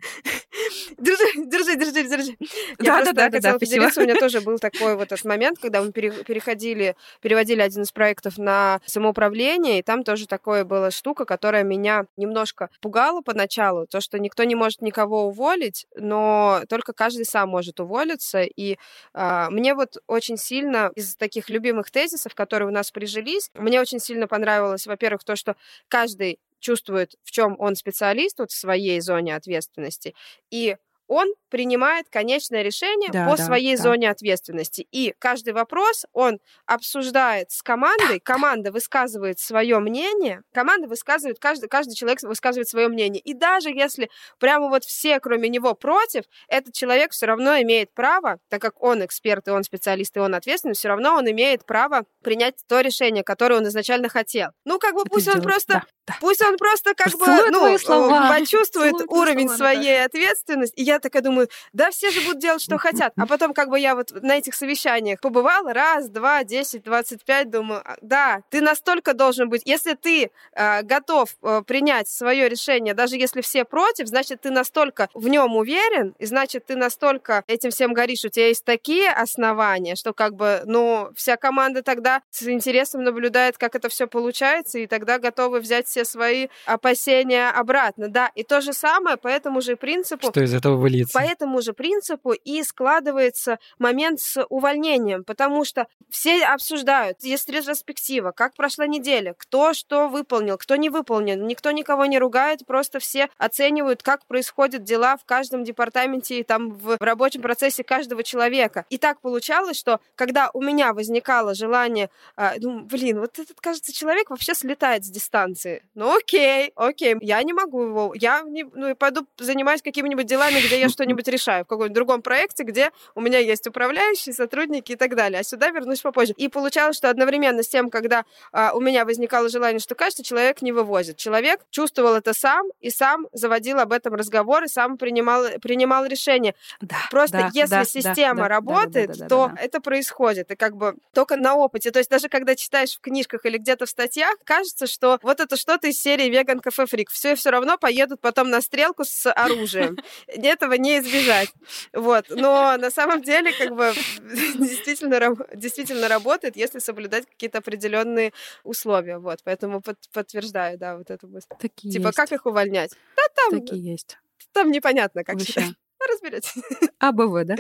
Держи, 0.99 1.47
держи, 1.47 1.77
держи, 1.77 2.09
держи. 2.09 2.28
Я 2.81 3.05
да, 3.05 3.05
да, 3.05 3.13
да, 3.13 3.25
хотела 3.25 3.41
да, 3.41 3.57
спасибо. 3.57 3.91
У 3.97 4.01
меня 4.01 4.17
тоже 4.17 4.41
был 4.41 4.59
такой 4.61 4.97
вот 4.97 5.13
этот 5.13 5.25
момент, 5.25 5.59
когда 5.59 5.83
мы 5.83 5.93
пере- 5.93 6.25
переходили, 6.25 6.97
переводили 7.21 7.61
один 7.61 7.83
из 7.83 7.93
проектов 7.93 8.39
на 8.39 8.81
самоуправление, 8.87 9.79
и 9.79 9.83
там 9.83 10.05
тоже 10.05 10.27
такое 10.27 10.65
была 10.65 10.91
штука, 10.91 11.25
которая 11.25 11.65
меня 11.65 12.07
немножко 12.17 12.71
пугала 12.81 13.21
поначалу, 13.21 13.87
то, 13.87 14.01
что 14.01 14.19
никто 14.19 14.45
не 14.45 14.55
может 14.55 14.83
никого 14.83 15.27
уволить, 15.27 15.87
но 15.95 16.63
только 16.69 16.93
каждый 16.93 17.25
сам 17.25 17.49
может 17.49 17.81
уволиться. 17.81 18.43
И 18.43 18.79
а, 19.15 19.51
мне 19.51 19.75
вот 19.75 19.99
очень 20.07 20.37
сильно 20.37 20.91
из 20.95 21.17
таких 21.17 21.51
любимых 21.51 21.91
тезисов, 21.91 22.35
которые 22.35 22.69
у 22.69 22.73
нас 22.73 22.91
прижились, 22.91 23.51
мне 23.55 23.81
очень 23.81 24.01
сильно 24.01 24.27
понравилось, 24.27 24.87
во-первых, 24.87 25.25
то, 25.25 25.37
что 25.37 25.57
каждый 25.89 26.39
чувствует, 26.61 27.15
в 27.25 27.31
чем 27.31 27.57
он 27.59 27.77
специалист 27.77 28.39
вот 28.39 28.51
в 28.51 28.57
своей 28.57 29.01
зоне 29.01 29.37
ответственности, 29.37 30.15
и 30.51 30.77
он 31.09 31.33
принимает 31.49 32.07
конечное 32.11 32.63
решение 32.63 33.11
Да, 33.11 33.27
по 33.27 33.37
да, 33.37 33.43
своей 33.43 33.77
да. 33.77 33.83
зоне 33.83 34.11
ответственности. 34.11 34.87
И 34.93 35.15
каждый 35.19 35.55
вопрос 35.55 36.07
он 36.13 36.39
обсуждает 36.67 37.51
с 37.51 37.63
командой, 37.63 38.21
команда 38.21 38.71
высказывает 38.71 39.39
свое 39.39 39.79
мнение, 39.79 40.43
команда 40.53 40.87
высказывает, 40.87 41.39
каждый, 41.39 41.69
каждый 41.69 41.95
человек 41.95 42.23
высказывает 42.23 42.69
свое 42.69 42.89
мнение. 42.89 43.21
И 43.21 43.33
даже 43.35 43.71
если 43.71 44.11
прямо 44.39 44.69
вот 44.69 44.85
все, 44.85 45.19
кроме 45.21 45.49
него, 45.49 45.75
против, 45.75 46.25
этот 46.49 46.75
человек 46.75 47.13
все 47.13 47.27
равно 47.27 47.61
имеет 47.63 47.93
право, 47.95 48.39
так 48.49 48.61
как 48.61 48.83
он 48.83 49.05
эксперт, 49.05 49.49
и 49.49 49.51
он 49.51 49.65
специалист, 49.65 50.17
и 50.17 50.21
он 50.21 50.35
ответственный, 50.35 50.75
все 50.75 50.89
равно 50.89 51.17
он 51.17 51.31
имеет 51.31 51.65
право 51.65 52.05
принять 52.23 52.57
то 52.69 52.81
решение, 52.81 53.25
которое 53.25 53.57
он 53.57 53.67
изначально 53.69 54.09
хотел. 54.09 54.51
Ну, 54.65 54.79
как 54.79 54.95
бы 54.95 55.01
Это 55.01 55.11
пусть 55.11 55.29
он 55.29 55.35
сделать, 55.35 55.45
просто 55.45 55.73
да. 55.73 55.85
Пусть 56.21 56.43
он 56.43 56.57
просто 56.57 56.95
как 56.95 57.13
бы 57.13 57.27
ну, 57.51 57.79
слова. 57.79 58.29
почувствует 58.29 58.93
Целую 58.99 59.11
уровень 59.11 59.49
слова, 59.49 59.57
своей 59.57 60.05
ответственности. 60.05 60.75
И 60.77 60.83
я 60.83 60.99
такая 60.99 61.23
думаю, 61.23 61.49
да, 61.73 61.91
все 61.91 62.11
же 62.11 62.21
будут 62.23 62.41
делать, 62.41 62.63
что 62.63 62.79
хотят. 62.79 63.13
А 63.17 63.27
потом 63.27 63.55
как 63.55 63.69
бы 63.69 63.79
я 63.79 63.95
вот 63.95 64.11
на 64.23 64.37
этих 64.37 64.55
совещаниях 64.55 65.21
побывала 65.21 65.73
раз, 65.73 66.09
два, 66.09 66.45
десять, 66.45 66.83
двадцать 66.85 67.25
пять, 67.25 67.51
думаю, 67.51 67.83
«А, 67.85 67.97
да, 68.01 68.43
ты 68.51 68.61
настолько 68.61 69.15
должен 69.15 69.49
быть. 69.49 69.63
Если 69.65 69.95
ты 69.95 70.31
э, 70.53 70.83
готов 70.83 71.37
э, 71.43 71.63
принять 71.67 72.09
свое 72.09 72.49
решение, 72.49 72.95
даже 72.95 73.17
если 73.17 73.41
все 73.41 73.65
против, 73.65 74.09
значит, 74.09 74.43
ты 74.43 74.51
настолько 74.51 75.09
в 75.15 75.29
нем 75.29 75.57
уверен, 75.57 76.15
и 76.19 76.27
значит, 76.27 76.67
ты 76.67 76.77
настолько 76.77 77.45
этим 77.47 77.71
всем 77.71 77.93
горишь, 77.93 78.25
у 78.25 78.29
тебя 78.29 78.49
есть 78.49 78.65
такие 78.65 79.11
основания, 79.11 79.95
что 79.97 80.13
как 80.13 80.35
бы, 80.35 80.63
ну, 80.65 81.11
вся 81.15 81.37
команда 81.37 81.83
тогда 81.83 82.23
с 82.31 82.47
интересом 82.49 83.03
наблюдает, 83.03 83.59
как 83.59 83.75
это 83.75 83.89
все 83.89 84.07
получается, 84.07 84.79
и 84.79 84.87
тогда 84.87 85.19
готовы 85.19 85.61
взять 85.61 85.87
все 85.87 85.98
свои 86.05 86.49
опасения 86.67 87.51
обратно. 87.51 88.09
Да, 88.09 88.31
и 88.35 88.43
то 88.43 88.61
же 88.61 88.73
самое 88.73 89.17
по 89.17 89.29
этому 89.29 89.61
же 89.61 89.77
принципу... 89.77 90.29
Что 90.29 90.43
из 90.43 90.55
этого 90.55 90.77
выльется? 90.77 91.19
По 91.19 91.23
этому 91.23 91.61
же 91.63 91.73
принципу 91.73 92.33
и 92.33 92.63
складывается 92.63 93.59
момент 93.79 94.21
с 94.21 94.45
увольнением, 94.49 95.25
потому 95.25 95.65
что 95.65 95.87
все 96.11 96.45
обсуждают, 96.45 97.23
есть 97.23 97.49
ретроспектива, 97.49 98.33
как 98.33 98.55
прошла 98.55 98.87
неделя, 98.87 99.35
кто 99.37 99.75
что 99.75 100.09
выполнил, 100.09 100.57
кто 100.57 100.77
не 100.77 100.89
выполнил, 100.89 101.37
никто 101.37 101.71
никого 101.71 102.07
не 102.07 102.19
ругает, 102.19 102.67
просто 102.67 102.99
все 102.99 103.29
оценивают, 103.37 104.03
как 104.03 104.27
происходят 104.27 104.85
дела 104.85 105.17
в 105.17 105.25
каждом 105.25 105.65
департаменте 105.65 106.41
и 106.41 106.43
там 106.43 106.71
в 106.71 106.97
рабочем 107.01 107.43
процессе 107.43 107.85
каждого 107.85 108.23
человека. 108.23 108.87
И 108.91 108.99
так 108.99 109.21
получалось, 109.21 109.79
что 109.79 110.01
когда 110.15 110.51
у 110.55 110.63
меня 110.63 110.93
возникало 110.93 111.55
желание, 111.55 112.11
э, 112.37 112.59
ну, 112.59 112.81
блин, 112.81 113.21
вот 113.21 113.39
этот, 113.39 113.61
кажется, 113.61 113.93
человек 113.93 114.31
вообще 114.31 114.55
слетает 114.55 115.05
с 115.05 115.09
дистанции. 115.09 115.83
Ну, 115.95 116.17
окей, 116.17 116.73
окей, 116.77 117.17
я 117.21 117.43
не 117.43 117.53
могу 117.53 117.83
его, 117.83 118.13
я 118.15 118.43
не, 118.43 118.65
ну, 118.65 118.91
и 118.91 118.95
пойду 118.95 119.27
занимаюсь 119.39 119.83
какими-нибудь 119.83 120.27
делами, 120.27 120.61
где 120.65 120.81
я 120.81 120.89
что-нибудь 120.89 121.27
решаю, 121.29 121.65
в 121.65 121.69
каком-нибудь 121.69 121.95
другом 121.95 122.23
проекте, 122.23 122.65
где 122.65 122.91
у 123.15 123.21
меня 123.21 123.39
есть 123.39 123.67
управляющие, 123.67 124.35
сотрудники 124.35 124.93
и 124.93 124.97
так 124.97 125.17
далее. 125.17 125.41
А 125.41 125.43
сюда 125.43 125.71
вернусь 125.71 126.01
попозже. 126.01 126.35
И 126.37 126.49
получалось, 126.49 126.97
что 126.97 127.11
одновременно 127.11 127.63
с 127.63 127.69
тем, 127.69 127.91
когда 127.91 128.25
э, 128.53 128.71
у 128.73 128.81
меня 128.81 129.05
возникало 129.05 129.49
желание, 129.49 129.81
что, 129.81 129.95
кажется, 129.95 130.23
человек 130.23 130.63
не 130.63 130.73
вывозит. 130.73 131.17
Человек 131.17 131.61
чувствовал 131.71 132.15
это 132.15 132.33
сам 132.35 132.67
и 132.81 132.91
сам 132.91 133.27
заводил 133.33 133.79
об 133.79 133.93
этом 133.93 134.15
разговор 134.15 134.65
и 134.65 134.69
сам 134.69 134.99
принимал, 134.99 135.45
принимал 135.61 136.07
решение. 136.07 136.55
Да, 136.81 136.97
Просто 137.11 137.39
да, 137.39 137.51
если 137.53 137.71
да, 137.71 137.85
система 137.85 138.43
да, 138.43 138.49
работает, 138.49 139.09
да, 139.09 139.15
да, 139.15 139.21
да, 139.21 139.29
то 139.29 139.47
да, 139.49 139.55
да. 139.55 139.63
это 139.63 139.81
происходит. 139.81 140.51
И 140.51 140.57
как 140.57 140.77
бы 140.77 140.97
только 141.13 141.37
на 141.37 141.55
опыте. 141.55 141.91
То 141.91 141.99
есть 141.99 142.11
даже 142.11 142.29
когда 142.29 142.55
читаешь 142.55 142.97
в 142.97 143.01
книжках 143.01 143.45
или 143.47 143.59
где-то 143.59 143.87
в 143.87 143.91
статьях, 143.91 144.37
кажется, 144.45 144.87
что 144.87 145.19
вот 145.23 145.41
это 145.41 145.57
что-то 145.79 145.89
из 145.89 146.01
серии 146.01 146.29
веган 146.29 146.61
кафе 146.61 146.87
фрик. 146.87 147.11
Все 147.11 147.35
все 147.35 147.51
равно 147.51 147.79
поедут 147.79 148.21
потом 148.21 148.51
на 148.51 148.61
стрелку 148.61 149.05
с 149.05 149.31
оружием. 149.33 149.97
Этого 150.27 150.75
не 150.75 150.99
избежать. 150.99 151.51
Вот. 151.93 152.27
Но 152.31 152.77
на 152.77 152.91
самом 152.91 153.23
деле 153.23 153.53
как 153.53 153.75
бы 153.77 153.93
действительно, 154.59 155.37
действительно 155.55 156.09
работает, 156.09 156.57
если 156.57 156.81
соблюдать 156.81 157.27
какие-то 157.27 157.59
определенные 157.59 158.33
условия. 158.65 159.19
Вот. 159.19 159.41
Поэтому 159.45 159.81
под, 159.81 159.99
подтверждаю, 160.13 160.79
да, 160.79 160.97
вот 160.97 161.11
эту 161.11 161.29
мысль. 161.29 161.47
Такие 161.61 161.93
типа, 161.93 162.09
есть. 162.09 162.17
как 162.17 162.33
их 162.33 162.47
увольнять? 162.47 162.91
Да 163.17 163.23
там... 163.35 163.61
Такие 163.61 163.93
есть. 163.93 164.19
Там 164.53 164.71
непонятно, 164.71 165.23
как 165.25 165.37
Вообще. 165.37 165.75
Разберетесь. 166.07 166.55
АБВ, 166.99 167.45
да? 167.45 167.57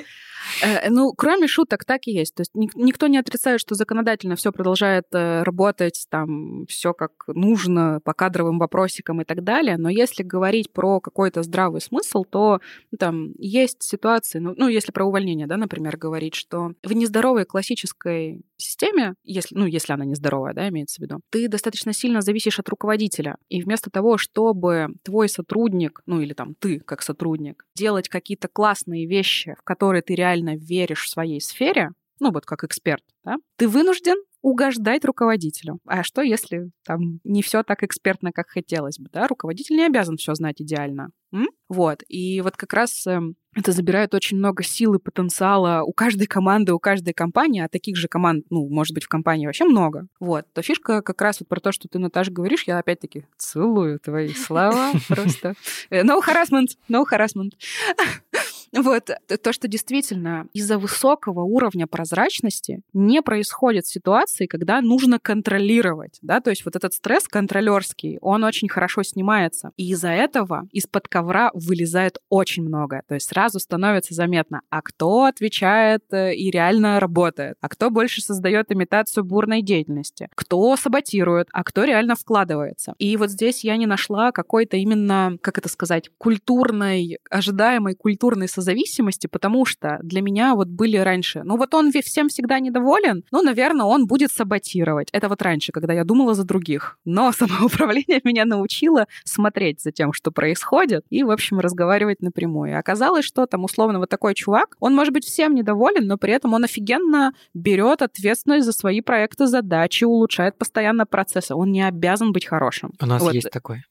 Э, 0.62 0.90
ну, 0.90 1.12
кроме 1.12 1.46
шуток, 1.46 1.84
так 1.84 2.06
и 2.06 2.12
есть. 2.12 2.34
То 2.34 2.42
есть 2.42 2.52
никто 2.54 3.06
не 3.06 3.18
отрицает, 3.18 3.60
что 3.60 3.74
законодательно 3.74 4.36
все 4.36 4.52
продолжает 4.52 5.04
э, 5.12 5.42
работать, 5.42 6.06
там 6.10 6.66
все 6.66 6.92
как 6.92 7.12
нужно 7.28 8.00
по 8.04 8.14
кадровым 8.14 8.58
вопросикам 8.58 9.20
и 9.20 9.24
так 9.24 9.42
далее. 9.42 9.76
Но 9.76 9.88
если 9.88 10.22
говорить 10.22 10.72
про 10.72 11.00
какой-то 11.00 11.42
здравый 11.42 11.80
смысл, 11.80 12.24
то 12.24 12.60
ну, 12.90 12.98
там 12.98 13.32
есть 13.38 13.82
ситуации, 13.82 14.38
ну, 14.38 14.54
ну, 14.56 14.68
если 14.68 14.92
про 14.92 15.04
увольнение, 15.04 15.46
да, 15.46 15.56
например, 15.56 15.96
говорить, 15.96 16.34
что 16.34 16.72
в 16.82 16.92
нездоровой 16.92 17.44
классической 17.44 18.42
системе, 18.56 19.14
если, 19.24 19.54
ну, 19.54 19.66
если 19.66 19.92
она 19.92 20.04
нездоровая, 20.04 20.54
да, 20.54 20.68
имеется 20.68 21.00
в 21.00 21.02
виду, 21.02 21.20
ты 21.30 21.48
достаточно 21.48 21.92
сильно 21.92 22.20
зависишь 22.20 22.58
от 22.58 22.68
руководителя. 22.68 23.36
И 23.48 23.62
вместо 23.62 23.90
того, 23.90 24.18
чтобы 24.18 24.88
твой 25.02 25.28
сотрудник, 25.28 26.02
ну, 26.06 26.20
или 26.20 26.34
там 26.34 26.54
ты 26.54 26.80
как 26.80 27.02
сотрудник, 27.02 27.64
делать 27.74 28.08
какие-то 28.28 28.48
классные 28.48 29.06
вещи, 29.06 29.54
в 29.58 29.62
которые 29.62 30.02
ты 30.02 30.14
реально 30.14 30.54
веришь 30.54 31.04
в 31.04 31.08
своей 31.08 31.40
сфере, 31.40 31.92
ну 32.20 32.30
вот 32.30 32.44
как 32.44 32.62
эксперт, 32.62 33.02
да, 33.24 33.36
ты 33.56 33.66
вынужден 33.66 34.16
угождать 34.42 35.06
руководителю. 35.06 35.78
А 35.86 36.02
что, 36.02 36.20
если 36.20 36.70
там 36.84 37.20
не 37.24 37.40
все 37.40 37.62
так 37.62 37.82
экспертно, 37.82 38.30
как 38.32 38.50
хотелось 38.50 38.98
бы, 38.98 39.08
да? 39.10 39.26
Руководитель 39.26 39.76
не 39.76 39.86
обязан 39.86 40.18
все 40.18 40.34
знать 40.34 40.60
идеально. 40.60 41.08
М? 41.32 41.48
Вот. 41.70 42.02
И 42.06 42.42
вот 42.42 42.56
как 42.56 42.74
раз 42.74 43.06
э, 43.06 43.18
это 43.58 43.72
забирает 43.72 44.14
очень 44.14 44.38
много 44.38 44.62
сил 44.62 44.94
и 44.94 44.98
потенциала 44.98 45.82
у 45.82 45.92
каждой 45.92 46.26
команды, 46.26 46.72
у 46.72 46.78
каждой 46.78 47.12
компании, 47.12 47.62
а 47.62 47.68
таких 47.68 47.96
же 47.96 48.08
команд, 48.08 48.46
ну, 48.50 48.68
может 48.68 48.94
быть, 48.94 49.04
в 49.04 49.08
компании 49.08 49.46
вообще 49.46 49.64
много. 49.64 50.06
Вот. 50.20 50.46
То 50.52 50.62
фишка 50.62 51.02
как 51.02 51.20
раз 51.20 51.40
вот 51.40 51.48
про 51.48 51.60
то, 51.60 51.72
что 51.72 51.88
ты, 51.88 51.98
Наташа, 51.98 52.30
говоришь, 52.30 52.64
я 52.64 52.78
опять-таки 52.78 53.24
целую 53.36 53.98
твои 53.98 54.28
слова 54.28 54.92
просто. 55.08 55.54
Э, 55.90 56.02
no 56.02 56.20
harassment, 56.24 56.76
no 56.88 57.04
harassment. 57.10 57.52
Вот, 58.72 59.10
то, 59.42 59.52
что 59.52 59.68
действительно 59.68 60.46
из-за 60.52 60.78
высокого 60.78 61.42
уровня 61.42 61.86
прозрачности 61.86 62.82
не 62.92 63.22
происходит 63.22 63.86
ситуации, 63.86 64.46
когда 64.46 64.80
нужно 64.80 65.18
контролировать, 65.18 66.18
да, 66.22 66.40
то 66.40 66.50
есть 66.50 66.64
вот 66.64 66.76
этот 66.76 66.92
стресс 66.92 67.28
контролерский, 67.28 68.18
он 68.20 68.44
очень 68.44 68.68
хорошо 68.68 69.02
снимается, 69.02 69.72
и 69.76 69.90
из-за 69.90 70.08
этого 70.08 70.68
из-под 70.72 71.08
ковра 71.08 71.50
вылезает 71.54 72.18
очень 72.28 72.62
много, 72.62 73.02
то 73.08 73.14
есть 73.14 73.28
сразу 73.28 73.58
становится 73.58 74.14
заметно, 74.14 74.62
а 74.70 74.82
кто 74.82 75.24
отвечает 75.24 76.02
э, 76.10 76.34
и 76.34 76.50
реально 76.50 77.00
работает, 77.00 77.56
а 77.60 77.68
кто 77.68 77.90
больше 77.90 78.20
создает 78.20 78.70
имитацию 78.70 79.24
бурной 79.24 79.62
деятельности, 79.62 80.28
кто 80.34 80.76
саботирует, 80.76 81.48
а 81.52 81.64
кто 81.64 81.84
реально 81.84 82.16
вкладывается. 82.16 82.94
И 82.98 83.16
вот 83.16 83.30
здесь 83.30 83.64
я 83.64 83.76
не 83.76 83.86
нашла 83.86 84.32
какой-то 84.32 84.76
именно, 84.76 85.36
как 85.40 85.58
это 85.58 85.68
сказать, 85.68 86.10
культурной, 86.18 87.18
ожидаемой 87.30 87.94
культурной 87.94 88.48
созависимости, 88.58 89.26
потому 89.26 89.64
что 89.64 89.98
для 90.02 90.20
меня 90.20 90.54
вот 90.54 90.68
были 90.68 90.96
раньше, 90.96 91.42
ну 91.44 91.56
вот 91.56 91.74
он 91.74 91.92
всем 91.92 92.28
всегда 92.28 92.58
недоволен, 92.58 93.24
ну, 93.30 93.42
наверное, 93.42 93.86
он 93.86 94.06
будет 94.06 94.32
саботировать. 94.32 95.08
Это 95.12 95.28
вот 95.28 95.42
раньше, 95.42 95.72
когда 95.72 95.92
я 95.92 96.04
думала 96.04 96.34
за 96.34 96.44
других. 96.44 96.98
Но 97.04 97.32
самоуправление 97.38 98.20
меня 98.24 98.44
научило 98.44 99.06
смотреть 99.24 99.82
за 99.82 99.92
тем, 99.92 100.12
что 100.12 100.30
происходит, 100.30 101.04
и, 101.10 101.22
в 101.22 101.30
общем, 101.30 101.60
разговаривать 101.60 102.20
напрямую. 102.20 102.72
И 102.72 102.74
оказалось, 102.74 103.24
что 103.24 103.46
там 103.46 103.64
условно 103.64 103.98
вот 103.98 104.08
такой 104.08 104.34
чувак, 104.34 104.76
он 104.80 104.94
может 104.94 105.12
быть 105.12 105.24
всем 105.24 105.54
недоволен, 105.54 106.06
но 106.06 106.16
при 106.16 106.32
этом 106.32 106.54
он 106.54 106.64
офигенно 106.64 107.32
берет 107.54 108.02
ответственность 108.02 108.66
за 108.66 108.72
свои 108.72 109.00
проекты, 109.00 109.46
задачи, 109.46 110.04
улучшает 110.04 110.58
постоянно 110.58 111.06
процессы. 111.06 111.54
Он 111.54 111.70
не 111.70 111.86
обязан 111.86 112.32
быть 112.32 112.46
хорошим. 112.46 112.92
У 113.00 113.06
нас 113.06 113.22
вот. 113.22 113.34
есть 113.34 113.50
такой. 113.50 113.82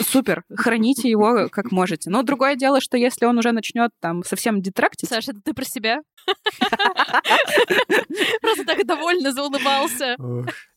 Супер, 0.00 0.44
храните 0.54 1.08
его 1.08 1.48
как 1.50 1.72
можете. 1.72 2.10
Но 2.10 2.22
другое 2.22 2.56
дело, 2.56 2.80
что 2.80 2.96
если 2.96 3.26
он 3.26 3.38
уже 3.38 3.52
начнет 3.52 3.90
там 4.00 4.22
совсем 4.24 4.62
детрактить... 4.62 5.08
Саша, 5.08 5.32
это 5.32 5.40
ты 5.44 5.54
про 5.54 5.64
себя? 5.64 6.00
Просто 8.40 8.64
так 8.64 8.86
довольно 8.86 9.32
заулыбался. 9.32 10.16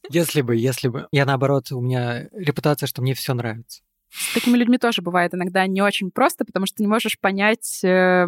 Если 0.10 0.42
бы, 0.42 0.56
если 0.56 0.88
бы. 0.88 1.08
Я 1.12 1.26
наоборот, 1.26 1.72
у 1.72 1.82
меня 1.82 2.28
репутация, 2.34 2.88
что 2.88 3.02
мне 3.02 3.14
все 3.14 3.34
нравится. 3.34 3.82
С 4.10 4.34
такими 4.34 4.58
людьми 4.58 4.78
тоже 4.78 5.02
бывает 5.02 5.34
иногда 5.34 5.68
не 5.68 5.82
очень 5.82 6.12
просто, 6.12 6.46
потому 6.46 6.66
что 6.66 6.82
не 6.82 6.88
можешь 6.88 7.20
понять, 7.20 7.84
э, 7.84 8.26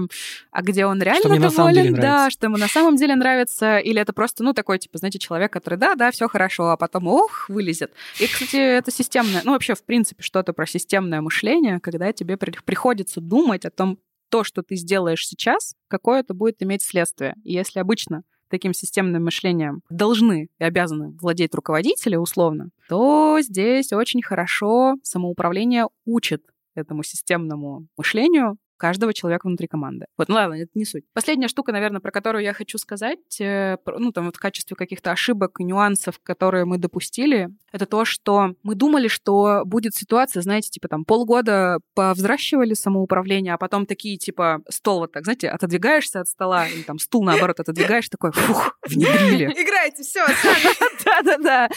а 0.52 0.62
где 0.62 0.86
он 0.86 1.02
реально 1.02 1.22
что 1.22 1.30
доволен, 1.30 1.52
самом 1.52 1.74
деле 1.74 1.92
да, 1.94 2.30
что 2.30 2.48
ему 2.48 2.58
на 2.58 2.68
самом 2.68 2.96
деле 2.98 3.16
нравится, 3.16 3.78
или 3.78 4.02
это 4.02 4.14
просто, 4.14 4.44
ну, 4.44 4.54
такой, 4.54 4.80
типа, 4.80 4.98
знаете, 4.98 5.20
человек, 5.20 5.52
который, 5.54 5.80
да, 5.80 5.96
да, 5.96 6.12
все 6.12 6.28
хорошо, 6.28 6.72
а 6.72 6.78
потом, 6.78 7.08
ох, 7.08 7.48
вылезет. 7.50 7.94
И, 8.20 8.28
кстати, 8.28 8.58
это 8.58 8.92
системное, 8.92 9.42
ну, 9.44 9.54
вообще, 9.54 9.76
в 9.76 9.84
принципе, 9.84 10.22
что-то 10.22 10.54
про 10.54 10.66
системное 10.66 11.22
мышление, 11.22 11.80
когда 11.80 12.12
тебе 12.12 12.38
приходится 12.38 13.22
думать 13.22 13.66
о 13.66 13.72
том, 13.72 14.00
то, 14.30 14.44
что 14.44 14.62
ты 14.62 14.76
сделаешь 14.76 15.28
сейчас, 15.28 15.76
какое 15.88 16.20
это 16.20 16.34
будет 16.34 16.62
иметь 16.62 16.84
следствие. 16.84 17.36
И 17.44 17.54
если 17.54 17.80
обычно 17.80 18.24
таким 18.50 18.74
системным 18.74 19.26
мышлением 19.26 19.82
должны 19.90 20.50
и 20.60 20.64
обязаны 20.64 21.16
владеть 21.22 21.56
руководители 21.56 22.16
условно, 22.16 22.70
то 22.88 23.38
здесь 23.42 23.94
очень 23.94 24.22
хорошо 24.22 24.96
самоуправление 25.04 25.88
учит 26.06 26.44
этому 26.76 27.04
системному 27.04 27.88
мышлению 27.98 28.58
каждого 28.80 29.14
человека 29.14 29.48
внутри 29.48 29.68
команды. 29.68 30.06
Вот, 30.18 30.30
ну 30.30 30.36
ладно, 30.36 30.56
это 30.56 30.72
не 30.74 30.86
суть. 30.86 31.04
Последняя 31.14 31.48
штука, 31.48 31.72
наверное, 31.72 32.02
про 32.02 32.12
которую 32.12 32.44
я 32.44 32.54
хочу 32.54 32.78
сказать, 32.78 33.40
э, 33.40 33.78
ну, 33.86 34.12
там, 34.12 34.26
вот 34.26 34.38
в 34.38 34.40
качестве 34.40 34.76
каких-то 34.76 35.12
ошибок, 35.12 35.60
нюансов, 35.60 36.20
которые 36.24 36.66
мы 36.66 36.78
допустили, 36.78 37.50
это 37.72 37.86
то, 37.86 38.06
что 38.06 38.56
мы 38.64 38.76
думали, 38.76 39.08
что 39.08 39.64
будет 39.66 39.94
ситуация, 39.94 40.42
знаете, 40.42 40.70
типа 40.70 40.88
там 40.88 41.06
полгода 41.06 41.80
повзращивали 41.94 42.74
самоуправление, 42.74 43.54
а 43.54 43.58
потом 43.58 43.86
такие, 43.86 44.18
типа, 44.18 44.62
стол 44.70 45.00
вот 45.00 45.12
так, 45.12 45.26
знаете, 45.26 45.50
отодвигаешься 45.50 46.22
от 46.22 46.28
стола, 46.28 46.68
или 46.68 46.82
там 46.82 46.98
стул, 46.98 47.24
наоборот, 47.24 47.60
отодвигаешь, 47.60 48.10
такой, 48.10 48.32
фух, 48.32 48.78
внедрили. 48.88 49.46
Играйте, 49.46 50.04
все, 50.04 50.26
Да-да-да. 51.06 51.70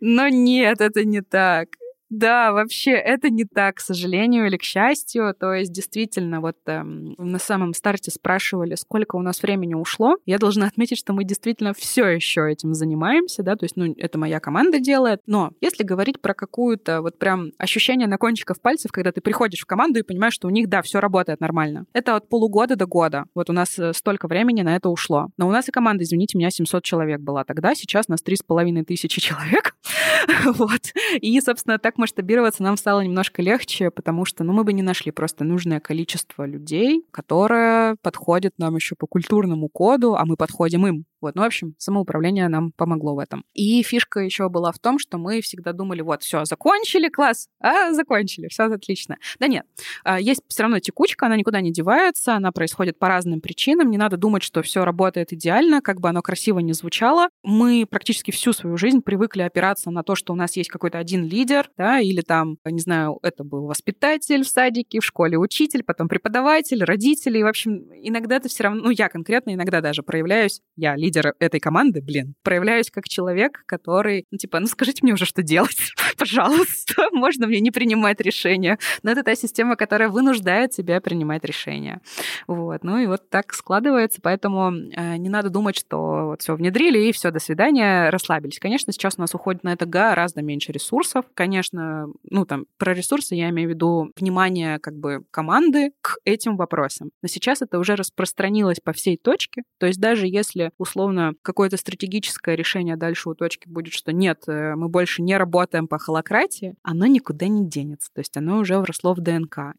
Но 0.00 0.28
нет, 0.28 0.80
это 0.80 1.04
не 1.04 1.20
так 1.20 1.68
Да, 2.08 2.52
вообще 2.52 2.92
это 2.92 3.30
не 3.30 3.44
так, 3.44 3.76
к 3.76 3.80
сожалению 3.80 4.46
или 4.46 4.56
к 4.56 4.62
счастью. 4.62 5.34
То 5.38 5.52
есть 5.52 5.72
действительно, 5.72 6.40
вот 6.40 6.56
эм, 6.66 7.14
на 7.18 7.38
самом 7.38 7.74
старте 7.74 8.10
спрашивали, 8.10 8.76
сколько 8.76 9.16
у 9.16 9.22
нас 9.22 9.42
времени 9.42 9.74
ушло. 9.74 10.16
Я 10.24 10.38
должна 10.38 10.66
отметить, 10.66 10.98
что 10.98 11.12
мы 11.12 11.24
действительно 11.24 11.74
все 11.74 12.06
еще 12.06 12.48
этим 12.50 12.74
занимаемся, 12.74 13.42
да, 13.42 13.56
то 13.56 13.64
есть, 13.64 13.76
ну, 13.76 13.92
это 13.96 14.18
моя 14.18 14.38
команда 14.38 14.78
делает. 14.78 15.20
Но 15.26 15.52
если 15.60 15.82
говорить 15.82 16.20
про 16.20 16.32
какую-то 16.34 17.02
вот 17.02 17.18
прям 17.18 17.50
ощущение 17.58 18.06
на 18.06 18.18
кончиках 18.18 18.60
пальцев, 18.60 18.92
когда 18.92 19.10
ты 19.10 19.20
приходишь 19.20 19.60
в 19.60 19.66
команду 19.66 19.98
и 19.98 20.02
понимаешь, 20.02 20.34
что 20.34 20.46
у 20.46 20.50
них, 20.50 20.68
да, 20.68 20.82
все 20.82 21.00
работает 21.00 21.40
нормально. 21.40 21.86
Это 21.92 22.14
от 22.14 22.28
полугода 22.28 22.76
до 22.76 22.86
года. 22.86 23.24
Вот 23.34 23.50
у 23.50 23.52
нас 23.52 23.78
э, 23.78 23.92
столько 23.92 24.28
времени 24.28 24.62
на 24.62 24.76
это 24.76 24.88
ушло. 24.88 25.28
Но 25.36 25.48
у 25.48 25.50
нас 25.50 25.68
и 25.68 25.72
команда, 25.72 26.04
извините 26.04 26.38
меня, 26.38 26.50
700 26.50 26.84
человек 26.84 27.20
была 27.20 27.44
тогда, 27.44 27.74
сейчас 27.74 28.08
нас 28.08 28.20
3,5 28.24 28.84
тысячи 28.84 29.20
человек. 29.26 29.74
вот. 30.44 30.92
И, 31.20 31.40
собственно, 31.40 31.78
так 31.78 31.95
масштабироваться 31.98 32.62
нам 32.62 32.76
стало 32.76 33.00
немножко 33.00 33.42
легче, 33.42 33.90
потому 33.90 34.24
что, 34.24 34.44
ну, 34.44 34.52
мы 34.52 34.64
бы 34.64 34.72
не 34.72 34.82
нашли 34.82 35.12
просто 35.12 35.44
нужное 35.44 35.80
количество 35.80 36.46
людей, 36.46 37.04
которое 37.10 37.96
подходит 38.02 38.54
нам 38.58 38.76
еще 38.76 38.94
по 38.96 39.06
культурному 39.06 39.68
коду, 39.68 40.16
а 40.16 40.24
мы 40.24 40.36
подходим 40.36 40.86
им. 40.86 41.04
Вот, 41.20 41.34
ну, 41.34 41.42
в 41.42 41.46
общем, 41.46 41.74
самоуправление 41.78 42.48
нам 42.48 42.72
помогло 42.72 43.14
в 43.14 43.18
этом. 43.18 43.44
И 43.54 43.82
фишка 43.82 44.20
еще 44.20 44.48
была 44.48 44.72
в 44.72 44.78
том, 44.78 44.98
что 44.98 45.18
мы 45.18 45.40
всегда 45.40 45.72
думали, 45.72 46.02
вот, 46.02 46.22
все, 46.22 46.44
закончили, 46.44 47.08
класс, 47.08 47.48
а, 47.60 47.92
закончили, 47.92 48.48
все 48.48 48.64
отлично. 48.64 49.16
Да 49.38 49.46
нет, 49.46 49.64
а, 50.04 50.20
есть 50.20 50.42
все 50.48 50.62
равно 50.62 50.78
текучка, 50.78 51.26
она 51.26 51.36
никуда 51.36 51.60
не 51.60 51.72
девается, 51.72 52.34
она 52.34 52.52
происходит 52.52 52.98
по 52.98 53.08
разным 53.08 53.40
причинам, 53.40 53.90
не 53.90 53.98
надо 53.98 54.16
думать, 54.16 54.42
что 54.42 54.62
все 54.62 54.84
работает 54.84 55.32
идеально, 55.32 55.80
как 55.80 56.00
бы 56.00 56.08
оно 56.08 56.22
красиво 56.22 56.58
не 56.58 56.72
звучало. 56.72 57.28
Мы 57.42 57.86
практически 57.88 58.30
всю 58.30 58.52
свою 58.52 58.76
жизнь 58.76 59.00
привыкли 59.02 59.42
опираться 59.42 59.90
на 59.90 60.02
то, 60.02 60.14
что 60.14 60.32
у 60.32 60.36
нас 60.36 60.56
есть 60.56 60.70
какой-то 60.70 60.98
один 60.98 61.24
лидер, 61.24 61.70
да, 61.76 62.00
или 62.00 62.20
там, 62.20 62.58
не 62.64 62.80
знаю, 62.80 63.18
это 63.22 63.44
был 63.44 63.66
воспитатель 63.66 64.44
в 64.44 64.48
садике, 64.48 65.00
в 65.00 65.04
школе 65.04 65.38
учитель, 65.38 65.82
потом 65.82 66.08
преподаватель, 66.08 66.84
родители, 66.84 67.38
и, 67.38 67.42
в 67.42 67.46
общем, 67.46 67.86
иногда 68.02 68.40
ты 68.40 68.48
все 68.48 68.64
равно, 68.64 68.82
ну, 68.84 68.90
я 68.90 69.08
конкретно 69.08 69.54
иногда 69.54 69.80
даже 69.80 70.02
проявляюсь, 70.02 70.60
я 70.76 70.96
лидер 70.96 71.15
лидер 71.16 71.34
этой 71.38 71.60
команды, 71.60 72.00
блин, 72.00 72.34
проявляюсь 72.42 72.90
как 72.90 73.08
человек, 73.08 73.62
который, 73.66 74.26
ну, 74.30 74.38
типа, 74.38 74.60
ну, 74.60 74.66
скажите 74.66 75.00
мне 75.02 75.14
уже, 75.14 75.24
что 75.24 75.42
делать, 75.42 75.92
пожалуйста, 76.18 77.08
можно 77.12 77.46
мне 77.46 77.60
не 77.60 77.70
принимать 77.70 78.20
решения. 78.20 78.78
Но 79.02 79.10
это 79.10 79.22
та 79.22 79.34
система, 79.34 79.76
которая 79.76 80.08
вынуждает 80.08 80.72
тебя 80.72 81.00
принимать 81.00 81.44
решения. 81.44 82.00
Вот, 82.46 82.84
ну 82.84 82.98
и 82.98 83.06
вот 83.06 83.28
так 83.30 83.52
складывается, 83.54 84.20
поэтому 84.22 84.72
э, 84.72 85.16
не 85.16 85.28
надо 85.28 85.50
думать, 85.50 85.76
что 85.76 86.26
вот 86.26 86.42
все 86.42 86.54
внедрили 86.54 87.08
и 87.08 87.12
все, 87.12 87.30
до 87.30 87.38
свидания, 87.38 88.10
расслабились. 88.10 88.58
Конечно, 88.58 88.92
сейчас 88.92 89.14
у 89.16 89.20
нас 89.20 89.34
уходит 89.34 89.64
на 89.64 89.72
это 89.72 89.86
гораздо 89.86 90.42
меньше 90.42 90.72
ресурсов. 90.72 91.24
Конечно, 91.34 92.08
ну, 92.28 92.44
там, 92.44 92.66
про 92.78 92.94
ресурсы 92.94 93.34
я 93.34 93.48
имею 93.50 93.68
в 93.68 93.72
виду 93.72 94.12
внимание 94.16 94.78
как 94.78 94.94
бы 94.94 95.24
команды 95.30 95.92
к 96.02 96.16
этим 96.24 96.56
вопросам. 96.56 97.10
Но 97.22 97.28
сейчас 97.28 97.62
это 97.62 97.78
уже 97.78 97.96
распространилось 97.96 98.80
по 98.80 98.92
всей 98.92 99.16
точке, 99.16 99.62
то 99.78 99.86
есть 99.86 100.00
даже 100.00 100.26
если 100.26 100.70
условно 100.78 100.95
условно 100.96 101.34
какое-то 101.42 101.76
стратегическое 101.76 102.54
решение 102.54 102.96
дальше 102.96 103.28
у 103.28 103.34
точки 103.34 103.68
будет, 103.68 103.92
что 103.92 104.12
нет, 104.12 104.44
э, 104.46 104.74
мы 104.76 104.88
больше 104.88 105.20
не 105.20 105.36
работаем 105.36 105.88
по 105.88 105.98
холократии, 105.98 106.74
оно 106.82 107.04
никуда 107.04 107.48
не 107.48 107.68
денется. 107.68 108.10
То 108.14 108.20
есть 108.20 108.34
оно 108.38 108.58
уже 108.58 108.78
вросло 108.78 109.12
в 109.12 109.20
ДНК. 109.20 109.74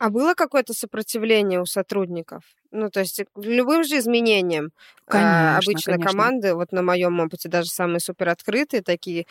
А 0.00 0.10
было 0.10 0.34
какое-то 0.34 0.72
сопротивление 0.74 1.60
у 1.60 1.64
сотрудников? 1.64 2.42
Ну, 2.74 2.90
то 2.90 3.00
есть 3.00 3.22
любым 3.36 3.84
же 3.84 3.98
изменениям. 3.98 4.72
А, 5.06 5.10
конечно, 5.10 5.56
Обычно 5.58 5.92
конечно. 5.92 6.10
команды, 6.10 6.54
вот 6.54 6.72
на 6.72 6.82
моем 6.82 7.20
опыте, 7.20 7.48
даже 7.48 7.68
самые 7.68 8.00
супер 8.00 8.30
открытые, 8.30 8.82
такие 8.82 9.26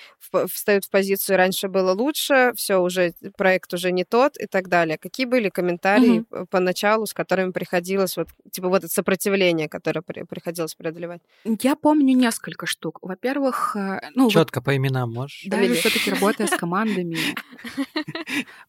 встают 0.48 0.86
в 0.86 0.90
позицию 0.90 1.38
раньше 1.38 1.68
было 1.68 1.92
лучше, 1.94 2.54
все 2.56 2.78
уже 2.78 3.14
проект 3.36 3.74
уже 3.74 3.92
не 3.92 4.06
тот 4.06 4.38
и 4.38 4.46
так 4.46 4.70
далее. 4.70 4.98
Какие 4.98 5.26
были 5.26 5.50
комментарии 5.50 6.24
угу. 6.30 6.46
поначалу, 6.50 7.06
с 7.06 7.14
которыми 7.14 7.52
приходилось 7.52 8.16
вот 8.16 8.30
типа 8.52 8.70
вот 8.70 8.86
это 8.86 8.94
сопротивление, 8.94 9.68
которое 9.68 10.02
приходилось 10.02 10.76
преодолевать? 10.76 11.22
Я 11.44 11.76
помню 11.76 12.16
несколько 12.16 12.66
штук. 12.66 13.00
Во-первых, 13.02 13.76
э, 13.76 14.10
ну 14.16 14.30
четко 14.30 14.60
вот, 14.60 14.66
по 14.66 14.78
именам 14.78 15.12
можешь. 15.12 15.44
Да, 15.48 15.60
или 15.60 15.74
все-таки 15.74 16.12
работая 16.12 16.48
с 16.48 16.52
командами. 16.58 17.18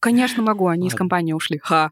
Конечно, 0.01 0.43
могу. 0.43 0.67
Они 0.67 0.87
из 0.87 0.95
компании 0.95 1.31
ушли. 1.31 1.59
Ха. 1.63 1.91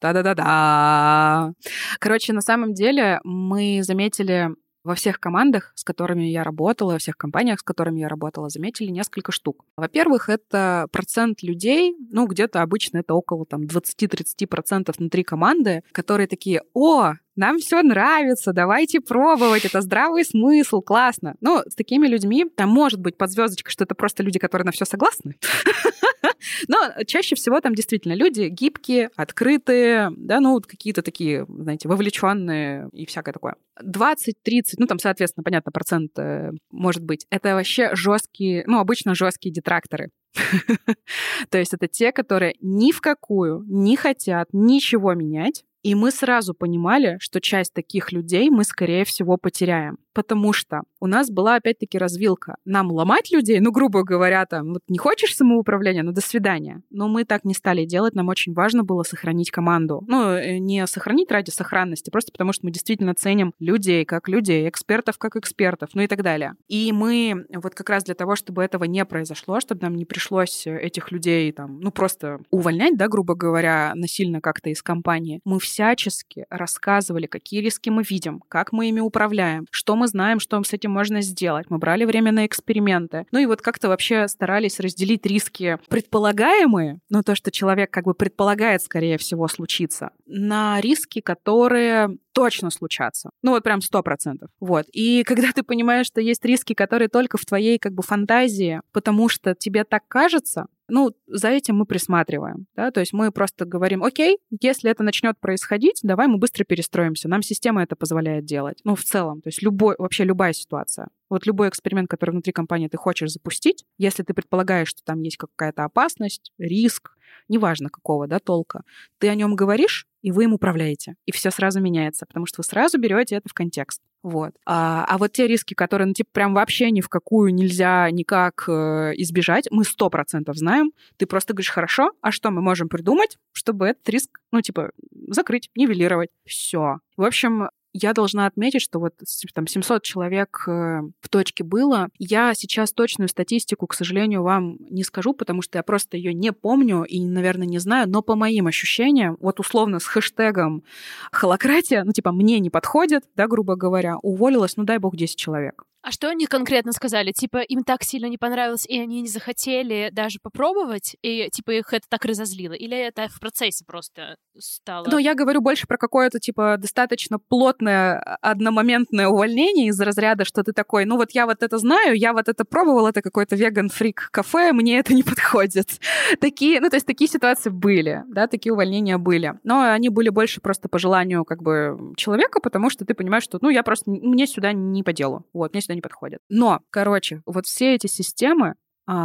Да-да-да-да. 0.00 1.52
Короче, 1.98 2.32
на 2.32 2.40
самом 2.40 2.74
деле 2.74 3.20
мы 3.24 3.80
заметили 3.82 4.50
во 4.82 4.94
всех 4.94 5.20
командах, 5.20 5.72
с 5.74 5.84
которыми 5.84 6.24
я 6.24 6.42
работала, 6.42 6.92
во 6.92 6.98
всех 6.98 7.16
компаниях, 7.16 7.60
с 7.60 7.62
которыми 7.62 8.00
я 8.00 8.08
работала, 8.08 8.48
заметили 8.48 8.90
несколько 8.90 9.32
штук. 9.32 9.64
Во-первых, 9.76 10.28
это 10.28 10.86
процент 10.90 11.42
людей, 11.42 11.94
ну, 12.10 12.26
где-то 12.26 12.62
обычно 12.62 12.98
это 12.98 13.14
около 13.14 13.44
там 13.44 13.62
20-30% 13.62 14.92
внутри 14.96 15.22
команды, 15.22 15.82
которые 15.92 16.26
такие, 16.26 16.62
о, 16.72 17.12
нам 17.36 17.58
все 17.58 17.82
нравится, 17.82 18.52
давайте 18.52 19.00
пробовать, 19.00 19.64
это 19.64 19.80
здравый 19.80 20.24
смысл, 20.24 20.80
классно. 20.80 21.36
Ну, 21.40 21.62
с 21.66 21.74
такими 21.74 22.06
людьми 22.06 22.44
там 22.44 22.70
может 22.70 23.00
быть 23.00 23.16
под 23.16 23.30
звездочкой, 23.30 23.70
что 23.70 23.84
это 23.84 23.94
просто 23.94 24.22
люди, 24.22 24.38
которые 24.38 24.66
на 24.66 24.72
все 24.72 24.84
согласны. 24.84 25.36
Но 26.68 26.76
чаще 27.06 27.34
всего 27.36 27.60
там 27.60 27.74
действительно 27.74 28.14
люди 28.14 28.48
гибкие, 28.48 29.10
открытые, 29.16 30.10
да, 30.16 30.40
ну, 30.40 30.60
какие-то 30.60 31.02
такие, 31.02 31.46
знаете, 31.48 31.88
вовлеченные 31.88 32.88
и 32.92 33.06
всякое 33.06 33.32
такое. 33.32 33.56
20-30, 33.82 34.32
ну, 34.78 34.86
там, 34.86 34.98
соответственно, 34.98 35.44
понятно, 35.44 35.72
процент 35.72 36.18
э, 36.18 36.50
может 36.70 37.02
быть. 37.02 37.26
Это 37.30 37.54
вообще 37.54 37.94
жесткие, 37.94 38.64
ну, 38.66 38.78
обычно 38.78 39.14
жесткие 39.14 39.52
детракторы. 39.52 40.10
То 41.50 41.58
есть 41.58 41.74
это 41.74 41.88
те, 41.88 42.12
которые 42.12 42.54
ни 42.60 42.92
в 42.92 43.00
какую 43.00 43.64
не 43.66 43.96
хотят 43.96 44.48
ничего 44.52 45.14
менять, 45.14 45.64
и 45.82 45.94
мы 45.94 46.10
сразу 46.10 46.54
понимали, 46.54 47.16
что 47.20 47.40
часть 47.40 47.72
таких 47.72 48.12
людей 48.12 48.50
мы, 48.50 48.64
скорее 48.64 49.04
всего, 49.04 49.36
потеряем 49.36 49.98
потому 50.12 50.52
что 50.52 50.82
у 51.00 51.06
нас 51.06 51.30
была 51.30 51.56
опять-таки 51.56 51.98
развилка. 51.98 52.56
Нам 52.64 52.90
ломать 52.90 53.30
людей, 53.30 53.60
ну, 53.60 53.70
грубо 53.72 54.02
говоря, 54.02 54.44
там, 54.46 54.74
вот 54.74 54.82
не 54.88 54.98
хочешь 54.98 55.36
самоуправления, 55.36 56.02
ну, 56.02 56.12
до 56.12 56.20
свидания. 56.20 56.82
Но 56.90 57.08
мы 57.08 57.24
так 57.24 57.44
не 57.44 57.54
стали 57.54 57.84
делать, 57.84 58.14
нам 58.14 58.28
очень 58.28 58.52
важно 58.52 58.84
было 58.84 59.02
сохранить 59.02 59.50
команду. 59.50 60.02
Ну, 60.06 60.32
э, 60.32 60.58
не 60.58 60.86
сохранить 60.86 61.30
ради 61.30 61.50
сохранности, 61.50 62.10
просто 62.10 62.32
потому 62.32 62.52
что 62.52 62.66
мы 62.66 62.72
действительно 62.72 63.14
ценим 63.14 63.54
людей 63.58 64.04
как 64.04 64.28
людей, 64.28 64.68
экспертов 64.68 65.18
как 65.18 65.36
экспертов, 65.36 65.90
ну 65.94 66.02
и 66.02 66.06
так 66.06 66.22
далее. 66.22 66.54
И 66.68 66.92
мы 66.92 67.46
вот 67.54 67.74
как 67.74 67.88
раз 67.90 68.04
для 68.04 68.14
того, 68.14 68.36
чтобы 68.36 68.62
этого 68.62 68.84
не 68.84 69.04
произошло, 69.04 69.60
чтобы 69.60 69.82
нам 69.82 69.94
не 69.94 70.04
пришлось 70.04 70.66
этих 70.66 71.12
людей 71.12 71.50
там, 71.52 71.80
ну, 71.80 71.90
просто 71.90 72.40
увольнять, 72.50 72.96
да, 72.96 73.08
грубо 73.08 73.34
говоря, 73.34 73.92
насильно 73.94 74.40
как-то 74.40 74.70
из 74.70 74.82
компании, 74.82 75.40
мы 75.44 75.58
всячески 75.60 76.46
рассказывали, 76.50 77.26
какие 77.26 77.60
риски 77.60 77.90
мы 77.90 78.02
видим, 78.02 78.42
как 78.48 78.72
мы 78.72 78.88
ими 78.88 79.00
управляем, 79.00 79.66
что 79.70 79.96
мы 80.00 80.08
знаем, 80.08 80.40
что 80.40 80.62
с 80.62 80.72
этим 80.72 80.90
можно 80.92 81.20
сделать. 81.20 81.66
Мы 81.68 81.78
брали 81.78 82.04
время 82.06 82.32
на 82.32 82.46
эксперименты. 82.46 83.26
Ну 83.32 83.38
и 83.38 83.46
вот 83.46 83.60
как-то 83.60 83.88
вообще 83.88 84.26
старались 84.28 84.80
разделить 84.80 85.26
риски 85.26 85.78
предполагаемые, 85.88 87.00
ну 87.10 87.22
то, 87.22 87.34
что 87.34 87.50
человек 87.50 87.90
как 87.90 88.04
бы 88.04 88.14
предполагает, 88.14 88.82
скорее 88.82 89.18
всего, 89.18 89.46
случится, 89.46 90.10
на 90.26 90.80
риски, 90.80 91.20
которые 91.20 92.16
точно 92.32 92.70
случатся. 92.70 93.30
Ну 93.42 93.50
вот 93.50 93.62
прям 93.62 93.82
сто 93.82 94.02
процентов. 94.02 94.48
Вот. 94.60 94.86
И 94.92 95.22
когда 95.24 95.52
ты 95.52 95.62
понимаешь, 95.62 96.06
что 96.06 96.20
есть 96.20 96.44
риски, 96.44 96.72
которые 96.72 97.08
только 97.08 97.36
в 97.36 97.44
твоей 97.44 97.78
как 97.78 97.92
бы 97.92 98.02
фантазии, 98.02 98.80
потому 98.92 99.28
что 99.28 99.54
тебе 99.54 99.84
так 99.84 100.06
кажется, 100.08 100.66
ну, 100.90 101.10
за 101.26 101.48
этим 101.48 101.76
мы 101.76 101.86
присматриваем, 101.86 102.66
да, 102.76 102.90
то 102.90 103.00
есть 103.00 103.12
мы 103.12 103.30
просто 103.32 103.64
говорим, 103.64 104.02
окей, 104.02 104.38
если 104.60 104.90
это 104.90 105.02
начнет 105.02 105.38
происходить, 105.38 106.00
давай 106.02 106.26
мы 106.26 106.38
быстро 106.38 106.64
перестроимся. 106.64 107.28
Нам 107.28 107.42
система 107.42 107.82
это 107.82 107.96
позволяет 107.96 108.44
делать. 108.44 108.80
Ну, 108.84 108.94
в 108.94 109.02
целом, 109.02 109.40
то 109.40 109.48
есть 109.48 109.62
любой, 109.62 109.94
вообще 109.98 110.24
любая 110.24 110.52
ситуация. 110.52 111.08
Вот 111.28 111.46
любой 111.46 111.68
эксперимент, 111.68 112.08
который 112.08 112.32
внутри 112.32 112.52
компании 112.52 112.88
ты 112.88 112.96
хочешь 112.96 113.30
запустить, 113.30 113.84
если 113.98 114.22
ты 114.22 114.34
предполагаешь, 114.34 114.88
что 114.88 115.02
там 115.04 115.22
есть 115.22 115.36
какая-то 115.36 115.84
опасность, 115.84 116.52
риск, 116.58 117.12
неважно 117.48 117.88
какого, 117.88 118.26
да, 118.26 118.38
толка, 118.38 118.82
ты 119.18 119.28
о 119.28 119.34
нем 119.34 119.54
говоришь, 119.54 120.06
и 120.22 120.32
вы 120.32 120.44
им 120.44 120.52
управляете. 120.52 121.14
И 121.26 121.32
все 121.32 121.50
сразу 121.50 121.80
меняется, 121.80 122.26
потому 122.26 122.46
что 122.46 122.60
вы 122.60 122.64
сразу 122.64 122.98
берете 122.98 123.36
это 123.36 123.48
в 123.48 123.54
контекст. 123.54 124.00
Вот. 124.22 124.52
А, 124.66 125.04
а 125.08 125.16
вот 125.16 125.32
те 125.32 125.46
риски, 125.46 125.74
которые, 125.74 126.08
ну, 126.08 126.12
типа, 126.12 126.28
прям 126.32 126.54
вообще 126.54 126.90
ни 126.90 127.00
в 127.00 127.08
какую 127.08 127.54
нельзя 127.54 128.10
никак 128.10 128.64
э, 128.68 129.12
избежать, 129.16 129.68
мы 129.70 129.84
сто 129.84 130.10
процентов 130.10 130.56
знаем. 130.56 130.92
Ты 131.16 131.26
просто 131.26 131.54
говоришь, 131.54 131.70
хорошо, 131.70 132.12
а 132.20 132.30
что 132.30 132.50
мы 132.50 132.60
можем 132.60 132.88
придумать, 132.88 133.38
чтобы 133.52 133.86
этот 133.86 134.06
риск, 134.10 134.40
ну, 134.52 134.60
типа, 134.60 134.90
закрыть, 135.28 135.70
нивелировать? 135.74 136.28
Все. 136.44 136.98
В 137.16 137.24
общем, 137.24 137.68
я 137.92 138.12
должна 138.12 138.46
отметить, 138.46 138.82
что 138.82 138.98
вот 139.00 139.14
там 139.54 139.66
700 139.66 140.02
человек 140.02 140.64
э, 140.66 141.00
в 141.20 141.28
точке 141.28 141.64
было. 141.64 142.08
Я 142.18 142.54
сейчас 142.54 142.92
точную 142.92 143.28
статистику, 143.28 143.86
к 143.86 143.94
сожалению, 143.94 144.42
вам 144.42 144.76
не 144.78 145.02
скажу, 145.02 145.32
потому 145.32 145.62
что 145.62 145.78
я 145.78 145.82
просто 145.82 146.16
ее 146.16 146.32
не 146.32 146.52
помню 146.52 147.04
и, 147.04 147.24
наверное, 147.24 147.66
не 147.66 147.78
знаю, 147.78 148.08
но 148.08 148.22
по 148.22 148.36
моим 148.36 148.66
ощущениям, 148.66 149.36
вот 149.40 149.60
условно 149.60 149.98
с 149.98 150.06
хэштегом 150.06 150.84
холократия, 151.32 152.04
ну 152.04 152.12
типа 152.12 152.32
мне 152.32 152.58
не 152.60 152.70
подходит, 152.70 153.24
да, 153.36 153.46
грубо 153.46 153.76
говоря, 153.76 154.16
уволилось, 154.18 154.76
ну 154.76 154.84
дай 154.84 154.98
бог, 154.98 155.16
10 155.16 155.36
человек. 155.36 155.84
А 156.02 156.12
что 156.12 156.28
они 156.28 156.46
конкретно 156.46 156.92
сказали? 156.92 157.30
Типа, 157.32 157.58
им 157.58 157.84
так 157.84 158.02
сильно 158.02 158.26
не 158.26 158.38
понравилось, 158.38 158.86
и 158.86 158.98
они 158.98 159.20
не 159.20 159.28
захотели 159.28 160.08
даже 160.12 160.38
попробовать, 160.42 161.16
и 161.22 161.48
типа 161.52 161.72
их 161.72 161.92
это 161.92 162.06
так 162.08 162.24
разозлило? 162.24 162.72
Или 162.72 162.96
это 162.96 163.28
в 163.28 163.38
процессе 163.38 163.84
просто 163.86 164.36
стало? 164.58 165.06
Ну, 165.10 165.18
я 165.18 165.34
говорю 165.34 165.60
больше 165.60 165.86
про 165.86 165.98
какое-то, 165.98 166.40
типа, 166.40 166.76
достаточно 166.78 167.38
плотное 167.38 168.18
а, 168.18 168.36
одномоментное 168.40 169.28
увольнение 169.28 169.88
из 169.88 170.00
разряда, 170.00 170.46
что 170.46 170.62
ты 170.62 170.72
такой, 170.72 171.04
ну 171.04 171.16
вот 171.16 171.32
я 171.32 171.44
вот 171.44 171.62
это 171.62 171.76
знаю, 171.76 172.16
я 172.16 172.32
вот 172.32 172.48
это 172.48 172.64
пробовал, 172.64 173.06
это 173.06 173.20
какой-то 173.20 173.56
веган-фрик 173.56 174.30
кафе, 174.30 174.72
мне 174.72 174.98
это 174.98 175.12
не 175.12 175.22
подходит. 175.22 176.00
Такие, 176.40 176.80
ну, 176.80 176.88
то 176.88 176.96
есть 176.96 177.06
такие 177.06 177.28
ситуации 177.28 177.68
были, 177.68 178.24
да, 178.28 178.46
такие 178.46 178.72
увольнения 178.72 179.18
были. 179.18 179.58
Но 179.64 179.82
они 179.82 180.08
были 180.08 180.30
больше 180.30 180.62
просто 180.62 180.88
по 180.88 180.98
желанию, 180.98 181.44
как 181.44 181.62
бы, 181.62 182.14
человека, 182.16 182.60
потому 182.60 182.88
что 182.88 183.04
ты 183.04 183.12
понимаешь, 183.12 183.44
что, 183.44 183.58
ну, 183.60 183.68
я 183.68 183.82
просто, 183.82 184.10
мне 184.10 184.46
сюда 184.46 184.72
не 184.72 185.02
по 185.02 185.12
делу. 185.12 185.44
Вот, 185.52 185.72
мне 185.72 185.82
сюда 185.90 185.94
не 185.96 186.00
подходят. 186.00 186.40
Но, 186.48 186.80
короче, 186.90 187.42
вот 187.46 187.66
все 187.66 187.94
эти 187.94 188.06
системы, 188.06 188.74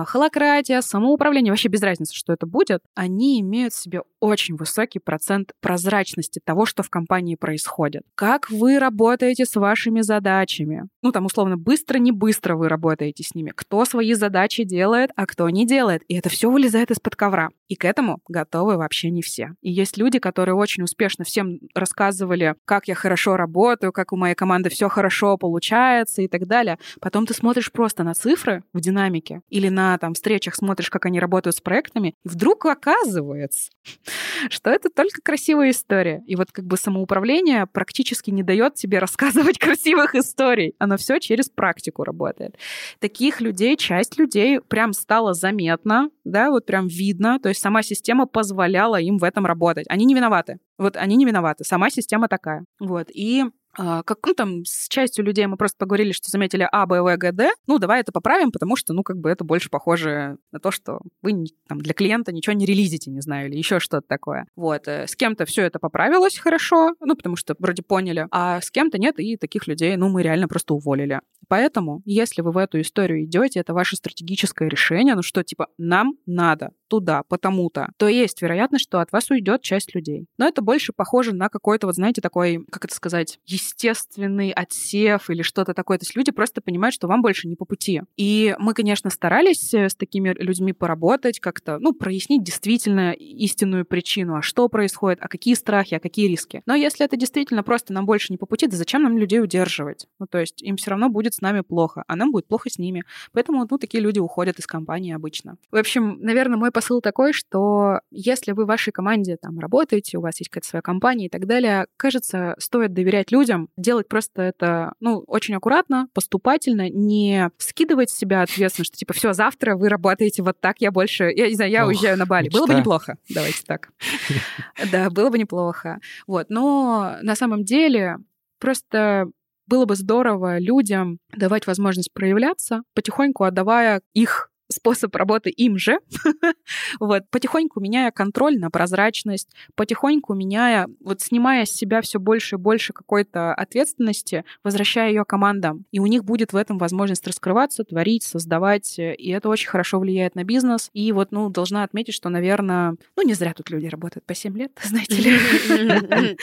холократия, 0.06 0.82
самоуправление, 0.82 1.52
вообще 1.52 1.70
без 1.70 1.82
разницы, 1.82 2.16
что 2.16 2.34
это 2.34 2.46
будет, 2.46 2.82
они 2.96 3.40
имеют 3.42 3.74
в 3.74 3.82
себе 3.82 4.02
очень 4.20 4.56
высокий 4.56 5.00
процент 5.00 5.52
прозрачности 5.62 6.42
того, 6.44 6.66
что 6.66 6.84
в 6.84 6.90
компании 6.90 7.36
происходит. 7.36 8.04
Как 8.16 8.50
вы 8.50 8.80
работаете 8.80 9.46
с 9.46 9.56
вашими 9.56 10.02
задачами? 10.02 10.88
Ну, 11.02 11.12
там, 11.12 11.26
условно, 11.26 11.58
быстро, 11.58 12.00
не 12.00 12.12
быстро 12.12 12.56
вы 12.56 12.70
работаете 12.70 13.24
с 13.24 13.36
ними. 13.36 13.54
Кто 13.56 13.86
свои 13.86 14.14
задачи 14.14 14.64
делает, 14.64 15.12
а 15.16 15.26
кто 15.26 15.50
не 15.50 15.66
делает. 15.68 16.04
И 16.08 16.16
это 16.16 16.30
все 16.30 16.50
вылезает 16.50 16.92
из-под 16.92 17.16
ковра. 17.16 17.50
И 17.68 17.76
к 17.76 17.86
этому 17.86 18.20
готовы 18.28 18.78
вообще 18.78 19.10
не 19.10 19.22
все. 19.22 19.52
И 19.62 19.72
есть 19.72 19.98
люди, 19.98 20.20
которые 20.20 20.56
очень 20.56 20.84
успешно 20.84 21.24
всем 21.24 21.60
рассказывали, 21.74 22.56
как 22.66 22.88
я 22.88 22.96
хорошо 22.96 23.38
работаю, 23.38 23.92
как 23.92 24.14
у 24.14 24.18
моей 24.18 24.36
команды 24.36 24.70
все 24.70 24.90
хорошо 24.90 25.38
получается 25.38 26.22
и 26.22 26.28
так 26.28 26.48
далее. 26.48 26.78
Потом 27.00 27.26
ты 27.26 27.34
смотришь 27.34 27.72
просто 27.72 28.04
на 28.04 28.14
цифры 28.14 28.64
в 28.74 28.82
динамике 28.82 29.42
или 29.50 29.70
на 29.76 29.98
там, 29.98 30.14
встречах 30.14 30.56
смотришь, 30.56 30.90
как 30.90 31.06
они 31.06 31.20
работают 31.20 31.56
с 31.56 31.62
проектами, 31.62 32.16
и 32.24 32.28
вдруг 32.28 32.66
оказывается, 32.66 33.70
что 34.50 34.70
это 34.70 34.90
только 34.90 35.22
красивая 35.22 35.72
история. 35.72 36.24
И 36.26 36.36
вот 36.36 36.52
как 36.52 36.66
бы 36.66 36.78
самоуправление 36.78 37.68
практически 37.68 38.32
не 38.32 38.42
дает 38.42 38.76
тебе 38.76 39.00
рассказывать 39.00 39.60
красивых 39.60 40.16
историй. 40.16 40.74
Оно 40.80 40.98
все 40.98 41.20
через 41.20 41.50
практику 41.50 42.04
работает. 42.04 42.58
Таких 43.00 43.42
людей, 43.42 43.76
часть 43.78 44.18
людей 44.18 44.62
прям 44.62 44.94
стало 44.94 45.34
заметно, 45.34 46.10
да, 46.24 46.50
вот 46.50 46.66
прям 46.66 46.88
видно, 46.88 47.40
то 47.40 47.50
есть 47.50 47.62
сама 47.62 47.84
система 47.84 48.26
позволяла 48.26 49.00
им 49.00 49.18
в 49.18 49.24
этом 49.24 49.46
работать. 49.46 49.86
Они 49.90 50.06
не 50.06 50.16
виноваты. 50.16 50.60
Вот 50.78 50.96
они 50.98 51.16
не 51.16 51.26
виноваты. 51.26 51.64
Сама 51.64 51.90
система 51.90 52.28
такая. 52.28 52.66
Вот. 52.80 53.10
И 53.14 53.46
как, 53.76 54.20
ну, 54.26 54.34
там, 54.34 54.66
с 54.66 54.88
частью 54.88 55.26
людей 55.26 55.46
мы 55.48 55.58
просто 55.58 55.78
поговорили, 55.78 56.12
что 56.12 56.30
заметили 56.30 56.68
А, 56.72 56.86
Б, 56.86 57.02
В, 57.02 57.18
Г, 57.18 57.32
Д. 57.32 57.52
Ну, 57.68 57.80
давай 57.80 58.02
это 58.02 58.12
поправим, 58.12 58.52
потому 58.52 58.76
что, 58.76 58.94
ну, 58.94 59.04
как 59.04 59.18
бы 59.18 59.30
это 59.30 59.44
больше 59.44 59.70
похоже 59.70 60.38
на 60.52 60.60
то, 60.60 60.72
что 60.72 61.00
вы 61.22 61.46
там, 61.68 61.82
для 61.82 61.94
клиента 61.94 62.32
ничего 62.32 62.54
не 62.54 62.66
релизите, 62.66 63.12
не 63.12 63.22
знаю, 63.22 63.50
или 63.50 63.58
еще 63.58 63.80
что-то 63.80 64.08
такое. 64.08 64.46
Вот. 64.56 64.88
Э, 64.88 65.08
с 65.08 65.16
кем-то 65.16 65.46
все 65.46 65.64
это 65.64 65.80
поправилось 65.80 66.38
хорошо, 66.38 66.94
ну, 67.00 67.16
потому 67.16 67.36
что 67.36 67.56
вроде 67.60 67.84
поняли, 67.84 68.28
а 68.32 68.62
с 68.62 68.72
кем-то 68.72 68.98
нет, 68.98 69.20
и 69.20 69.38
таких 69.38 69.68
людей, 69.68 69.96
ну, 69.98 70.10
мы 70.10 70.24
реально 70.24 70.48
просто 70.48 70.74
уволили. 70.74 71.20
Поэтому, 71.48 72.02
если 72.06 72.42
вы 72.42 72.52
в 72.52 72.58
эту 72.58 72.82
историю 72.82 73.26
идете, 73.26 73.60
это 73.60 73.74
ваше 73.74 73.96
стратегическое 73.96 74.70
решение, 74.70 75.16
ну, 75.16 75.22
что, 75.22 75.44
типа, 75.44 75.68
нам 75.78 76.16
надо 76.26 76.72
туда, 76.88 77.24
потому-то, 77.28 77.90
то 77.98 78.08
есть 78.08 78.42
вероятность, 78.42 78.86
что 78.86 79.00
от 79.00 79.12
вас 79.12 79.30
уйдет 79.32 79.62
часть 79.62 79.96
людей. 79.96 80.28
Но 80.38 80.48
это 80.48 80.62
больше 80.62 80.94
похоже 80.94 81.34
на 81.34 81.50
какой-то, 81.50 81.88
вот 81.88 81.96
знаете, 81.96 82.22
такой, 82.22 82.66
как 82.72 82.86
это 82.86 82.96
сказать, 82.96 83.40
естественный 83.46 84.52
отсев 84.52 85.30
или 85.30 85.42
что-то 85.42 85.74
такое. 85.74 85.98
То 85.98 86.04
есть 86.04 86.16
люди 86.16 86.32
просто 86.32 86.62
понимают, 86.62 86.94
что 86.94 87.08
вам 87.08 87.22
больше 87.22 87.48
не 87.48 87.56
по 87.56 87.66
пути. 87.66 88.02
И 88.18 88.56
мы, 88.60 88.74
конечно, 88.74 89.10
старались 89.10 89.74
э, 89.74 89.90
с 89.90 89.96
такими 89.96 90.36
людьми 90.38 90.74
поработать, 90.74 91.40
как-то, 91.40 91.80
ну, 91.80 91.94
прояснить 91.94 92.44
действительно 92.44 93.12
истинную 93.12 93.86
причину, 93.86 94.36
а 94.36 94.42
что 94.42 94.68
происходит, 94.70 95.20
а 95.22 95.28
какие 95.28 95.54
страхи, 95.54 95.96
а 95.96 96.00
какие 96.00 96.28
риски. 96.28 96.62
Но 96.66 96.76
если 96.76 97.06
это 97.06 97.18
действительно 97.18 97.64
просто 97.64 97.94
нам 97.94 98.06
больше 98.06 98.34
не 98.34 98.38
по 98.38 98.46
пути, 98.46 98.68
да 98.68 98.78
зачем 98.78 99.04
нам 99.04 99.18
людей 99.18 99.42
удерживать? 99.42 100.08
Ну, 100.20 100.28
то 100.28 100.40
есть 100.40 100.62
им 100.62 100.78
все 100.78 100.92
равно 100.92 101.10
будет 101.10 101.34
с 101.36 101.42
нами 101.42 101.62
плохо, 101.62 102.04
а 102.08 102.16
нам 102.16 102.32
будет 102.32 102.48
плохо 102.48 102.70
с 102.70 102.78
ними. 102.78 103.04
Поэтому, 103.34 103.66
ну, 103.70 103.78
такие 103.78 104.02
люди 104.02 104.20
уходят 104.20 104.60
из 104.60 104.68
компании 104.68 105.14
обычно. 105.14 105.58
В 105.72 105.78
общем, 105.78 106.18
наверное, 106.22 106.58
мой 106.58 106.72
посыл 106.72 107.02
такой, 107.02 107.34
что 107.34 108.00
если 108.12 108.52
вы 108.52 108.66
в 108.66 108.68
вашей 108.68 108.92
команде 108.92 109.38
там 109.38 109.60
работаете, 109.60 110.18
у 110.18 110.22
вас 110.22 110.40
есть 110.40 110.50
какая-то 110.50 110.68
своя 110.68 110.82
компания 110.82 111.26
и 111.28 111.30
так 111.30 111.46
далее, 111.46 111.88
кажется, 111.98 112.56
стоит 112.60 112.94
доверять 112.94 113.32
людям, 113.32 113.70
делать 113.78 114.08
просто 114.08 114.42
это, 114.42 114.94
ну, 115.00 115.24
очень 115.28 115.56
аккуратно, 115.56 116.08
поступательно, 116.14 116.90
не 116.90 117.50
скидывать 117.58 118.10
с 118.10 118.18
себя 118.18 118.42
ответственность, 118.42 118.92
что 118.92 118.98
типа, 118.98 119.14
все, 119.14 119.34
завтра 119.34 119.76
вы 119.76 119.90
работаете 119.90 120.44
вот 120.44 120.60
так, 120.60 120.78
я 120.80 120.92
больше, 120.92 121.32
я 121.36 121.48
не 121.48 121.56
знаю, 121.56 121.72
я 121.72 121.84
Ох, 121.84 121.90
уезжаю 121.90 122.18
на 122.18 122.26
Бали. 122.26 122.46
Мечта. 122.46 122.60
Было 122.60 122.68
бы 122.68 122.74
неплохо, 122.76 123.18
давайте 123.30 123.64
так. 123.66 123.90
Да, 124.92 125.10
было 125.10 125.30
бы 125.30 125.38
неплохо. 125.38 126.00
Вот, 126.28 126.50
но 126.50 127.18
на 127.22 127.36
самом 127.36 127.64
деле 127.64 128.18
просто 128.60 129.30
было 129.68 129.86
бы 129.86 129.96
здорово 129.96 130.60
людям 130.60 131.20
давать 131.36 131.68
возможность 131.68 132.14
проявляться, 132.14 132.84
потихоньку 132.94 133.44
отдавая 133.44 134.02
их 134.14 134.50
способ 134.76 135.16
работы 135.16 135.50
им 135.50 135.78
же, 135.78 136.00
вот, 137.00 137.24
потихоньку 137.30 137.80
меняя 137.80 138.12
контроль 138.12 138.58
на 138.60 138.70
прозрачность, 138.70 139.50
потихоньку 139.76 140.34
меняя, 140.34 140.88
вот 141.00 141.22
снимая 141.22 141.66
с 141.66 141.72
себя 141.72 142.02
все 142.02 142.20
больше 142.20 142.56
и 142.56 142.60
больше 142.60 142.94
какой-то 142.94 143.54
ответственности, 143.54 144.46
возвращая 144.64 145.10
ее 145.10 145.26
командам. 145.26 145.86
И 145.92 146.00
у 146.00 146.06
них 146.06 146.24
будет 146.24 146.54
в 146.54 146.56
этом 146.56 146.78
возможность 146.78 147.26
раскрываться, 147.28 147.84
творить, 147.84 148.24
создавать, 148.24 149.00
и 149.00 149.30
это 149.30 149.50
очень 149.50 149.70
хорошо 149.70 150.00
влияет 150.00 150.36
на 150.36 150.44
бизнес. 150.44 150.90
И 150.94 151.12
вот, 151.12 151.32
ну, 151.32 151.50
должна 151.50 151.84
отметить, 151.84 152.14
что, 152.14 152.30
наверное, 152.30 152.96
ну, 153.16 153.24
не 153.24 153.34
зря 153.34 153.54
тут 153.54 153.70
люди 153.70 153.88
работают 153.88 154.26
по 154.26 154.36
7 154.36 154.58
лет, 154.58 154.72
знаете 154.84 155.16
ли. 155.16 156.36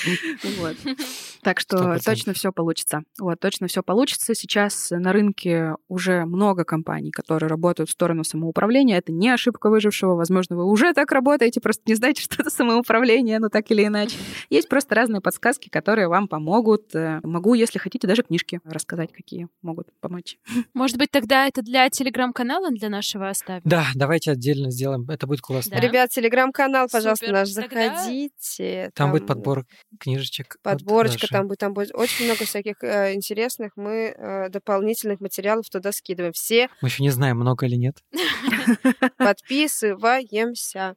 Так 1.43 1.59
что 1.59 1.99
точно 2.05 2.35
все 2.35 2.53
получится. 2.53 3.03
Вот, 3.19 3.41
точно 3.41 3.67
все 3.67 3.83
получится. 3.83 4.33
Сейчас 4.35 4.91
на 4.91 5.13
рынке 5.13 5.75
уже 5.89 6.25
много 6.25 6.65
компаний, 6.65 7.11
которые 7.11 7.49
работают 7.49 7.91
в 7.91 7.93
сторону 7.93 8.22
сторону 8.23 8.43
самоуправления. 8.43 8.99
Это 8.99 9.13
не 9.13 9.29
ошибка 9.29 9.71
выжившего. 9.71 10.15
Возможно, 10.15 10.57
вы 10.57 10.65
уже 10.65 10.93
так 10.93 11.13
работаете, 11.13 11.61
просто 11.61 11.83
не 11.87 11.95
знаете, 11.95 12.23
что 12.23 12.37
это 12.43 12.51
самоуправление, 12.51 13.39
но 13.39 13.49
так 13.49 13.71
или 13.71 13.87
иначе. 13.87 14.17
Есть 14.51 14.69
просто 14.69 14.95
разные 14.95 15.21
подсказки, 15.21 15.69
которые 15.69 16.09
вам 16.09 16.29
помогут. 16.29 16.95
Э, 16.95 17.21
могу, 17.23 17.55
если 17.55 17.79
хотите, 17.79 18.07
даже 18.07 18.23
книжки 18.23 18.61
рассказать, 18.65 19.13
какие 19.13 19.49
могут 19.63 19.89
помочь. 20.01 20.39
Может 20.75 20.99
быть, 20.99 21.11
тогда 21.11 21.47
это 21.47 21.63
для 21.63 21.89
телеграм-канала, 21.91 22.71
для 22.71 22.89
нашего 22.89 23.29
оставим? 23.29 23.63
Да, 23.65 23.87
давайте 23.95 24.31
отдельно 24.33 24.71
сделаем. 24.71 25.09
Это 25.09 25.27
будет 25.27 25.41
классно. 25.41 25.77
Да. 25.77 25.81
Ребят, 25.81 26.11
телеграм-канал, 26.11 26.89
пожалуйста, 26.91 27.27
Супер. 27.27 27.39
наш, 27.39 27.49
заходите. 27.49 28.91
Там, 28.95 29.07
там 29.07 29.11
будет 29.13 29.27
подбор 29.27 29.67
книжечек. 29.99 30.57
Подборочка, 30.63 31.27
там 31.29 31.49
будет, 31.49 31.59
там 31.59 31.75
будет 31.75 31.95
очень 31.95 32.27
много 32.27 32.45
всяких 32.45 32.83
э, 32.83 33.15
интересных. 33.15 33.73
Мы 33.77 34.15
э, 34.17 34.49
дополнительных 34.49 35.21
материалов 35.21 35.69
туда 35.71 35.93
скидываем. 35.93 36.33
Все. 36.33 36.69
Мы 36.81 36.89
еще 36.89 37.03
не 37.03 37.11
знаем, 37.11 37.39
много 37.39 37.67
или 37.67 37.77
нет. 37.77 37.97
Подписываемся. 39.17 40.97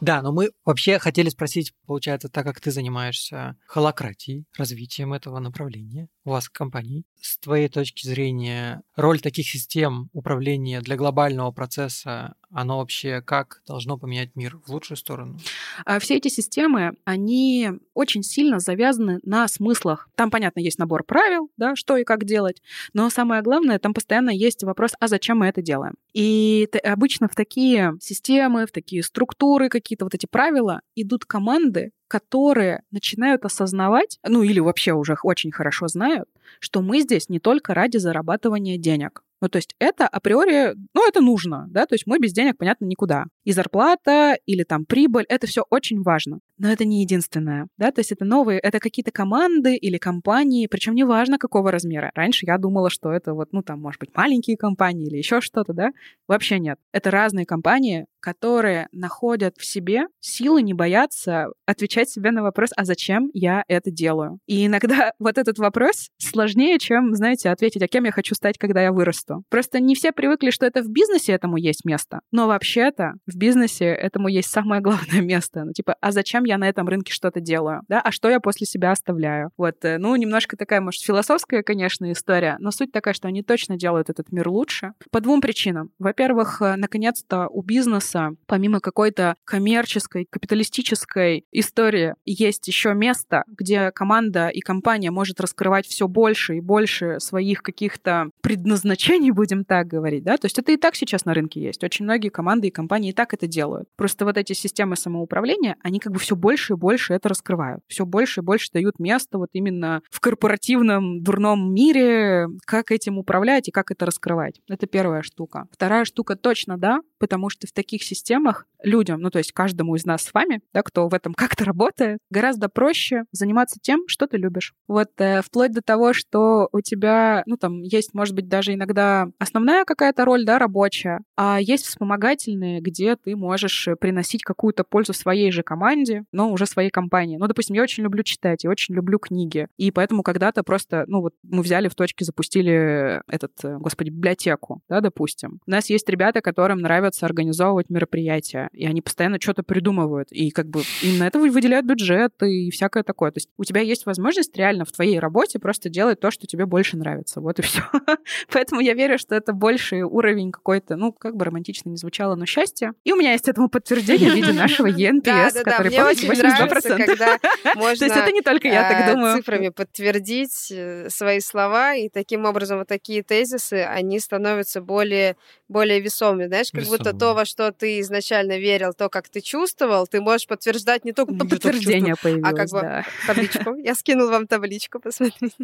Да, 0.00 0.22
но 0.22 0.32
мы 0.32 0.50
вообще 0.64 0.98
хотели 0.98 1.28
спросить, 1.28 1.74
получается, 1.86 2.30
так 2.30 2.46
как 2.46 2.58
ты 2.58 2.70
занимаешься 2.70 3.56
холократией, 3.66 4.46
развитием 4.56 5.12
этого 5.12 5.38
направления 5.40 6.08
у 6.24 6.30
вас 6.30 6.46
в 6.46 6.52
компании, 6.52 7.04
с 7.20 7.38
твоей 7.38 7.68
точки 7.68 8.06
зрения, 8.06 8.82
роль 8.96 9.20
таких 9.20 9.48
систем 9.48 10.10
управления 10.12 10.80
для 10.80 10.96
глобального 10.96 11.50
процесса 11.50 12.34
оно 12.52 12.78
вообще 12.78 13.22
как 13.22 13.62
должно 13.66 13.96
поменять 13.96 14.34
мир 14.34 14.58
в 14.66 14.70
лучшую 14.72 14.96
сторону? 14.96 15.38
А 15.84 15.98
все 16.00 16.16
эти 16.16 16.28
системы, 16.28 16.94
они 17.04 17.70
очень 17.94 18.22
сильно 18.22 18.58
завязаны 18.58 19.20
на 19.22 19.46
смыслах. 19.48 20.08
Там, 20.16 20.30
понятно, 20.30 20.60
есть 20.60 20.78
набор 20.78 21.04
правил, 21.04 21.50
да, 21.56 21.76
что 21.76 21.96
и 21.96 22.04
как 22.04 22.24
делать, 22.24 22.60
но 22.92 23.08
самое 23.10 23.42
главное, 23.42 23.78
там 23.78 23.94
постоянно 23.94 24.30
есть 24.30 24.64
вопрос, 24.64 24.92
а 24.98 25.08
зачем 25.08 25.38
мы 25.38 25.46
это 25.46 25.62
делаем? 25.62 25.94
И 26.12 26.68
обычно 26.82 27.28
в 27.28 27.34
такие 27.34 27.94
системы, 28.00 28.66
в 28.66 28.72
такие 28.72 29.02
структуры, 29.02 29.68
какие-то 29.68 30.04
вот 30.04 30.14
эти 30.14 30.26
правила 30.26 30.80
идут 30.96 31.24
команды, 31.24 31.92
которые 32.10 32.82
начинают 32.90 33.44
осознавать, 33.44 34.18
ну 34.26 34.42
или 34.42 34.58
вообще 34.58 34.92
уже 34.92 35.16
очень 35.22 35.52
хорошо 35.52 35.86
знают, 35.86 36.28
что 36.58 36.82
мы 36.82 37.00
здесь 37.02 37.28
не 37.28 37.38
только 37.38 37.72
ради 37.72 37.98
зарабатывания 37.98 38.76
денег. 38.78 39.22
Ну, 39.40 39.48
то 39.48 39.56
есть 39.58 39.74
это 39.78 40.06
априори, 40.06 40.74
ну, 40.94 41.08
это 41.08 41.20
нужно, 41.20 41.66
да, 41.70 41.86
то 41.86 41.94
есть 41.94 42.06
мы 42.06 42.18
без 42.18 42.32
денег, 42.32 42.58
понятно, 42.58 42.84
никуда. 42.84 43.24
И 43.44 43.52
зарплата 43.52 44.36
или 44.46 44.64
там 44.64 44.84
прибыль, 44.84 45.24
это 45.28 45.46
все 45.46 45.64
очень 45.70 46.02
важно. 46.02 46.40
но 46.58 46.70
это 46.70 46.84
не 46.84 47.00
единственное, 47.00 47.68
да, 47.78 47.90
то 47.90 48.00
есть 48.00 48.12
это 48.12 48.24
новые, 48.24 48.58
это 48.60 48.80
какие-то 48.80 49.10
команды 49.10 49.76
или 49.76 49.96
компании, 49.96 50.66
причем 50.66 50.94
неважно 50.94 51.38
какого 51.38 51.70
размера. 51.70 52.10
Раньше 52.14 52.44
я 52.46 52.58
думала, 52.58 52.90
что 52.90 53.10
это 53.12 53.32
вот, 53.32 53.48
ну 53.52 53.62
там, 53.62 53.80
может 53.80 53.98
быть, 54.00 54.14
маленькие 54.14 54.58
компании 54.58 55.06
или 55.06 55.16
еще 55.16 55.40
что-то, 55.40 55.72
да, 55.72 55.90
вообще 56.28 56.58
нет. 56.58 56.78
Это 56.92 57.10
разные 57.10 57.46
компании, 57.46 58.06
которые 58.20 58.88
находят 58.92 59.56
в 59.56 59.64
себе 59.64 60.06
силы 60.20 60.62
не 60.62 60.74
бояться 60.74 61.48
отвечать 61.66 62.10
себе 62.10 62.30
на 62.30 62.42
вопрос, 62.42 62.70
а 62.76 62.84
зачем 62.84 63.30
я 63.32 63.64
это 63.66 63.90
делаю? 63.90 64.38
И 64.46 64.66
иногда 64.66 65.12
вот 65.18 65.38
этот 65.38 65.58
вопрос 65.58 66.10
сложнее, 66.18 66.78
чем, 66.78 67.14
знаете, 67.14 67.50
ответить, 67.50 67.82
а 67.82 67.88
кем 67.88 68.04
я 68.04 68.12
хочу 68.12 68.34
стать, 68.34 68.58
когда 68.58 68.82
я 68.82 68.92
вырасту. 68.92 69.29
Просто 69.48 69.80
не 69.80 69.94
все 69.94 70.12
привыкли, 70.12 70.50
что 70.50 70.66
это 70.66 70.82
в 70.82 70.88
бизнесе 70.90 71.32
этому 71.32 71.56
есть 71.56 71.84
место. 71.84 72.20
Но 72.30 72.46
вообще-то 72.46 73.14
в 73.26 73.36
бизнесе 73.36 73.86
этому 73.86 74.28
есть 74.28 74.50
самое 74.50 74.80
главное 74.80 75.20
место. 75.20 75.64
Ну, 75.64 75.72
типа, 75.72 75.96
а 76.00 76.12
зачем 76.12 76.44
я 76.44 76.58
на 76.58 76.68
этом 76.68 76.88
рынке 76.88 77.12
что-то 77.12 77.40
делаю? 77.40 77.82
Да? 77.88 78.00
А 78.00 78.10
что 78.10 78.28
я 78.28 78.40
после 78.40 78.66
себя 78.66 78.92
оставляю? 78.92 79.50
Вот, 79.56 79.84
э, 79.84 79.98
ну, 79.98 80.14
немножко 80.16 80.56
такая, 80.56 80.80
может, 80.80 81.02
философская, 81.02 81.62
конечно, 81.62 82.10
история, 82.12 82.56
но 82.60 82.70
суть 82.70 82.92
такая, 82.92 83.14
что 83.14 83.28
они 83.28 83.42
точно 83.42 83.76
делают 83.76 84.10
этот 84.10 84.32
мир 84.32 84.48
лучше. 84.48 84.92
По 85.10 85.20
двум 85.20 85.40
причинам. 85.40 85.90
Во-первых, 85.98 86.62
э, 86.62 86.76
наконец-то 86.76 87.48
у 87.48 87.62
бизнеса, 87.62 88.30
помимо 88.46 88.80
какой-то 88.80 89.34
коммерческой, 89.44 90.26
капиталистической 90.30 91.44
истории, 91.52 92.14
есть 92.24 92.66
еще 92.68 92.94
место, 92.94 93.44
где 93.46 93.90
команда 93.90 94.48
и 94.48 94.60
компания 94.60 95.10
может 95.10 95.40
раскрывать 95.40 95.86
все 95.86 96.08
больше 96.08 96.56
и 96.56 96.60
больше 96.60 97.20
своих 97.20 97.62
каких-то 97.62 98.30
предназначений, 98.40 99.19
будем 99.30 99.64
так 99.64 99.86
говорить, 99.86 100.24
да, 100.24 100.36
то 100.36 100.46
есть 100.46 100.58
это 100.58 100.72
и 100.72 100.76
так 100.76 100.94
сейчас 100.94 101.24
на 101.24 101.34
рынке 101.34 101.60
есть. 101.60 101.84
Очень 101.84 102.04
многие 102.04 102.30
команды 102.30 102.68
и 102.68 102.70
компании 102.70 103.10
и 103.10 103.12
так 103.12 103.34
это 103.34 103.46
делают. 103.46 103.88
Просто 103.96 104.24
вот 104.24 104.36
эти 104.36 104.54
системы 104.54 104.96
самоуправления, 104.96 105.76
они 105.82 105.98
как 105.98 106.12
бы 106.12 106.18
все 106.18 106.36
больше 106.36 106.72
и 106.72 106.76
больше 106.76 107.12
это 107.12 107.28
раскрывают. 107.28 107.82
Все 107.86 108.06
больше 108.06 108.40
и 108.40 108.44
больше 108.44 108.70
дают 108.72 108.98
место 108.98 109.38
вот 109.38 109.50
именно 109.52 110.02
в 110.10 110.20
корпоративном 110.20 111.22
дурном 111.22 111.74
мире, 111.74 112.48
как 112.64 112.90
этим 112.90 113.18
управлять 113.18 113.68
и 113.68 113.70
как 113.70 113.90
это 113.90 114.06
раскрывать. 114.06 114.60
Это 114.68 114.86
первая 114.86 115.22
штука. 115.22 115.66
Вторая 115.70 116.04
штука 116.04 116.36
точно, 116.36 116.78
да, 116.78 117.00
потому 117.18 117.50
что 117.50 117.66
в 117.66 117.72
таких 117.72 118.02
системах 118.02 118.66
людям, 118.82 119.20
ну 119.20 119.30
то 119.30 119.38
есть 119.38 119.52
каждому 119.52 119.94
из 119.96 120.04
нас 120.04 120.22
с 120.22 120.32
вами, 120.32 120.60
да, 120.72 120.82
кто 120.82 121.08
в 121.08 121.14
этом 121.14 121.34
как-то 121.34 121.64
работает, 121.64 122.18
гораздо 122.30 122.68
проще 122.68 123.24
заниматься 123.32 123.78
тем, 123.80 124.04
что 124.06 124.26
ты 124.26 124.36
любишь. 124.36 124.74
Вот 124.88 125.08
э, 125.18 125.42
вплоть 125.42 125.72
до 125.72 125.82
того, 125.82 126.12
что 126.12 126.68
у 126.72 126.80
тебя, 126.80 127.42
ну 127.46 127.56
там 127.56 127.82
есть, 127.82 128.14
может 128.14 128.34
быть, 128.34 128.48
даже 128.48 128.74
иногда 128.74 129.09
основная 129.38 129.84
какая-то 129.84 130.24
роль, 130.24 130.44
да, 130.44 130.58
рабочая, 130.58 131.20
а 131.36 131.60
есть 131.60 131.86
вспомогательные, 131.86 132.80
где 132.80 133.16
ты 133.16 133.36
можешь 133.36 133.88
приносить 134.00 134.42
какую-то 134.42 134.84
пользу 134.84 135.12
своей 135.12 135.50
же 135.50 135.62
команде, 135.62 136.24
но 136.32 136.50
уже 136.50 136.66
своей 136.66 136.90
компании. 136.90 137.36
Ну, 137.36 137.46
допустим, 137.46 137.76
я 137.76 137.82
очень 137.82 138.02
люблю 138.02 138.22
читать, 138.22 138.64
я 138.64 138.70
очень 138.70 138.94
люблю 138.94 139.18
книги, 139.18 139.68
и 139.76 139.90
поэтому 139.90 140.22
когда-то 140.22 140.62
просто, 140.62 141.04
ну 141.06 141.20
вот 141.20 141.34
мы 141.42 141.62
взяли 141.62 141.88
в 141.88 141.94
точке, 141.94 142.24
запустили 142.24 143.22
этот, 143.32 143.52
э, 143.64 143.76
господи, 143.78 144.10
библиотеку, 144.10 144.82
да, 144.88 145.00
допустим. 145.00 145.60
У 145.66 145.70
нас 145.70 145.90
есть 145.90 146.08
ребята, 146.08 146.40
которым 146.40 146.78
нравится 146.78 147.26
организовывать 147.26 147.90
мероприятия, 147.90 148.68
и 148.72 148.86
они 148.86 149.02
постоянно 149.02 149.40
что-то 149.40 149.62
придумывают, 149.62 150.32
и 150.32 150.50
как 150.50 150.66
бы 150.66 150.82
им 151.02 151.18
на 151.18 151.26
это 151.26 151.38
выделяют 151.38 151.86
бюджет 151.86 152.32
и 152.42 152.70
всякое 152.70 153.02
такое. 153.02 153.30
То 153.30 153.38
есть 153.38 153.48
у 153.56 153.64
тебя 153.64 153.80
есть 153.80 154.06
возможность 154.06 154.56
реально 154.56 154.84
в 154.84 154.92
твоей 154.92 155.18
работе 155.18 155.58
просто 155.58 155.88
делать 155.88 156.20
то, 156.20 156.30
что 156.30 156.46
тебе 156.46 156.66
больше 156.66 156.96
нравится. 156.96 157.40
Вот 157.40 157.58
и 157.58 157.62
все. 157.62 157.82
Поэтому 158.52 158.80
я 158.80 158.94
верю, 159.00 159.18
что 159.18 159.34
это 159.34 159.52
больший 159.52 160.02
уровень 160.02 160.52
какой-то, 160.52 160.96
ну, 160.96 161.12
как 161.12 161.36
бы 161.36 161.44
романтично 161.44 161.88
не 161.88 161.96
звучало, 161.96 162.34
но 162.34 162.46
счастья. 162.46 162.92
И 163.04 163.12
у 163.12 163.16
меня 163.16 163.32
есть 163.32 163.48
этому 163.48 163.68
подтверждение 163.68 164.30
в 164.30 164.34
виде 164.34 164.52
нашего 164.52 164.86
ЕНПС, 164.88 165.62
который, 165.62 165.90
помните, 165.90 166.26
82%. 166.26 167.06
когда 167.06 167.38
можно 167.74 167.96
То 167.98 168.04
есть 168.04 168.16
это 168.16 168.32
не 168.32 168.42
только 168.42 168.68
я 168.68 168.88
так 168.88 169.08
э, 169.08 169.12
думаю. 169.14 169.36
цифрами 169.36 169.68
подтвердить 169.70 170.70
э, 170.70 171.08
свои 171.08 171.40
слова, 171.40 171.94
и 171.94 172.08
таким 172.08 172.44
образом 172.44 172.78
вот 172.78 172.88
такие 172.88 173.22
тезисы, 173.22 173.84
они 173.84 174.20
становятся 174.20 174.80
более, 174.80 175.36
более 175.68 176.00
весомыми. 176.00 176.46
Знаешь, 176.46 176.70
как 176.70 176.84
будто 176.84 177.12
то, 177.12 177.34
во 177.34 177.44
что 177.44 177.72
ты 177.72 178.00
изначально 178.00 178.58
верил, 178.58 178.92
то, 178.92 179.08
как 179.08 179.28
ты 179.28 179.40
чувствовал, 179.40 180.06
ты 180.06 180.20
можешь 180.20 180.46
подтверждать 180.46 181.04
не 181.04 181.12
только 181.12 181.34
по 181.34 181.46
подтверждение 181.46 182.14
появилось, 182.20 182.52
а 182.52 182.56
как 182.56 182.70
бы 182.70 183.04
табличку. 183.26 183.74
Я 183.76 183.94
скинул 183.94 184.28
вам 184.28 184.46
табличку, 184.46 185.00
посмотрите. 185.00 185.54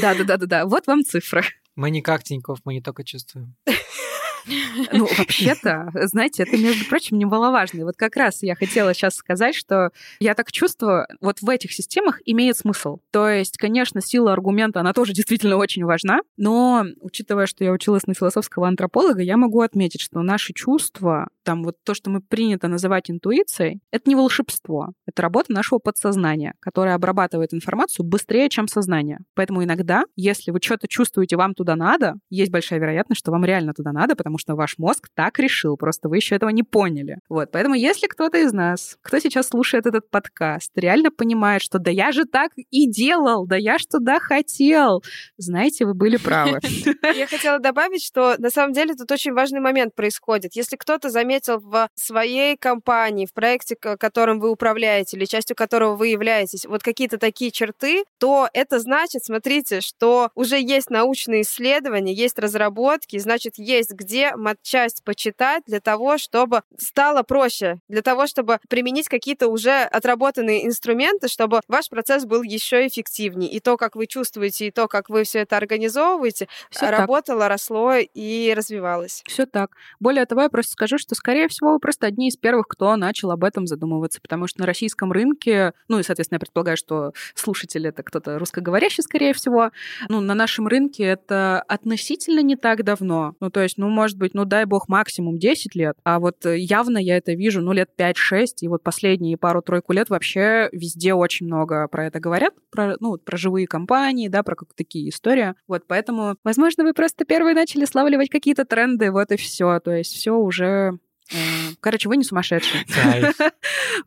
Да-да-да-да, 0.00 0.66
вот 0.66 0.86
вам 0.86 1.04
цифры. 1.04 1.42
Мы 1.76 1.90
не 1.90 2.02
как 2.02 2.24
Тиньков, 2.24 2.58
мы 2.64 2.74
не 2.74 2.80
только 2.80 3.04
чувствуем. 3.04 3.56
Ну, 4.92 5.06
вообще-то, 5.18 5.90
знаете, 5.94 6.42
это, 6.42 6.56
между 6.56 6.84
прочим, 6.88 7.18
немаловажно. 7.18 7.80
И 7.80 7.84
вот 7.84 7.96
как 7.96 8.16
раз 8.16 8.42
я 8.42 8.54
хотела 8.54 8.94
сейчас 8.94 9.14
сказать, 9.14 9.54
что 9.54 9.90
я 10.20 10.34
так 10.34 10.50
чувствую, 10.52 11.06
вот 11.20 11.40
в 11.40 11.48
этих 11.48 11.72
системах 11.72 12.20
имеет 12.24 12.56
смысл. 12.56 12.98
То 13.10 13.28
есть, 13.28 13.56
конечно, 13.56 14.00
сила 14.00 14.32
аргумента, 14.32 14.80
она 14.80 14.92
тоже 14.92 15.12
действительно 15.12 15.56
очень 15.56 15.84
важна, 15.84 16.20
но, 16.36 16.84
учитывая, 17.00 17.46
что 17.46 17.64
я 17.64 17.72
училась 17.72 18.06
на 18.06 18.14
философского 18.14 18.68
антрополога, 18.68 19.22
я 19.22 19.36
могу 19.36 19.60
отметить, 19.60 20.00
что 20.00 20.20
наши 20.22 20.52
чувства, 20.52 21.28
там 21.42 21.62
вот 21.64 21.76
то, 21.84 21.94
что 21.94 22.10
мы 22.10 22.20
принято 22.20 22.68
называть 22.68 23.10
интуицией, 23.10 23.80
это 23.90 24.08
не 24.08 24.16
волшебство. 24.16 24.92
Это 25.06 25.22
работа 25.22 25.52
нашего 25.52 25.78
подсознания, 25.78 26.54
которое 26.60 26.94
обрабатывает 26.94 27.54
информацию 27.54 28.06
быстрее, 28.06 28.48
чем 28.48 28.68
сознание. 28.68 29.18
Поэтому 29.34 29.64
иногда, 29.64 30.04
если 30.16 30.50
вы 30.50 30.60
что-то 30.62 30.88
чувствуете, 30.88 31.36
вам 31.36 31.54
туда 31.54 31.76
надо, 31.76 32.14
есть 32.28 32.50
большая 32.50 32.78
вероятность, 32.78 33.20
что 33.20 33.30
вам 33.30 33.44
реально 33.44 33.74
туда 33.74 33.92
надо, 33.92 34.16
потому 34.16 34.29
что 34.38 34.54
ваш 34.54 34.78
мозг 34.78 35.08
так 35.14 35.38
решил, 35.38 35.76
просто 35.76 36.08
вы 36.08 36.16
еще 36.16 36.36
этого 36.36 36.50
не 36.50 36.62
поняли. 36.62 37.18
Вот, 37.28 37.50
поэтому 37.50 37.74
если 37.74 38.06
кто-то 38.06 38.38
из 38.38 38.52
нас, 38.52 38.96
кто 39.02 39.18
сейчас 39.18 39.48
слушает 39.48 39.86
этот 39.86 40.10
подкаст, 40.10 40.72
реально 40.76 41.10
понимает, 41.10 41.62
что 41.62 41.78
да 41.78 41.90
я 41.90 42.12
же 42.12 42.24
так 42.24 42.52
и 42.56 42.90
делал, 42.90 43.46
да 43.46 43.56
я 43.56 43.78
ж 43.78 43.86
туда 43.86 44.18
хотел, 44.20 45.02
знаете, 45.36 45.86
вы 45.86 45.94
были 45.94 46.16
правы. 46.16 46.58
Я 47.14 47.26
хотела 47.26 47.58
добавить, 47.58 48.04
что 48.04 48.36
на 48.38 48.50
самом 48.50 48.72
деле 48.72 48.94
тут 48.94 49.10
очень 49.10 49.32
важный 49.32 49.60
момент 49.60 49.94
происходит. 49.94 50.54
Если 50.54 50.76
кто-то 50.76 51.10
заметил 51.10 51.58
в 51.58 51.88
своей 51.94 52.56
компании, 52.56 53.26
в 53.26 53.32
проекте, 53.32 53.76
которым 53.76 54.40
вы 54.40 54.50
управляете, 54.50 55.16
или 55.16 55.24
частью 55.24 55.56
которого 55.56 55.96
вы 55.96 56.08
являетесь, 56.08 56.66
вот 56.66 56.82
какие-то 56.82 57.18
такие 57.18 57.50
черты, 57.50 58.04
то 58.18 58.48
это 58.52 58.78
значит, 58.78 59.24
смотрите, 59.24 59.80
что 59.80 60.30
уже 60.34 60.60
есть 60.60 60.90
научные 60.90 61.42
исследования, 61.42 62.12
есть 62.12 62.38
разработки, 62.38 63.18
значит, 63.18 63.54
есть 63.56 63.92
где 63.92 64.19
матчасть 64.36 65.04
почитать 65.04 65.62
для 65.66 65.80
того, 65.80 66.18
чтобы 66.18 66.62
стало 66.78 67.22
проще, 67.22 67.80
для 67.88 68.02
того, 68.02 68.26
чтобы 68.26 68.58
применить 68.68 69.08
какие-то 69.08 69.48
уже 69.48 69.82
отработанные 69.82 70.66
инструменты, 70.66 71.28
чтобы 71.28 71.60
ваш 71.68 71.88
процесс 71.88 72.24
был 72.24 72.42
еще 72.42 72.86
эффективнее. 72.86 73.50
И 73.50 73.60
то, 73.60 73.76
как 73.76 73.96
вы 73.96 74.06
чувствуете, 74.06 74.66
и 74.66 74.70
то, 74.70 74.88
как 74.88 75.08
вы 75.08 75.24
все 75.24 75.40
это 75.40 75.56
организовываете, 75.56 76.48
Всё 76.70 76.90
работало, 76.90 77.48
росло 77.48 77.94
и 77.94 78.52
развивалось. 78.56 79.22
Все 79.26 79.46
так. 79.46 79.70
Более 79.98 80.26
того, 80.26 80.42
я 80.42 80.48
просто 80.48 80.72
скажу, 80.72 80.98
что, 80.98 81.14
скорее 81.14 81.48
всего, 81.48 81.72
вы 81.72 81.78
просто 81.78 82.06
одни 82.06 82.28
из 82.28 82.36
первых, 82.36 82.68
кто 82.68 82.96
начал 82.96 83.30
об 83.30 83.44
этом 83.44 83.66
задумываться, 83.66 84.20
потому 84.20 84.46
что 84.46 84.60
на 84.60 84.66
российском 84.66 85.12
рынке, 85.12 85.72
ну 85.88 85.98
и, 85.98 86.02
соответственно, 86.02 86.36
я 86.36 86.40
предполагаю, 86.40 86.76
что 86.76 87.12
слушатель 87.34 87.86
это 87.86 88.02
кто-то 88.02 88.38
русскоговорящий, 88.38 89.02
скорее 89.02 89.32
всего, 89.32 89.70
ну, 90.08 90.20
на 90.20 90.34
нашем 90.34 90.66
рынке 90.66 91.04
это 91.04 91.62
относительно 91.62 92.40
не 92.40 92.56
так 92.56 92.84
давно. 92.84 93.34
Ну, 93.40 93.50
то 93.50 93.60
есть, 93.60 93.78
ну, 93.78 93.88
может 93.88 94.09
быть, 94.18 94.34
ну, 94.34 94.44
дай 94.44 94.64
бог, 94.64 94.88
максимум 94.88 95.38
10 95.38 95.74
лет, 95.74 95.96
а 96.04 96.18
вот 96.18 96.44
э, 96.46 96.58
явно 96.58 96.98
я 96.98 97.16
это 97.16 97.32
вижу, 97.32 97.60
ну, 97.60 97.72
лет 97.72 97.90
5-6, 97.98 98.46
и 98.60 98.68
вот 98.68 98.82
последние 98.82 99.36
пару-тройку 99.36 99.92
лет 99.92 100.10
вообще 100.10 100.68
везде 100.72 101.14
очень 101.14 101.46
много 101.46 101.88
про 101.88 102.06
это 102.06 102.20
говорят, 102.20 102.54
про, 102.70 102.96
ну, 103.00 103.16
про 103.18 103.36
живые 103.36 103.66
компании, 103.66 104.28
да, 104.28 104.42
про 104.42 104.56
как 104.56 104.74
такие 104.74 105.08
истории. 105.08 105.54
Вот, 105.66 105.84
поэтому, 105.86 106.36
возможно, 106.44 106.84
вы 106.84 106.92
просто 106.92 107.24
первые 107.24 107.54
начали 107.54 107.84
славливать 107.84 108.30
какие-то 108.30 108.64
тренды, 108.64 109.10
вот 109.10 109.32
и 109.32 109.36
все. 109.36 109.80
То 109.80 109.92
есть 109.92 110.14
все 110.14 110.32
уже 110.32 110.98
э, 111.32 111.36
Короче, 111.80 112.08
вы 112.08 112.16
не 112.16 112.24
сумасшедшие. 112.24 112.84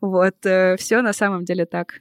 Вот, 0.00 0.34
э, 0.44 0.76
все 0.76 1.02
на 1.02 1.12
самом 1.12 1.44
деле 1.44 1.66
так. 1.66 2.00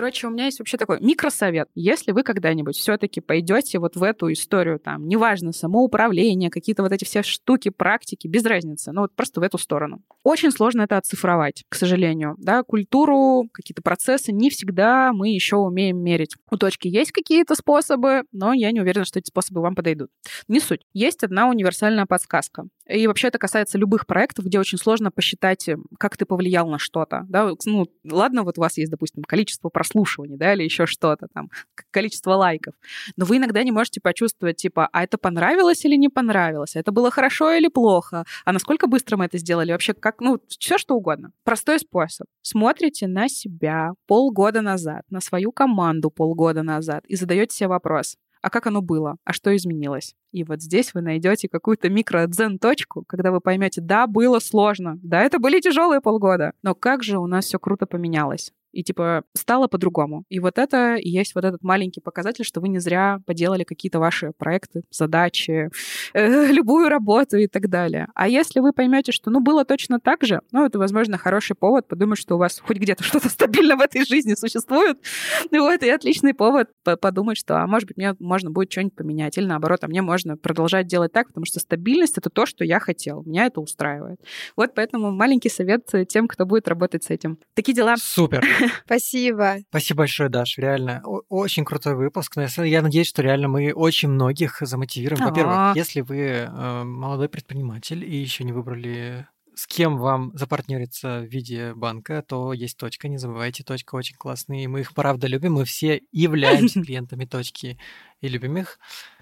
Короче, 0.00 0.28
у 0.28 0.30
меня 0.30 0.46
есть 0.46 0.58
вообще 0.58 0.78
такой 0.78 0.98
микросовет. 0.98 1.68
Если 1.74 2.12
вы 2.12 2.22
когда-нибудь 2.22 2.74
все-таки 2.74 3.20
пойдете 3.20 3.78
вот 3.78 3.96
в 3.96 4.02
эту 4.02 4.32
историю, 4.32 4.78
там, 4.78 5.06
неважно, 5.06 5.52
самоуправление, 5.52 6.48
какие-то 6.48 6.82
вот 6.82 6.90
эти 6.90 7.04
все 7.04 7.22
штуки, 7.22 7.68
практики, 7.68 8.26
без 8.26 8.42
разницы, 8.46 8.92
ну 8.92 9.02
вот 9.02 9.14
просто 9.14 9.40
в 9.40 9.42
эту 9.42 9.58
сторону. 9.58 10.00
Очень 10.22 10.52
сложно 10.52 10.80
это 10.80 10.96
оцифровать, 10.96 11.64
к 11.68 11.74
сожалению. 11.74 12.34
Да, 12.38 12.62
культуру, 12.62 13.50
какие-то 13.52 13.82
процессы 13.82 14.32
не 14.32 14.48
всегда 14.48 15.12
мы 15.12 15.28
еще 15.28 15.56
умеем 15.56 15.98
мерить. 15.98 16.34
У 16.50 16.56
точки 16.56 16.88
есть 16.88 17.12
какие-то 17.12 17.54
способы, 17.54 18.22
но 18.32 18.54
я 18.54 18.72
не 18.72 18.80
уверена, 18.80 19.04
что 19.04 19.18
эти 19.18 19.28
способы 19.28 19.60
вам 19.60 19.74
подойдут. 19.74 20.08
Не 20.48 20.60
суть. 20.60 20.86
Есть 20.94 21.24
одна 21.24 21.50
универсальная 21.50 22.06
подсказка. 22.06 22.64
И 22.88 23.06
вообще 23.06 23.28
это 23.28 23.38
касается 23.38 23.78
любых 23.78 24.06
проектов, 24.06 24.46
где 24.46 24.58
очень 24.58 24.78
сложно 24.78 25.12
посчитать, 25.12 25.68
как 25.98 26.16
ты 26.16 26.24
повлиял 26.24 26.68
на 26.68 26.78
что-то. 26.78 27.24
Да? 27.28 27.52
Ну, 27.64 27.86
ладно, 28.04 28.42
вот 28.42 28.58
у 28.58 28.62
вас 28.62 28.78
есть, 28.78 28.90
допустим, 28.90 29.22
количество 29.22 29.68
просмотров, 29.68 29.89
прослушиваний, 29.90 30.36
да, 30.36 30.54
или 30.54 30.64
еще 30.64 30.86
что-то 30.86 31.28
там, 31.34 31.50
количество 31.90 32.32
лайков. 32.34 32.74
Но 33.16 33.24
вы 33.24 33.36
иногда 33.36 33.62
не 33.62 33.72
можете 33.72 34.00
почувствовать, 34.00 34.56
типа, 34.56 34.88
а 34.92 35.02
это 35.02 35.18
понравилось 35.18 35.84
или 35.84 35.96
не 35.96 36.08
понравилось, 36.08 36.76
это 36.76 36.92
было 36.92 37.10
хорошо 37.10 37.52
или 37.52 37.68
плохо, 37.68 38.24
а 38.44 38.52
насколько 38.52 38.86
быстро 38.86 39.16
мы 39.16 39.26
это 39.26 39.38
сделали, 39.38 39.72
вообще 39.72 39.94
как, 39.94 40.20
ну, 40.20 40.40
все 40.48 40.78
что 40.78 40.94
угодно. 40.94 41.32
Простой 41.44 41.78
способ. 41.78 42.26
Смотрите 42.42 43.06
на 43.06 43.28
себя 43.28 43.92
полгода 44.06 44.62
назад, 44.62 45.02
на 45.10 45.20
свою 45.20 45.52
команду 45.52 46.10
полгода 46.10 46.62
назад 46.62 47.04
и 47.06 47.16
задаете 47.16 47.56
себе 47.56 47.68
вопрос, 47.68 48.16
а 48.42 48.50
как 48.50 48.66
оно 48.66 48.80
было, 48.80 49.16
а 49.24 49.32
что 49.32 49.54
изменилось. 49.54 50.14
И 50.32 50.44
вот 50.44 50.62
здесь 50.62 50.94
вы 50.94 51.02
найдете 51.02 51.48
какую-то 51.48 51.88
микро-дзен-точку, 51.88 53.04
когда 53.06 53.30
вы 53.32 53.40
поймете, 53.40 53.80
да, 53.80 54.06
было 54.06 54.38
сложно, 54.38 54.98
да, 55.02 55.22
это 55.22 55.38
были 55.38 55.60
тяжелые 55.60 56.00
полгода, 56.00 56.52
но 56.62 56.74
как 56.74 57.02
же 57.02 57.18
у 57.18 57.26
нас 57.26 57.46
все 57.46 57.58
круто 57.58 57.86
поменялось 57.86 58.52
и 58.72 58.82
типа 58.82 59.24
стало 59.34 59.68
по-другому. 59.68 60.24
И 60.28 60.40
вот 60.40 60.58
это 60.58 60.96
и 60.96 61.08
есть 61.08 61.34
вот 61.34 61.44
этот 61.44 61.62
маленький 61.62 62.00
показатель, 62.00 62.44
что 62.44 62.60
вы 62.60 62.68
не 62.68 62.78
зря 62.78 63.20
поделали 63.26 63.64
какие-то 63.64 63.98
ваши 63.98 64.32
проекты, 64.36 64.82
задачи, 64.90 65.70
э, 66.14 66.46
любую 66.52 66.88
работу 66.88 67.36
и 67.36 67.46
так 67.46 67.68
далее. 67.68 68.08
А 68.14 68.28
если 68.28 68.60
вы 68.60 68.72
поймете, 68.72 69.12
что 69.12 69.30
ну 69.30 69.40
было 69.40 69.64
точно 69.64 70.00
так 70.00 70.24
же, 70.24 70.40
ну 70.52 70.64
это, 70.64 70.78
возможно, 70.78 71.18
хороший 71.18 71.56
повод 71.56 71.88
подумать, 71.88 72.18
что 72.18 72.36
у 72.36 72.38
вас 72.38 72.60
хоть 72.60 72.78
где-то 72.78 73.02
что-то 73.10 73.28
стабильно 73.28 73.76
в 73.76 73.80
этой 73.80 74.04
жизни 74.04 74.34
существует. 74.34 74.98
Ну 75.52 75.62
вот, 75.62 75.82
и 75.82 75.90
отличный 75.90 76.32
повод 76.32 76.68
подумать, 77.00 77.36
что, 77.36 77.62
а 77.62 77.66
может 77.66 77.88
быть, 77.88 77.96
мне 77.96 78.14
можно 78.18 78.50
будет 78.50 78.70
что-нибудь 78.70 78.94
поменять. 78.94 79.36
Или 79.36 79.46
наоборот, 79.46 79.82
а 79.82 79.88
мне 79.88 80.00
можно 80.00 80.36
продолжать 80.36 80.86
делать 80.86 81.12
так, 81.12 81.28
потому 81.28 81.44
что 81.44 81.58
стабильность— 81.58 82.18
это 82.18 82.30
то, 82.30 82.46
что 82.46 82.64
я 82.64 82.78
хотел. 82.78 83.22
Меня 83.24 83.46
это 83.46 83.60
устраивает. 83.60 84.20
Вот 84.56 84.74
поэтому 84.74 85.10
маленький 85.10 85.48
совет 85.48 85.88
тем, 86.08 86.28
кто 86.28 86.46
будет 86.46 86.68
работать 86.68 87.04
с 87.04 87.10
этим. 87.10 87.38
Такие 87.54 87.74
дела. 87.74 87.96
Супер. 87.96 88.44
Спасибо. 88.84 89.58
Спасибо 89.68 89.98
большое, 89.98 90.28
Даш. 90.28 90.58
Реально, 90.58 91.02
очень 91.28 91.64
крутой 91.64 91.94
выпуск. 91.96 92.36
Я 92.58 92.82
надеюсь, 92.82 93.08
что 93.08 93.22
реально 93.22 93.48
мы 93.48 93.72
очень 93.72 94.08
многих 94.08 94.58
замотивируем. 94.60 95.24
Во-первых, 95.24 95.76
если 95.76 96.00
вы 96.00 96.18
э, 96.18 96.84
молодой 96.84 97.28
предприниматель 97.28 98.04
и 98.04 98.16
еще 98.16 98.44
не 98.44 98.52
выбрали 98.52 99.26
с 99.60 99.66
кем 99.66 99.98
вам 99.98 100.32
запартнериться 100.34 101.20
в 101.20 101.24
виде 101.24 101.74
банка, 101.74 102.22
то 102.26 102.54
есть 102.54 102.78
точка. 102.78 103.08
Не 103.08 103.18
забывайте, 103.18 103.62
точка 103.62 103.94
очень 103.94 104.16
классные. 104.16 104.68
Мы 104.68 104.80
их 104.80 104.94
правда 104.94 105.26
любим. 105.26 105.54
Мы 105.54 105.66
все 105.66 106.00
являемся 106.12 106.80
клиентами 106.84 107.26
точки 107.26 107.78
и 108.22 108.28
любим 108.28 108.56
их. 108.56 108.78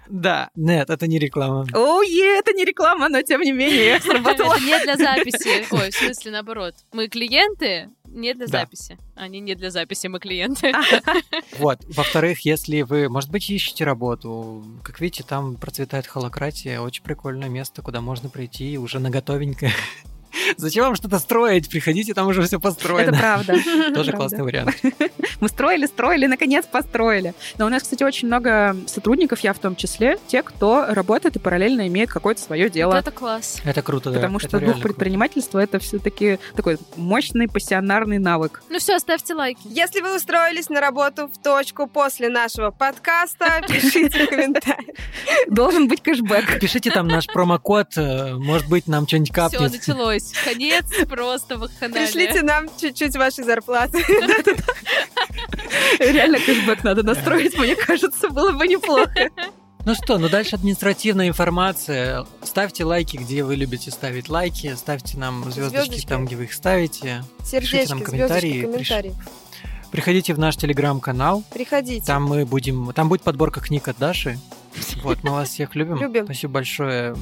Да, 0.07 0.49
нет, 0.55 0.89
это 0.89 1.07
не 1.07 1.19
реклама. 1.19 1.67
О, 1.73 2.01
е, 2.01 2.39
это 2.39 2.53
не 2.53 2.63
реклама, 2.63 3.09
но 3.09 3.21
тем 3.21 3.41
не 3.41 3.51
менее 3.51 3.99
сработало. 3.99 4.53
Это 4.55 4.63
не 4.63 4.83
для 4.83 4.97
записи. 4.97 5.67
Ой, 5.71 5.91
в 5.91 5.95
смысле, 5.95 6.31
наоборот. 6.31 6.73
Мы 6.93 7.09
клиенты, 7.09 7.89
не 8.11 8.33
для 8.33 8.47
записи. 8.47 8.97
Они 9.15 9.39
не 9.39 9.55
для 9.55 9.71
записи, 9.71 10.07
мы 10.07 10.19
клиенты. 10.19 10.71
Вот. 11.57 11.79
Во-вторых, 11.89 12.45
если 12.45 12.81
вы, 12.81 13.09
может 13.09 13.29
быть, 13.31 13.49
ищете 13.49 13.83
работу, 13.83 14.63
как 14.83 15.01
видите, 15.01 15.23
там 15.23 15.55
процветает 15.55 16.07
холократия, 16.07 16.79
очень 16.79 17.03
прикольное 17.03 17.49
место, 17.49 17.81
куда 17.81 18.01
можно 18.01 18.29
прийти 18.29 18.77
уже 18.77 18.99
на 18.99 19.09
готовенькое 19.09 19.73
Зачем 20.57 20.85
вам 20.85 20.95
что-то 20.95 21.19
строить? 21.19 21.69
Приходите, 21.69 22.13
там 22.13 22.27
уже 22.27 22.43
все 22.43 22.59
построено. 22.59 23.09
Это 23.09 23.19
правда. 23.19 23.55
Тоже 23.93 24.11
классный 24.11 24.43
вариант. 24.43 24.75
Мы 25.39 25.47
строили, 25.47 25.85
строили, 25.85 26.25
наконец 26.25 26.65
построили. 26.65 27.33
Но 27.57 27.65
у 27.65 27.69
нас, 27.69 27.83
кстати, 27.83 28.03
очень 28.03 28.27
много 28.27 28.75
сотрудников, 28.87 29.39
я 29.41 29.53
в 29.53 29.59
том 29.59 29.75
числе, 29.75 30.17
те, 30.27 30.43
кто 30.43 30.85
работает 30.89 31.35
и 31.35 31.39
параллельно 31.39 31.87
имеет 31.87 32.09
какое-то 32.09 32.41
свое 32.41 32.69
дело. 32.69 32.95
это 32.95 33.11
класс. 33.11 33.61
Это 33.63 33.81
круто, 33.81 34.09
да. 34.11 34.17
Потому 34.17 34.39
что 34.39 34.59
дух 34.59 34.81
предпринимательства— 34.81 35.59
это 35.59 35.79
все-таки 35.79 36.39
такой 36.55 36.77
мощный 36.95 37.47
пассионарный 37.47 38.17
навык. 38.17 38.61
Ну 38.69 38.79
все, 38.79 38.99
ставьте 38.99 39.33
лайки. 39.33 39.61
Если 39.65 40.01
вы 40.01 40.15
устроились 40.15 40.69
на 40.69 40.81
работу 40.81 41.27
в 41.27 41.41
точку 41.41 41.87
после 41.87 42.29
нашего 42.29 42.71
подкаста, 42.71 43.61
пишите 43.67 44.25
в 44.25 44.29
комментариях. 44.29 44.95
Должен 45.47 45.87
быть 45.87 46.01
кэшбэк. 46.01 46.59
Пишите 46.59 46.91
там 46.91 47.07
наш 47.07 47.27
промокод, 47.27 47.97
э, 47.97 48.35
может 48.35 48.67
быть, 48.67 48.87
нам 48.87 49.07
что-нибудь 49.07 49.31
капнет. 49.31 49.71
Все, 49.71 49.93
началось. 49.93 50.33
Конец 50.43 50.85
просто 51.07 51.57
вакханалия. 51.57 52.05
Пришлите 52.05 52.41
нам 52.43 52.67
чуть-чуть 52.79 53.15
вашей 53.15 53.43
зарплаты. 53.43 53.99
Реально 55.99 56.39
кэшбэк 56.39 56.83
надо 56.83 57.03
настроить, 57.03 57.57
мне 57.57 57.75
кажется, 57.75 58.29
было 58.29 58.51
бы 58.51 58.67
неплохо. 58.67 59.29
Ну 59.85 59.95
что, 59.95 60.17
ну 60.17 60.29
дальше 60.29 60.55
административная 60.55 61.29
информация. 61.29 62.25
Ставьте 62.43 62.83
лайки, 62.83 63.17
где 63.17 63.43
вы 63.43 63.55
любите 63.55 63.91
ставить 63.91 64.29
лайки. 64.29 64.75
Ставьте 64.75 65.17
нам 65.17 65.43
звездочки, 65.51 65.85
звездочки. 65.85 66.07
там, 66.07 66.25
где 66.25 66.35
вы 66.35 66.43
их 66.43 66.53
ставите. 66.53 67.23
Сердечки, 67.43 67.75
Пишите 67.77 67.93
нам 67.95 68.03
комментарии. 68.03 68.61
комментарии. 68.61 69.15
Приходите 69.91 70.33
в 70.33 70.39
наш 70.39 70.57
телеграм-канал. 70.57 71.43
Приходите. 71.51 72.05
Там 72.05 72.25
мы 72.25 72.45
будем. 72.45 72.91
Там 72.93 73.09
будет 73.09 73.23
подборка 73.23 73.61
книг 73.61 73.87
от 73.87 73.97
Даши. 73.97 74.37
Вот, 75.01 75.23
мы 75.23 75.31
вас 75.31 75.49
всех 75.49 75.75
любим. 75.75 75.97
Любим. 75.97 76.25
Спасибо 76.25 76.53
большое 76.53 77.15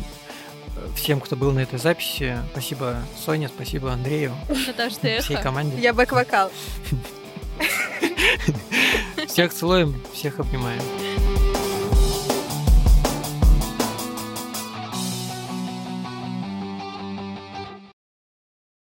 всем, 0.95 1.19
кто 1.19 1.36
был 1.36 1.51
на 1.51 1.59
этой 1.59 1.80
записи. 1.80 2.38
Спасибо 2.51 2.97
Соне, 3.23 3.47
спасибо 3.49 3.91
Андрею, 3.93 4.34
всей 5.21 5.38
команде. 5.38 5.80
Я 5.82 5.93
бэк-вокал. 5.93 6.51
Всех 9.28 9.53
целуем, 9.53 10.01
всех 10.13 10.39
обнимаем. 10.39 10.82